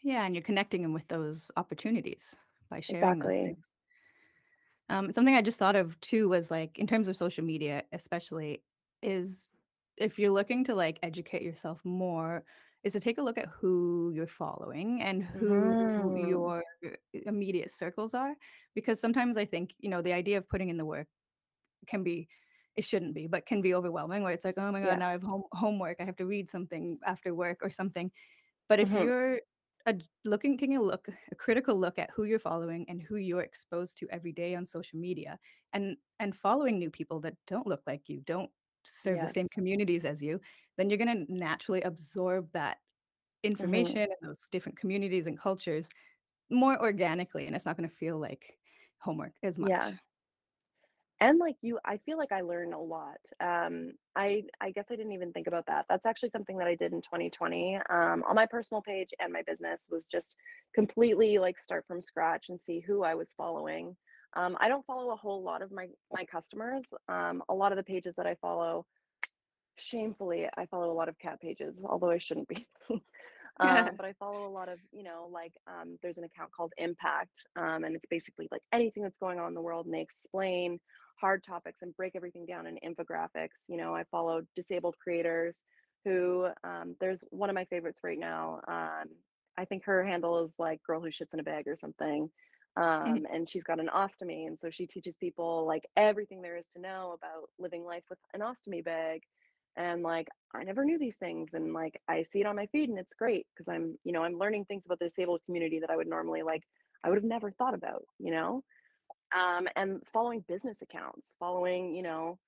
Yeah, 0.02 0.26
and 0.26 0.34
you're 0.34 0.42
connecting 0.42 0.82
them 0.82 0.92
with 0.92 1.08
those 1.08 1.50
opportunities 1.56 2.36
by 2.70 2.80
sharing 2.80 3.20
those 3.20 3.40
Exactly. 3.40 3.40
things. 3.40 3.66
Um, 4.88 5.12
something 5.12 5.34
I 5.34 5.42
just 5.42 5.58
thought 5.58 5.76
of 5.76 5.98
too 6.00 6.28
was 6.28 6.50
like 6.50 6.78
in 6.78 6.86
terms 6.86 7.08
of 7.08 7.16
social 7.16 7.44
media, 7.44 7.82
especially, 7.92 8.62
is 9.02 9.50
if 9.96 10.18
you're 10.18 10.30
looking 10.30 10.64
to 10.64 10.74
like 10.74 10.98
educate 11.02 11.42
yourself 11.42 11.84
more, 11.84 12.44
is 12.84 12.92
to 12.92 13.00
take 13.00 13.18
a 13.18 13.22
look 13.22 13.38
at 13.38 13.48
who 13.48 14.12
you're 14.14 14.26
following 14.28 15.02
and 15.02 15.24
who 15.24 15.74
hmm 15.94 16.26
your 16.28 16.62
immediate 17.12 17.70
circles 17.70 18.14
are. 18.14 18.36
Because 18.74 19.00
sometimes 19.00 19.36
I 19.36 19.44
think, 19.44 19.74
you 19.78 19.88
know, 19.88 20.02
the 20.02 20.12
idea 20.12 20.38
of 20.38 20.48
putting 20.48 20.68
in 20.68 20.76
the 20.76 20.84
work 20.84 21.08
can 21.86 22.02
be, 22.02 22.28
it 22.74 22.84
shouldn't 22.84 23.14
be, 23.14 23.26
but 23.26 23.46
can 23.46 23.62
be 23.62 23.74
overwhelming 23.74 24.22
where 24.22 24.32
it's 24.32 24.44
like, 24.44 24.58
oh 24.58 24.70
my 24.72 24.80
God, 24.80 24.98
now 24.98 25.08
I 25.08 25.12
have 25.12 25.22
home- 25.22 25.44
homework. 25.52 25.98
I 26.00 26.04
have 26.04 26.16
to 26.16 26.26
read 26.26 26.50
something 26.50 26.98
after 27.04 27.34
work 27.34 27.58
or 27.62 27.70
something 27.70 28.10
But 28.68 28.80
if 28.80 28.92
Mhm. 28.92 28.96
you're 28.96 29.40
a 29.86 29.94
looking 30.24 30.58
taking 30.58 30.76
a 30.76 30.82
look 30.82 31.08
a 31.32 31.34
critical 31.36 31.76
look 31.78 31.98
at 31.98 32.10
who 32.10 32.24
you're 32.24 32.38
following 32.38 32.88
and 32.88 33.02
who 33.02 33.16
you're 33.16 33.42
exposed 33.42 33.98
to 33.98 34.08
every 34.10 34.32
day 34.32 34.54
on 34.54 34.66
social 34.66 34.98
media, 34.98 35.38
and 35.72 35.96
and 36.20 36.36
following 36.36 36.78
new 36.78 36.90
people 36.90 37.20
that 37.20 37.36
don't 37.46 37.66
look 37.66 37.82
like 37.86 38.08
you, 38.08 38.20
don't 38.22 38.50
serve 38.84 39.20
the 39.20 39.28
same 39.28 39.48
communities 39.50 40.04
as 40.04 40.22
you, 40.22 40.40
then 40.76 40.90
you're 40.90 40.98
gonna 40.98 41.24
naturally 41.28 41.82
absorb 41.82 42.50
that 42.52 42.78
information 43.44 44.02
and 44.02 44.30
those 44.30 44.48
different 44.50 44.78
communities 44.78 45.26
and 45.28 45.38
cultures 45.40 45.88
more 46.50 46.80
organically, 46.82 47.46
and 47.46 47.56
it's 47.56 47.66
not 47.66 47.76
gonna 47.76 47.88
feel 47.90 48.18
like 48.20 48.58
homework 49.00 49.34
as 49.42 49.58
much. 49.58 49.72
Yeah. 49.78 49.96
And, 51.18 51.38
like, 51.38 51.56
you 51.62 51.78
I 51.84 51.96
feel 51.98 52.18
like 52.18 52.30
I 52.32 52.42
learn 52.42 52.74
a 52.74 52.80
lot. 52.80 53.18
Um, 53.40 53.92
I 54.14 54.44
I 54.60 54.70
guess 54.70 54.86
I 54.90 54.96
didn't 54.96 55.12
even 55.12 55.32
think 55.32 55.46
about 55.46 55.66
that. 55.66 55.86
That's 55.88 56.04
actually 56.04 56.28
something 56.28 56.58
that 56.58 56.66
I 56.68 56.74
did 56.74 56.92
in 56.92 57.00
2020, 57.00 57.76
um, 57.88 58.22
on 58.24 58.34
my 58.34 58.44
personal 58.46 58.82
page 58.82 59.14
and 59.18 59.32
my 59.32 59.42
business 59.42 59.88
was 59.90 60.06
just 60.06 60.36
completely, 60.74 61.38
like, 61.38 61.58
start 61.58 61.86
from 61.86 62.02
scratch 62.02 62.50
and 62.50 62.60
see 62.60 62.80
who 62.80 63.02
I 63.02 63.14
was 63.14 63.32
following. 63.36 63.96
Um, 64.34 64.56
I 64.60 64.68
don't 64.68 64.84
follow 64.84 65.10
a 65.12 65.16
whole 65.16 65.42
lot 65.42 65.62
of 65.62 65.70
my 65.72 65.88
my 66.12 66.24
customers. 66.26 66.92
Um, 67.08 67.42
a 67.48 67.54
lot 67.54 67.72
of 67.72 67.76
the 67.76 67.84
pages 67.84 68.16
that 68.16 68.26
I 68.26 68.34
follow 68.36 68.86
shamefully, 69.78 70.48
I 70.56 70.66
follow 70.66 70.90
a 70.90 70.94
lot 70.94 71.08
of 71.08 71.18
cat 71.18 71.40
pages, 71.40 71.80
although 71.84 72.10
I 72.10 72.18
shouldn't 72.18 72.48
be. 72.48 72.68
Um, 73.58 73.94
but 73.96 74.04
I 74.04 74.12
follow 74.12 74.46
a 74.46 74.52
lot 74.52 74.68
of, 74.68 74.78
you 74.92 75.02
know, 75.02 75.30
like, 75.32 75.54
um, 75.66 75.96
there's 76.02 76.18
an 76.18 76.24
account 76.24 76.52
called 76.52 76.74
Impact, 76.76 77.32
um, 77.56 77.84
and 77.84 77.96
it's 77.96 78.04
basically 78.04 78.48
like 78.50 78.60
anything 78.70 79.02
that's 79.02 79.16
going 79.16 79.40
on 79.40 79.48
in 79.48 79.54
the 79.54 79.62
world, 79.62 79.86
and 79.86 79.94
they 79.94 80.02
explain 80.02 80.78
hard 81.20 81.42
topics 81.44 81.82
and 81.82 81.96
break 81.96 82.14
everything 82.16 82.46
down 82.46 82.66
in 82.66 82.78
infographics. 82.84 83.64
You 83.68 83.76
know, 83.78 83.94
I 83.94 84.04
follow 84.04 84.42
disabled 84.54 84.96
creators 84.98 85.64
who, 86.04 86.48
um, 86.64 86.96
there's 87.00 87.24
one 87.30 87.50
of 87.50 87.54
my 87.54 87.64
favorites 87.66 88.00
right 88.04 88.18
now. 88.18 88.60
Um, 88.68 89.16
I 89.58 89.64
think 89.64 89.84
her 89.84 90.04
handle 90.04 90.44
is 90.44 90.54
like 90.58 90.82
girl 90.82 91.00
who 91.00 91.08
shits 91.10 91.32
in 91.32 91.40
a 91.40 91.44
bag 91.44 91.66
or 91.66 91.76
something. 91.76 92.30
Mhm. 93.04 93.16
Um, 93.16 93.26
and 93.30 93.48
she's 93.48 93.64
got 93.64 93.80
an 93.80 93.88
ostomy, 93.88 94.46
and 94.46 94.58
so 94.58 94.68
she 94.70 94.86
teaches 94.86 95.16
people 95.16 95.66
like 95.66 95.86
everything 95.96 96.42
there 96.42 96.56
is 96.56 96.68
to 96.74 96.80
know 96.80 97.12
about 97.12 97.48
living 97.58 97.84
life 97.84 98.04
with 98.10 98.18
an 98.34 98.40
ostomy 98.42 98.84
bag 98.84 99.22
and 99.76 100.02
like 100.02 100.28
I 100.54 100.64
never 100.64 100.84
knew 100.84 100.98
these 100.98 101.18
things 101.18 101.52
and 101.54 101.72
like 101.72 102.00
I 102.08 102.22
see 102.22 102.40
it 102.40 102.46
on 102.46 102.56
my 102.56 102.66
feed 102.66 102.88
and 102.88 102.98
it's 102.98 103.14
great 103.14 103.46
because 103.54 103.68
I'm, 103.68 103.98
you 104.04 104.12
know, 104.12 104.22
I'm 104.24 104.38
learning 104.38 104.64
things 104.64 104.86
about 104.86 104.98
the 104.98 105.06
disabled 105.06 105.42
community 105.44 105.80
that 105.80 105.90
I 105.90 105.96
would 105.96 106.06
normally 106.06 106.42
like 106.42 106.62
I 107.04 107.08
would 107.10 107.16
have 107.16 107.24
never 107.24 107.50
thought 107.50 107.74
about, 107.74 108.04
you 108.18 108.30
know? 108.30 108.62
Um, 109.34 109.68
and 109.76 110.02
following 110.12 110.44
business 110.46 110.82
accounts, 110.82 111.34
following, 111.38 111.94
you 111.94 112.02
know, 112.02 112.38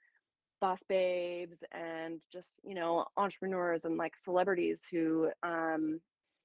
boss 0.60 0.82
babes 0.88 1.58
and 1.72 2.20
just, 2.32 2.50
you 2.64 2.74
know, 2.74 3.06
entrepreneurs 3.16 3.84
and 3.84 3.96
like 3.96 4.14
celebrities 4.16 4.82
who 4.90 5.30
um 5.42 6.00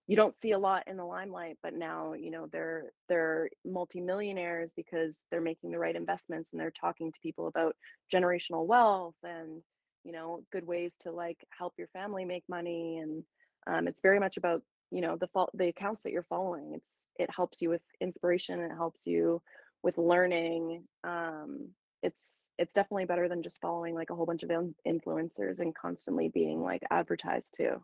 you 0.07 0.17
don't 0.17 0.35
see 0.35 0.51
a 0.51 0.59
lot 0.59 0.83
in 0.87 0.97
the 0.97 1.05
limelight, 1.05 1.57
but 1.63 1.73
now, 1.73 2.13
you 2.13 2.29
know, 2.29 2.47
they're 2.51 2.91
they're 3.07 3.49
multimillionaires 3.65 4.71
because 4.75 5.25
they're 5.31 5.41
making 5.41 5.71
the 5.71 5.79
right 5.79 5.95
investments 5.95 6.51
and 6.51 6.59
they're 6.59 6.71
talking 6.71 7.11
to 7.11 7.19
people 7.21 7.47
about 7.47 7.75
generational 8.13 8.65
wealth 8.65 9.15
and, 9.23 9.61
you 10.03 10.11
know, 10.11 10.43
good 10.51 10.67
ways 10.67 10.97
to 11.01 11.11
like 11.11 11.45
help 11.57 11.73
your 11.77 11.87
family 11.87 12.25
make 12.25 12.43
money. 12.49 12.97
And 12.99 13.23
um, 13.65 13.87
it's 13.87 14.01
very 14.01 14.19
much 14.19 14.35
about, 14.37 14.61
you 14.91 14.99
know, 15.01 15.15
the 15.17 15.29
the 15.53 15.69
accounts 15.69 16.03
that 16.03 16.11
you're 16.11 16.23
following. 16.23 16.73
It's 16.75 17.05
it 17.17 17.29
helps 17.33 17.61
you 17.61 17.69
with 17.69 17.81
inspiration, 18.01 18.59
it 18.59 18.75
helps 18.75 19.07
you 19.07 19.41
with 19.83 19.97
learning. 19.97 20.87
Um, 21.03 21.69
it's 22.01 22.49
it's 22.57 22.73
definitely 22.73 23.05
better 23.05 23.29
than 23.29 23.43
just 23.43 23.61
following 23.61 23.95
like 23.95 24.09
a 24.09 24.15
whole 24.15 24.25
bunch 24.25 24.43
of 24.43 24.49
influencers 24.87 25.59
and 25.59 25.75
constantly 25.75 26.29
being 26.29 26.61
like 26.61 26.83
advertised 26.89 27.53
to. 27.55 27.81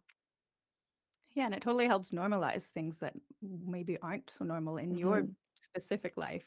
Yeah, 1.35 1.45
and 1.45 1.53
it 1.53 1.61
totally 1.61 1.87
helps 1.87 2.11
normalize 2.11 2.65
things 2.69 2.99
that 2.99 3.13
maybe 3.41 3.97
aren't 4.01 4.29
so 4.29 4.45
normal 4.45 4.77
in 4.77 4.95
your 4.95 5.23
hmm 5.23 5.31
specific 5.55 6.17
life. 6.17 6.45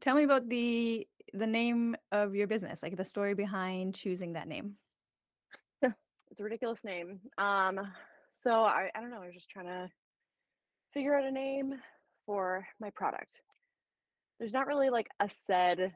Tell 0.00 0.14
me 0.14 0.24
about 0.24 0.48
the 0.48 1.06
the 1.32 1.46
name 1.46 1.96
of 2.10 2.34
your 2.34 2.46
business, 2.46 2.82
like 2.82 2.96
the 2.96 3.04
story 3.04 3.34
behind 3.34 3.94
choosing 3.94 4.32
that 4.32 4.48
name. 4.48 4.76
It's 6.30 6.40
a 6.40 6.44
ridiculous 6.44 6.84
name. 6.84 7.20
Um, 7.38 7.80
so 8.34 8.64
I, 8.64 8.90
I 8.94 9.00
don't 9.00 9.10
know. 9.10 9.22
I 9.22 9.26
was 9.26 9.34
just 9.34 9.50
trying 9.50 9.66
to 9.66 9.90
figure 10.92 11.14
out 11.14 11.24
a 11.24 11.30
name 11.30 11.74
for 12.26 12.66
my 12.80 12.90
product. 12.90 13.40
There's 14.38 14.52
not 14.52 14.66
really 14.66 14.90
like 14.90 15.08
a 15.20 15.28
said 15.46 15.92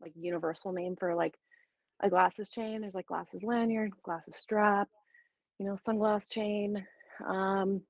like 0.00 0.12
universal 0.16 0.72
name 0.72 0.96
for 0.96 1.14
like 1.14 1.38
a 2.00 2.10
glasses 2.10 2.50
chain. 2.50 2.80
There's 2.80 2.94
like 2.94 3.06
glasses 3.06 3.42
lanyard, 3.42 3.92
glasses 4.02 4.36
strap, 4.36 4.88
you 5.58 5.66
know, 5.66 5.78
sunglass 5.86 6.28
chain. 6.28 6.86
Um, 7.26 7.82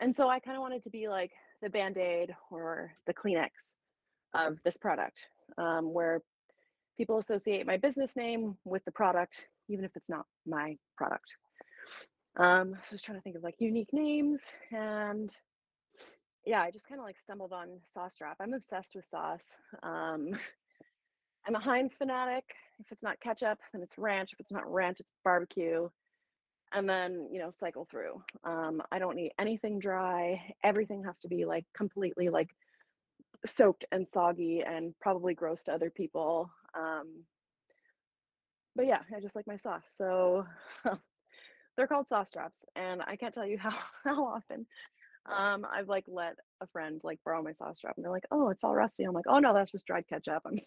and 0.00 0.14
so 0.14 0.28
I 0.28 0.40
kind 0.40 0.56
of 0.56 0.62
wanted 0.62 0.82
to 0.84 0.90
be 0.90 1.08
like 1.08 1.32
the 1.60 1.70
band-aid 1.70 2.34
or 2.50 2.92
the 3.06 3.14
Kleenex 3.14 3.50
of 4.34 4.58
this 4.64 4.76
product, 4.76 5.26
um, 5.58 5.92
where 5.92 6.22
people 6.96 7.18
associate 7.18 7.66
my 7.66 7.76
business 7.76 8.16
name 8.16 8.56
with 8.64 8.84
the 8.84 8.92
product, 8.92 9.44
even 9.68 9.84
if 9.84 9.92
it's 9.94 10.08
not 10.08 10.26
my 10.46 10.76
product. 10.96 11.36
Um, 12.36 12.72
so 12.72 12.92
I 12.92 12.94
was 12.94 13.02
trying 13.02 13.18
to 13.18 13.22
think 13.22 13.36
of 13.36 13.42
like 13.42 13.56
unique 13.58 13.92
names 13.92 14.42
and 14.70 15.30
yeah, 16.44 16.60
I 16.60 16.70
just 16.70 16.88
kind 16.88 17.00
of 17.00 17.04
like 17.04 17.20
stumbled 17.20 17.52
on 17.52 17.68
Sauce 17.92 18.14
Strap. 18.14 18.36
I'm 18.40 18.54
obsessed 18.54 18.94
with 18.94 19.06
sauce. 19.06 19.44
Um, 19.82 20.36
I'm 21.46 21.54
a 21.54 21.60
Heinz 21.60 21.94
fanatic. 21.94 22.44
If 22.78 22.90
it's 22.90 23.02
not 23.02 23.20
ketchup, 23.20 23.58
then 23.72 23.82
it's 23.82 23.98
ranch. 23.98 24.32
If 24.32 24.40
it's 24.40 24.52
not 24.52 24.70
ranch, 24.72 25.00
it's 25.00 25.10
barbecue. 25.24 25.88
And 26.72 26.88
then, 26.88 27.28
you 27.30 27.38
know, 27.38 27.50
cycle 27.52 27.86
through. 27.90 28.22
Um, 28.44 28.82
I 28.90 28.98
don't 28.98 29.16
need 29.16 29.32
anything 29.38 29.78
dry. 29.78 30.54
Everything 30.64 31.04
has 31.04 31.20
to 31.20 31.28
be 31.28 31.44
like 31.44 31.64
completely 31.76 32.28
like 32.28 32.50
soaked 33.46 33.84
and 33.92 34.06
soggy 34.06 34.62
and 34.66 34.94
probably 35.00 35.34
gross 35.34 35.64
to 35.64 35.72
other 35.72 35.90
people. 35.90 36.50
Um, 36.74 37.24
but 38.74 38.86
yeah, 38.86 39.00
I 39.14 39.20
just 39.20 39.36
like 39.36 39.46
my 39.46 39.56
sauce. 39.56 39.82
So 39.96 40.46
they're 41.76 41.86
called 41.86 42.08
sauce 42.08 42.28
straps, 42.28 42.64
and 42.74 43.02
I 43.02 43.16
can't 43.16 43.34
tell 43.34 43.46
you 43.46 43.58
how 43.58 43.74
how 44.04 44.24
often 44.26 44.66
um 45.26 45.66
I've 45.70 45.88
like 45.88 46.04
let 46.08 46.36
a 46.60 46.66
friend 46.68 47.00
like 47.04 47.20
borrow 47.24 47.42
my 47.42 47.52
sauce 47.52 47.78
strap, 47.78 47.96
and 47.96 48.04
they're 48.04 48.12
like, 48.12 48.26
"Oh, 48.30 48.48
it's 48.50 48.64
all 48.64 48.74
rusty." 48.74 49.04
I'm 49.04 49.14
like, 49.14 49.26
"Oh 49.28 49.38
no, 49.38 49.54
that's 49.54 49.72
just 49.72 49.86
dried 49.86 50.08
ketchup." 50.08 50.42
I'm 50.46 50.58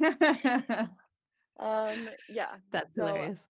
um 1.60 2.08
yeah. 2.28 2.56
That's 2.72 2.90
So 2.96 3.04
hilarious. 3.06 3.48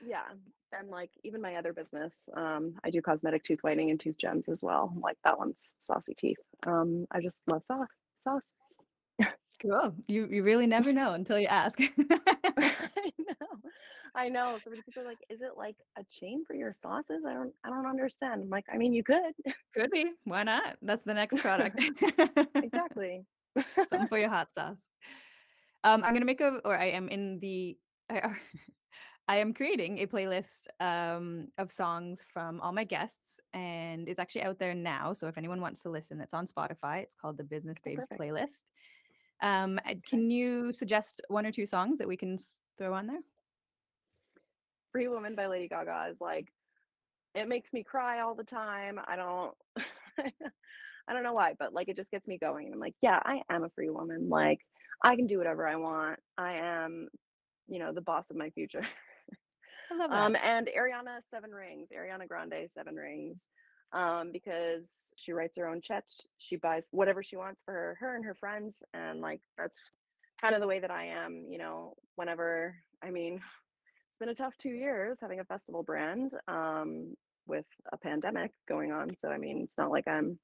yeah, 0.00 0.26
and 0.72 0.88
like 0.90 1.10
even 1.24 1.42
my 1.42 1.56
other 1.56 1.72
business, 1.72 2.28
um, 2.36 2.74
I 2.84 2.90
do 2.90 3.02
cosmetic 3.02 3.44
tooth 3.44 3.60
whitening 3.62 3.90
and 3.90 4.00
tooth 4.00 4.18
gems 4.18 4.48
as 4.48 4.62
well. 4.62 4.94
Like 5.00 5.18
that 5.24 5.38
one's 5.38 5.74
saucy 5.80 6.14
teeth. 6.14 6.38
Um, 6.66 7.06
I 7.10 7.20
just 7.20 7.42
love 7.48 7.64
sauce. 7.66 7.88
Sauce. 8.20 8.52
Cool. 9.60 9.94
You 10.08 10.26
you 10.26 10.42
really 10.42 10.66
never 10.66 10.92
know 10.92 11.12
until 11.12 11.38
you 11.38 11.46
ask. 11.46 11.78
I 12.60 13.10
know. 13.18 13.60
I 14.14 14.28
know. 14.28 14.58
So 14.64 14.70
many 14.70 14.82
people 14.82 15.02
are 15.02 15.06
like, 15.06 15.18
"Is 15.28 15.42
it 15.42 15.56
like 15.56 15.76
a 15.98 16.04
chain 16.10 16.44
for 16.46 16.54
your 16.54 16.72
sauces?" 16.72 17.24
I 17.26 17.34
don't 17.34 17.54
I 17.64 17.68
don't 17.68 17.86
understand. 17.86 18.42
I'm 18.42 18.48
like, 18.48 18.66
"I 18.72 18.78
mean, 18.78 18.92
you 18.92 19.04
could." 19.04 19.34
Could 19.74 19.90
be. 19.90 20.12
Why 20.24 20.42
not? 20.42 20.78
That's 20.82 21.02
the 21.04 21.14
next 21.14 21.38
product. 21.38 21.80
Exactly. 22.62 23.26
Something 23.88 24.08
for 24.08 24.18
your 24.18 24.28
hot 24.28 24.52
sauce. 24.52 24.78
Um, 25.84 26.04
I'm 26.04 26.12
gonna 26.12 26.24
make 26.26 26.40
a 26.40 26.60
or 26.64 26.76
I 26.76 26.86
am 26.86 27.08
in 27.08 27.38
the 27.40 27.78
I 28.10 28.20
are 28.20 28.40
I 29.28 29.36
am 29.36 29.54
creating 29.54 29.98
a 29.98 30.06
playlist, 30.06 30.66
um, 30.80 31.48
of 31.56 31.70
songs 31.70 32.24
from 32.28 32.60
all 32.60 32.72
my 32.72 32.84
guests, 32.84 33.40
and 33.52 34.08
it's 34.08 34.18
actually 34.18 34.42
out 34.42 34.58
there 34.58 34.74
now, 34.74 35.12
so 35.12 35.28
if 35.28 35.38
anyone 35.38 35.60
wants 35.60 35.82
to 35.82 35.90
listen, 35.90 36.20
it's 36.20 36.34
on 36.34 36.46
Spotify. 36.46 37.02
It's 37.02 37.14
called 37.14 37.38
the 37.38 37.44
Business 37.44 37.78
Oh, 37.78 37.80
Babes 37.80 38.08
playlist. 38.18 38.64
Um, 39.42 39.78
uh, 39.78 39.90
Okay. 39.90 40.00
can 40.08 40.30
you 40.30 40.72
suggest 40.72 41.20
1 41.28 41.46
or 41.46 41.52
2 41.52 41.66
songs 41.66 41.98
that 41.98 42.08
we 42.08 42.16
can 42.16 42.38
throw 42.78 42.94
on 42.94 43.06
there? 43.06 43.20
Free 44.92 45.08
Woman 45.08 45.34
by 45.34 45.46
Lady 45.46 45.68
Gaga 45.68 46.08
is 46.10 46.20
like 46.20 46.52
it 47.34 47.46
makes 47.48 47.72
me 47.72 47.84
cry 47.84 48.20
all 48.20 48.34
the 48.34 48.44
time. 48.44 48.98
I 49.06 49.16
don't 49.16 49.54
I 51.08 51.12
don't 51.12 51.22
know 51.22 51.32
why, 51.32 51.54
but 51.58 51.72
like 51.72 51.88
it 51.88 51.96
just 51.96 52.10
gets 52.10 52.26
me 52.28 52.38
going. 52.38 52.72
I'm 52.72 52.78
like, 52.80 52.94
"Yeah, 53.00 53.20
I 53.24 53.42
am 53.48 53.64
a 53.64 53.70
free 53.70 53.88
woman. 53.90 54.28
Like, 54.28 54.60
I 55.02 55.16
can 55.16 55.26
do 55.26 55.38
whatever 55.38 55.66
I 55.66 55.76
want. 55.76 56.18
I 56.36 56.54
am, 56.54 57.08
you 57.68 57.78
know, 57.78 57.92
the 57.92 58.00
boss 58.00 58.30
of 58.30 58.36
my 58.36 58.50
future." 58.50 58.84
I 59.92 59.96
love 59.96 60.10
Um, 60.12 60.32
that. 60.34 60.44
and 60.44 60.68
Ariana 60.76 61.20
Seven 61.30 61.50
Rings, 61.52 61.88
Ariana 61.96 62.28
Grande 62.28 62.68
Seven 62.72 62.94
Rings, 62.96 63.44
um, 63.92 64.30
because 64.32 64.88
she 65.16 65.32
writes 65.32 65.56
her 65.58 65.66
own 65.68 65.80
checks. 65.80 66.16
She 66.38 66.56
buys 66.56 66.84
whatever 66.90 67.22
she 67.22 67.36
wants 67.36 67.62
for 67.64 67.72
her, 67.72 67.96
her 68.00 68.16
and 68.16 68.24
her 68.24 68.34
friends, 68.34 68.82
and 68.94 69.20
like 69.20 69.40
that's 69.58 69.90
kind 70.40 70.54
of 70.54 70.60
the 70.60 70.66
way 70.66 70.80
that 70.80 70.90
I 70.90 71.06
am. 71.06 71.46
You 71.48 71.58
know, 71.58 71.94
whenever 72.16 72.76
I 73.02 73.10
mean, 73.10 73.34
it's 73.34 74.18
been 74.18 74.28
a 74.28 74.34
tough 74.34 74.54
two 74.58 74.70
years 74.70 75.18
having 75.20 75.40
a 75.40 75.44
festival 75.44 75.82
brand 75.82 76.32
um, 76.48 77.14
with 77.46 77.66
a 77.92 77.96
pandemic 77.96 78.52
going 78.68 78.92
on. 78.92 79.16
So 79.18 79.28
I 79.28 79.38
mean, 79.38 79.62
it's 79.64 79.78
not 79.78 79.90
like 79.90 80.08
I'm 80.08 80.38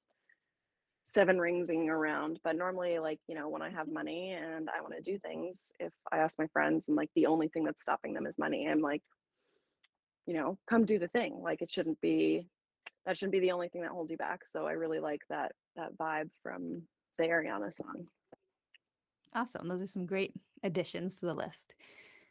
seven 1.04 1.38
ringsing 1.38 1.88
around, 1.88 2.40
but 2.42 2.56
normally, 2.56 2.98
like 2.98 3.20
you 3.28 3.34
know, 3.34 3.48
when 3.48 3.62
I 3.62 3.70
have 3.70 3.88
money 3.88 4.32
and 4.32 4.68
I 4.68 4.82
want 4.82 4.94
to 4.96 5.02
do 5.02 5.18
things, 5.18 5.72
if 5.78 5.92
I 6.12 6.18
ask 6.18 6.38
my 6.38 6.48
friends 6.52 6.88
and 6.88 6.96
like 6.96 7.10
the 7.14 7.26
only 7.26 7.48
thing 7.48 7.64
that's 7.64 7.82
stopping 7.82 8.12
them 8.14 8.26
is 8.26 8.38
money, 8.38 8.68
I'm 8.68 8.80
like 8.80 9.02
you 10.26 10.34
know, 10.34 10.58
come 10.68 10.84
do 10.84 10.98
the 10.98 11.08
thing. 11.08 11.40
Like 11.42 11.62
it 11.62 11.70
shouldn't 11.70 12.00
be 12.00 12.48
that 13.06 13.16
shouldn't 13.16 13.32
be 13.32 13.40
the 13.40 13.52
only 13.52 13.68
thing 13.68 13.82
that 13.82 13.92
holds 13.92 14.10
you 14.10 14.16
back. 14.16 14.40
So 14.48 14.66
I 14.66 14.72
really 14.72 15.00
like 15.00 15.22
that 15.30 15.52
that 15.76 15.96
vibe 15.96 16.30
from 16.42 16.82
the 17.18 17.24
Ariana 17.24 17.74
song. 17.74 18.06
Awesome. 19.34 19.68
Those 19.68 19.82
are 19.82 19.86
some 19.86 20.06
great 20.06 20.34
additions 20.62 21.18
to 21.20 21.26
the 21.26 21.34
list. 21.34 21.74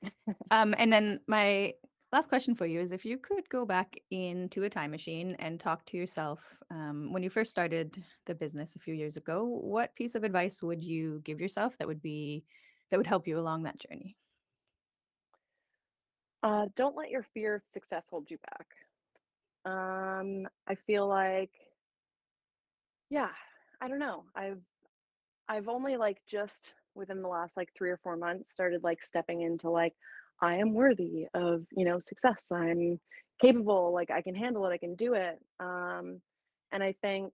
um, 0.52 0.76
and 0.78 0.92
then 0.92 1.20
my 1.28 1.74
last 2.12 2.30
question 2.30 2.56
for 2.56 2.66
you 2.66 2.82
is 2.82 2.92
if 2.92 3.06
you 3.06 3.18
could 3.18 3.48
go 3.50 3.66
back 3.66 3.98
into 4.12 4.64
a 4.64 4.70
time 4.70 4.92
machine 4.92 5.36
and 5.40 5.60
talk 5.60 5.86
to 5.86 5.98
yourself 5.98 6.40
um, 6.72 7.12
when 7.12 7.24
you 7.24 7.30
first 7.30 7.52
started 7.52 8.04
the 8.26 8.36
business 8.36 8.76
a 8.76 8.80
few 8.80 8.94
years 8.94 9.18
ago, 9.18 9.46
what 9.46 9.96
piece 9.96 10.16
of 10.16 10.24
advice 10.24 10.62
would 10.62 10.84
you 10.84 11.22
give 11.24 11.40
yourself 11.40 11.78
that 11.78 11.88
would 11.88 12.02
be 12.02 12.44
that 12.92 12.98
would 12.98 13.08
help 13.08 13.28
you 13.28 13.40
along 13.40 13.64
that 13.64 13.80
journey? 13.80 14.16
Uh, 16.44 16.66
don't 16.76 16.96
let 16.96 17.10
your 17.10 17.26
fear 17.34 17.56
of 17.56 17.62
success 17.72 18.04
hold 18.10 18.30
you 18.30 18.38
back. 18.38 18.68
Um, 19.66 20.48
I 20.68 20.76
feel 20.88 21.08
like, 21.08 21.52
yeah, 23.10 23.30
I 23.82 23.88
don't 23.88 24.00
know. 24.00 24.24
I've 24.36 24.62
I've 25.48 25.68
only 25.68 25.98
like 25.98 26.18
just 26.28 26.74
within 26.96 27.22
the 27.22 27.28
last 27.28 27.58
like 27.58 27.70
three 27.78 27.90
or 27.90 27.98
four 27.98 28.16
months 28.16 28.52
started 28.52 28.84
like 28.84 29.04
stepping 29.04 29.42
into 29.42 29.70
like 29.70 29.94
I 30.42 30.56
am 30.56 30.74
worthy 30.74 31.28
of 31.34 31.66
you 31.76 31.86
know 31.86 32.00
success. 32.00 32.52
I'm 32.52 33.00
capable. 33.42 33.94
Like 33.94 34.12
I 34.12 34.22
can 34.22 34.36
handle 34.36 34.66
it. 34.66 34.72
I 34.74 34.78
can 34.78 34.96
do 34.96 35.14
it. 35.14 35.40
Um, 35.60 36.22
and 36.72 36.84
I 36.84 36.96
think 37.02 37.34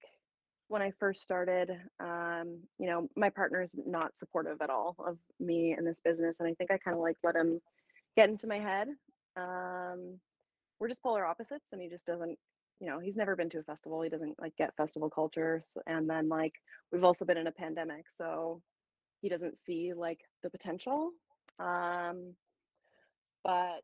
when 0.67 0.81
I 0.81 0.91
first 0.99 1.21
started, 1.21 1.69
um, 1.99 2.59
you 2.79 2.87
know, 2.87 3.09
my 3.17 3.29
partner 3.29 3.61
is 3.61 3.73
not 3.85 4.17
supportive 4.17 4.61
at 4.61 4.69
all 4.69 4.95
of 5.05 5.17
me 5.39 5.75
in 5.77 5.83
this 5.83 5.99
business, 6.03 6.39
and 6.39 6.47
I 6.47 6.53
think 6.53 6.71
I 6.71 6.77
kind 6.77 6.95
of 6.95 7.01
like 7.01 7.17
let 7.23 7.35
him 7.35 7.59
get 8.15 8.29
into 8.29 8.47
my 8.47 8.59
head. 8.59 8.87
Um, 9.35 10.19
we're 10.81 10.87
just 10.87 11.03
polar 11.03 11.25
opposites, 11.25 11.71
and 11.71 11.81
he 11.81 11.87
just 11.87 12.07
doesn't. 12.07 12.37
You 12.79 12.89
know, 12.89 12.97
he's 12.97 13.15
never 13.15 13.35
been 13.35 13.51
to 13.51 13.59
a 13.59 13.63
festival. 13.63 14.01
He 14.01 14.09
doesn't 14.09 14.41
like 14.41 14.57
get 14.57 14.75
festival 14.75 15.09
culture. 15.09 15.63
So, 15.69 15.81
and 15.85 16.09
then 16.09 16.27
like 16.27 16.55
we've 16.91 17.03
also 17.03 17.23
been 17.23 17.37
in 17.37 17.45
a 17.45 17.51
pandemic, 17.51 18.05
so 18.09 18.63
he 19.21 19.29
doesn't 19.29 19.55
see 19.55 19.93
like 19.93 20.21
the 20.41 20.49
potential. 20.49 21.11
Um, 21.59 22.33
but 23.43 23.83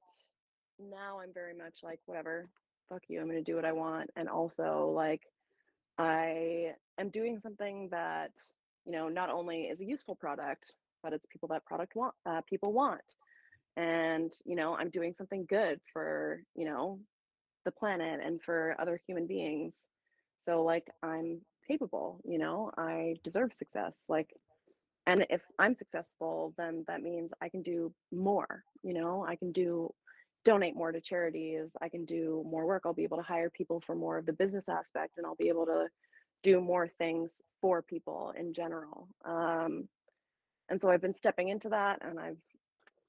now 0.80 1.20
I'm 1.22 1.32
very 1.34 1.54
much 1.54 1.78
like 1.84 2.00
whatever, 2.08 2.50
fuck 2.90 3.04
you. 3.08 3.22
I'm 3.22 3.28
gonna 3.28 3.44
do 3.44 3.56
what 3.56 3.66
I 3.66 3.74
want, 3.74 4.10
and 4.16 4.28
also 4.28 4.92
like 4.96 5.22
I 6.00 6.74
am 6.98 7.10
doing 7.10 7.40
something 7.40 7.90
that 7.92 8.32
you 8.88 8.92
know 8.92 9.08
not 9.08 9.30
only 9.30 9.66
is 9.66 9.82
a 9.82 9.86
useful 9.86 10.16
product, 10.16 10.74
but 11.04 11.14
it's 11.14 11.28
people 11.28 11.50
that 11.50 11.66
product 11.66 11.96
want 11.96 12.16
uh, 12.26 12.42
people 12.50 12.74
want 12.74 13.02
and 13.78 14.34
you 14.44 14.56
know 14.56 14.76
i'm 14.76 14.90
doing 14.90 15.14
something 15.14 15.46
good 15.48 15.80
for 15.94 16.42
you 16.56 16.66
know 16.66 17.00
the 17.64 17.72
planet 17.72 18.22
and 18.24 18.42
for 18.42 18.76
other 18.80 19.00
human 19.06 19.28
beings. 19.28 19.86
So 20.46 20.64
like 20.64 20.88
i'm 21.04 21.42
capable 21.68 22.22
you 22.24 22.38
know 22.38 22.72
i 22.78 23.16
deserve 23.24 23.54
success 23.54 24.04
like 24.08 24.30
and 25.06 25.26
if 25.30 25.42
i'm 25.60 25.76
successful 25.76 26.54
then 26.58 26.86
that 26.88 27.02
means 27.02 27.32
i 27.42 27.50
can 27.50 27.62
do 27.62 27.94
more 28.12 28.64
you 28.84 28.94
know 28.94 29.26
i 29.28 29.36
can 29.36 29.52
do 29.52 29.94
donate 30.46 30.76
more 30.76 30.94
to 30.94 31.02
charities 31.02 31.72
i 31.82 31.90
can 31.90 32.06
do 32.06 32.44
more 32.50 32.66
work 32.66 32.84
i'll 32.86 32.94
be 32.94 33.04
able 33.04 33.18
to 33.18 33.24
hire 33.24 33.50
people 33.50 33.82
for 33.86 33.96
more 33.96 34.18
of 34.18 34.26
the 34.26 34.32
business 34.32 34.70
aspect 34.70 35.18
and 35.18 35.26
i'll 35.26 35.36
be 35.36 35.50
able 35.50 35.66
to 35.66 35.88
do 36.42 36.62
more 36.62 36.88
things 36.88 37.42
for 37.60 37.82
people 37.82 38.34
in 38.40 38.54
general 38.54 39.10
um, 39.26 39.90
and 40.70 40.80
so 40.80 40.90
i've 40.90 41.02
been 41.02 41.14
stepping 41.14 41.50
into 41.50 41.68
that 41.68 42.00
and 42.02 42.18
i've 42.18 42.38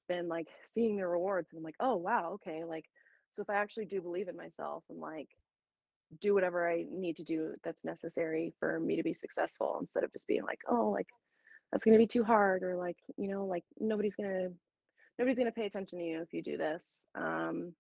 been 0.09 0.29
like 0.29 0.49
seeing 0.75 0.97
the 0.97 1.07
rewards 1.07 1.49
and 1.53 1.59
I'm 1.59 1.65
like, 1.65 1.77
oh 1.81 1.97
wow, 1.97 2.33
okay, 2.35 2.65
like 2.65 2.87
so 3.33 3.43
if 3.43 3.51
I 3.51 3.55
actually 3.57 3.85
do 3.87 4.01
believe 4.01 4.29
in 4.29 4.37
myself 4.37 4.83
and 4.91 4.99
like 4.99 5.29
do 6.21 6.35
whatever 6.35 6.69
I 6.69 6.85
need 6.91 7.17
to 7.19 7.25
do 7.25 7.53
that's 7.63 7.85
necessary 7.85 8.55
for 8.59 8.81
me 8.81 8.97
to 8.97 9.03
be 9.03 9.15
successful 9.15 9.77
instead 9.81 10.05
of 10.05 10.13
just 10.13 10.27
being 10.27 10.43
like, 10.43 10.61
oh, 10.69 10.89
like 10.91 11.07
that's 11.71 11.85
gonna 11.85 11.99
be 11.99 12.07
too 12.07 12.25
hard 12.25 12.63
or 12.63 12.77
like, 12.77 12.97
you 13.17 13.29
know, 13.29 13.45
like 13.45 13.65
nobody's 13.79 14.17
gonna 14.17 14.49
nobody's 15.19 15.39
gonna 15.39 15.53
pay 15.53 15.67
attention 15.67 15.99
to 15.99 16.05
you 16.05 16.23
if 16.23 16.33
you 16.33 16.43
do 16.43 16.57
this. 16.57 16.83
Um 17.15 17.75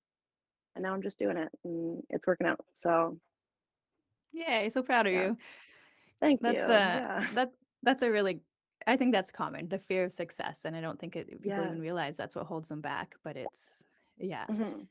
and 0.77 0.83
now 0.85 0.93
I'm 0.93 1.03
just 1.03 1.19
doing 1.19 1.37
it 1.39 1.49
and 1.65 2.03
it's 2.11 2.27
working 2.27 2.47
out. 2.47 2.65
So 2.77 3.19
Yay, 4.33 4.69
so 4.71 4.83
proud 4.83 5.07
of 5.07 5.13
yeah. 5.13 5.23
you. 5.23 5.39
Thank 6.21 6.41
you. 6.43 6.53
That's 6.53 6.63
uh 6.63 6.71
Yeah. 6.71 7.27
that 7.35 7.51
that's 7.83 8.03
a 8.03 8.11
really 8.11 8.41
I 8.87 8.97
think 8.97 9.13
that's 9.13 9.31
common, 9.31 9.69
the 9.69 9.79
fear 9.79 10.05
of 10.05 10.13
success, 10.13 10.65
and 10.65 10.77
I 10.77 10.81
don't 10.81 10.99
think 10.99 11.17
it, 11.17 11.43
people 11.43 11.65
even 11.65 11.79
realize 11.81 12.17
that's 12.17 12.37
what 12.37 12.47
holds 12.47 12.69
them 12.69 12.81
back, 12.81 13.17
but 13.25 13.37
it's 13.37 13.85
yeah, 14.19 14.49
hmm 14.49 14.89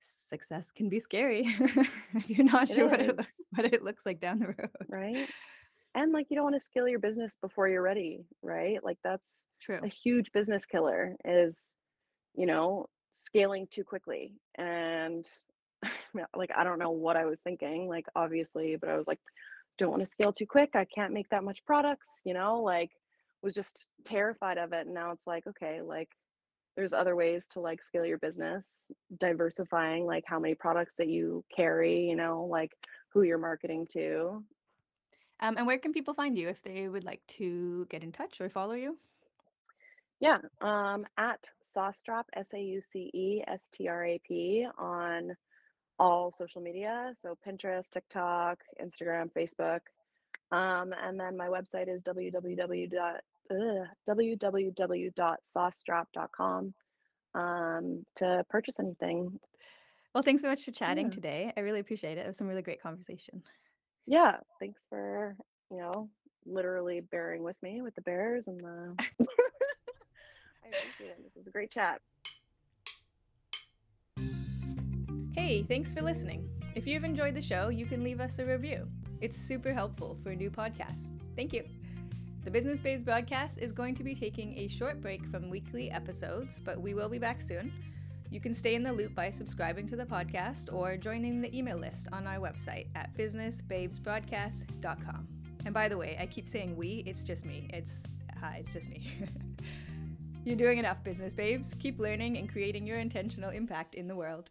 success 0.00 0.70
can 0.70 0.88
be 0.90 1.00
scary 1.00 1.44
you're 2.26 2.44
not 2.44 2.68
It 2.68 2.74
sure 2.74 2.88
what 2.88 3.00
it 3.00 3.18
what 3.50 3.64
it 3.72 3.82
looks 3.82 4.04
like 4.06 4.20
down 4.20 4.38
the 4.38 4.48
road. 4.48 4.88
right? 4.88 5.28
And 5.94 6.12
like 6.12 6.28
you 6.30 6.36
don't 6.36 6.44
want 6.44 6.56
to 6.56 6.60
scale 6.60 6.88
your 6.88 6.98
business 7.00 7.38
before 7.40 7.68
you're 7.68 7.82
ready, 7.82 8.26
right? 8.42 8.82
Like 8.84 8.98
that's 9.04 9.46
true. 9.60 9.80
a 9.82 9.88
huge 9.88 10.32
business 10.32 10.66
killer 10.66 11.16
is 11.24 11.74
you 12.34 12.46
know, 12.46 12.86
scaling 13.12 13.66
too 13.70 13.84
quickly. 13.84 14.34
And 14.56 15.26
like, 16.36 16.50
I 16.56 16.64
don't 16.64 16.78
know 16.78 16.92
what 16.92 17.16
I 17.16 17.26
was 17.26 17.40
thinking, 17.40 17.88
like, 17.88 18.06
obviously, 18.16 18.76
but 18.76 18.88
I 18.90 18.96
was 18.96 19.06
like, 19.08 19.20
don't 19.78 19.90
want 19.90 20.02
to 20.02 20.06
scale 20.06 20.32
too 20.32 20.46
quick. 20.46 20.70
I 20.74 20.86
can't 20.86 21.12
make 21.14 21.28
that 21.30 21.44
much 21.44 21.64
products, 21.66 22.10
you 22.24 22.34
know, 22.34 22.62
like, 22.62 22.92
was 23.44 23.54
just 23.54 23.86
terrified 24.04 24.58
of 24.58 24.72
it. 24.72 24.86
And 24.86 24.94
now 24.94 25.12
it's 25.12 25.26
like, 25.26 25.46
okay, 25.46 25.82
like, 25.82 26.08
there's 26.76 26.92
other 26.92 27.14
ways 27.14 27.46
to 27.52 27.60
like 27.60 27.82
scale 27.82 28.04
your 28.04 28.18
business, 28.18 28.66
diversifying 29.18 30.06
like 30.06 30.24
how 30.26 30.40
many 30.40 30.54
products 30.54 30.96
that 30.96 31.08
you 31.08 31.44
carry, 31.54 32.08
you 32.08 32.16
know, 32.16 32.48
like 32.50 32.72
who 33.10 33.22
you're 33.22 33.38
marketing 33.38 33.86
to. 33.92 34.42
Um, 35.40 35.56
and 35.56 35.66
where 35.66 35.78
can 35.78 35.92
people 35.92 36.14
find 36.14 36.36
you 36.36 36.48
if 36.48 36.62
they 36.62 36.88
would 36.88 37.04
like 37.04 37.20
to 37.38 37.86
get 37.90 38.02
in 38.02 38.12
touch 38.12 38.40
or 38.40 38.48
follow 38.48 38.74
you? 38.74 38.98
Yeah, 40.20 40.38
um, 40.60 41.06
at 41.18 41.44
Saucetrap, 41.76 42.24
S 42.34 42.54
A 42.54 42.60
U 42.60 42.80
C 42.80 43.10
E 43.12 43.44
S 43.46 43.68
T 43.72 43.88
R 43.88 44.04
A 44.04 44.20
P 44.26 44.66
on 44.78 45.36
all 45.98 46.32
social 46.32 46.62
media. 46.62 47.12
So 47.20 47.36
Pinterest, 47.46 47.90
TikTok, 47.90 48.58
Instagram, 48.82 49.30
Facebook. 49.32 49.80
Um, 50.50 50.92
and 51.04 51.18
then 51.18 51.36
my 51.36 51.48
website 51.48 51.88
is 51.88 52.02
www. 52.02 53.18
Ugh, 53.50 53.86
www.saucestrap.com 54.08 56.74
um, 57.34 58.06
to 58.16 58.44
purchase 58.48 58.78
anything. 58.80 59.38
Well, 60.14 60.22
thanks 60.22 60.42
so 60.42 60.48
much 60.48 60.64
for 60.64 60.70
chatting 60.70 61.06
Yeah. 61.06 61.12
today. 61.12 61.52
I 61.56 61.60
really 61.60 61.80
appreciate 61.80 62.18
it. 62.18 62.22
It 62.22 62.26
was 62.28 62.36
some 62.36 62.46
really 62.46 62.62
great 62.62 62.80
conversation. 62.82 63.42
Yeah. 64.06 64.36
Thanks 64.60 64.82
for, 64.88 65.36
you 65.70 65.78
know, 65.78 66.08
literally 66.46 67.00
bearing 67.00 67.42
with 67.42 67.56
me 67.62 67.82
with 67.82 67.94
the 67.96 68.02
bears 68.02 68.46
and 68.46 68.60
the. 68.60 68.94
I 68.98 69.04
appreciate 70.68 71.10
it. 71.10 71.22
This 71.24 71.34
was 71.36 71.46
a 71.46 71.50
great 71.50 71.70
chat. 71.70 72.00
Hey, 75.34 75.62
thanks 75.64 75.92
for 75.92 76.00
listening. 76.02 76.48
If 76.76 76.86
you've 76.86 77.04
enjoyed 77.04 77.34
the 77.34 77.42
show, 77.42 77.68
you 77.68 77.86
can 77.86 78.02
leave 78.04 78.20
us 78.20 78.38
a 78.38 78.44
review. 78.44 78.88
It's 79.20 79.36
super 79.36 79.72
helpful 79.72 80.16
for 80.22 80.30
a 80.30 80.36
new 80.36 80.50
podcast. 80.50 81.10
Thank 81.36 81.52
you. 81.52 81.64
The 82.44 82.50
Business 82.50 82.80
Babes 82.82 83.00
broadcast 83.00 83.56
is 83.56 83.72
going 83.72 83.94
to 83.94 84.04
be 84.04 84.14
taking 84.14 84.58
a 84.58 84.68
short 84.68 85.00
break 85.00 85.24
from 85.24 85.48
weekly 85.48 85.90
episodes, 85.90 86.60
but 86.62 86.78
we 86.78 86.92
will 86.92 87.08
be 87.08 87.16
back 87.16 87.40
soon. 87.40 87.72
You 88.30 88.38
can 88.38 88.52
stay 88.52 88.74
in 88.74 88.82
the 88.82 88.92
loop 88.92 89.14
by 89.14 89.30
subscribing 89.30 89.86
to 89.86 89.96
the 89.96 90.04
podcast 90.04 90.70
or 90.70 90.98
joining 90.98 91.40
the 91.40 91.56
email 91.56 91.78
list 91.78 92.08
on 92.12 92.26
our 92.26 92.36
website 92.36 92.88
at 92.96 93.16
businessbabesbroadcast.com. 93.16 95.28
And 95.64 95.72
by 95.72 95.88
the 95.88 95.96
way, 95.96 96.18
I 96.20 96.26
keep 96.26 96.46
saying 96.46 96.76
we, 96.76 97.02
it's 97.06 97.24
just 97.24 97.46
me. 97.46 97.70
It's 97.72 98.08
hi, 98.38 98.58
it's 98.60 98.74
just 98.74 98.90
me. 98.90 99.10
You're 100.44 100.56
doing 100.56 100.76
enough, 100.76 101.02
business 101.02 101.32
babes. 101.32 101.74
Keep 101.78 101.98
learning 101.98 102.36
and 102.36 102.52
creating 102.52 102.86
your 102.86 102.98
intentional 102.98 103.48
impact 103.48 103.94
in 103.94 104.06
the 104.06 104.16
world. 104.16 104.50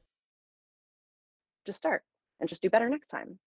Just 1.64 1.78
start 1.78 2.04
and 2.40 2.50
just 2.50 2.64
do 2.64 2.72
better 2.72 2.90
next 2.90 3.10
time. 3.10 3.38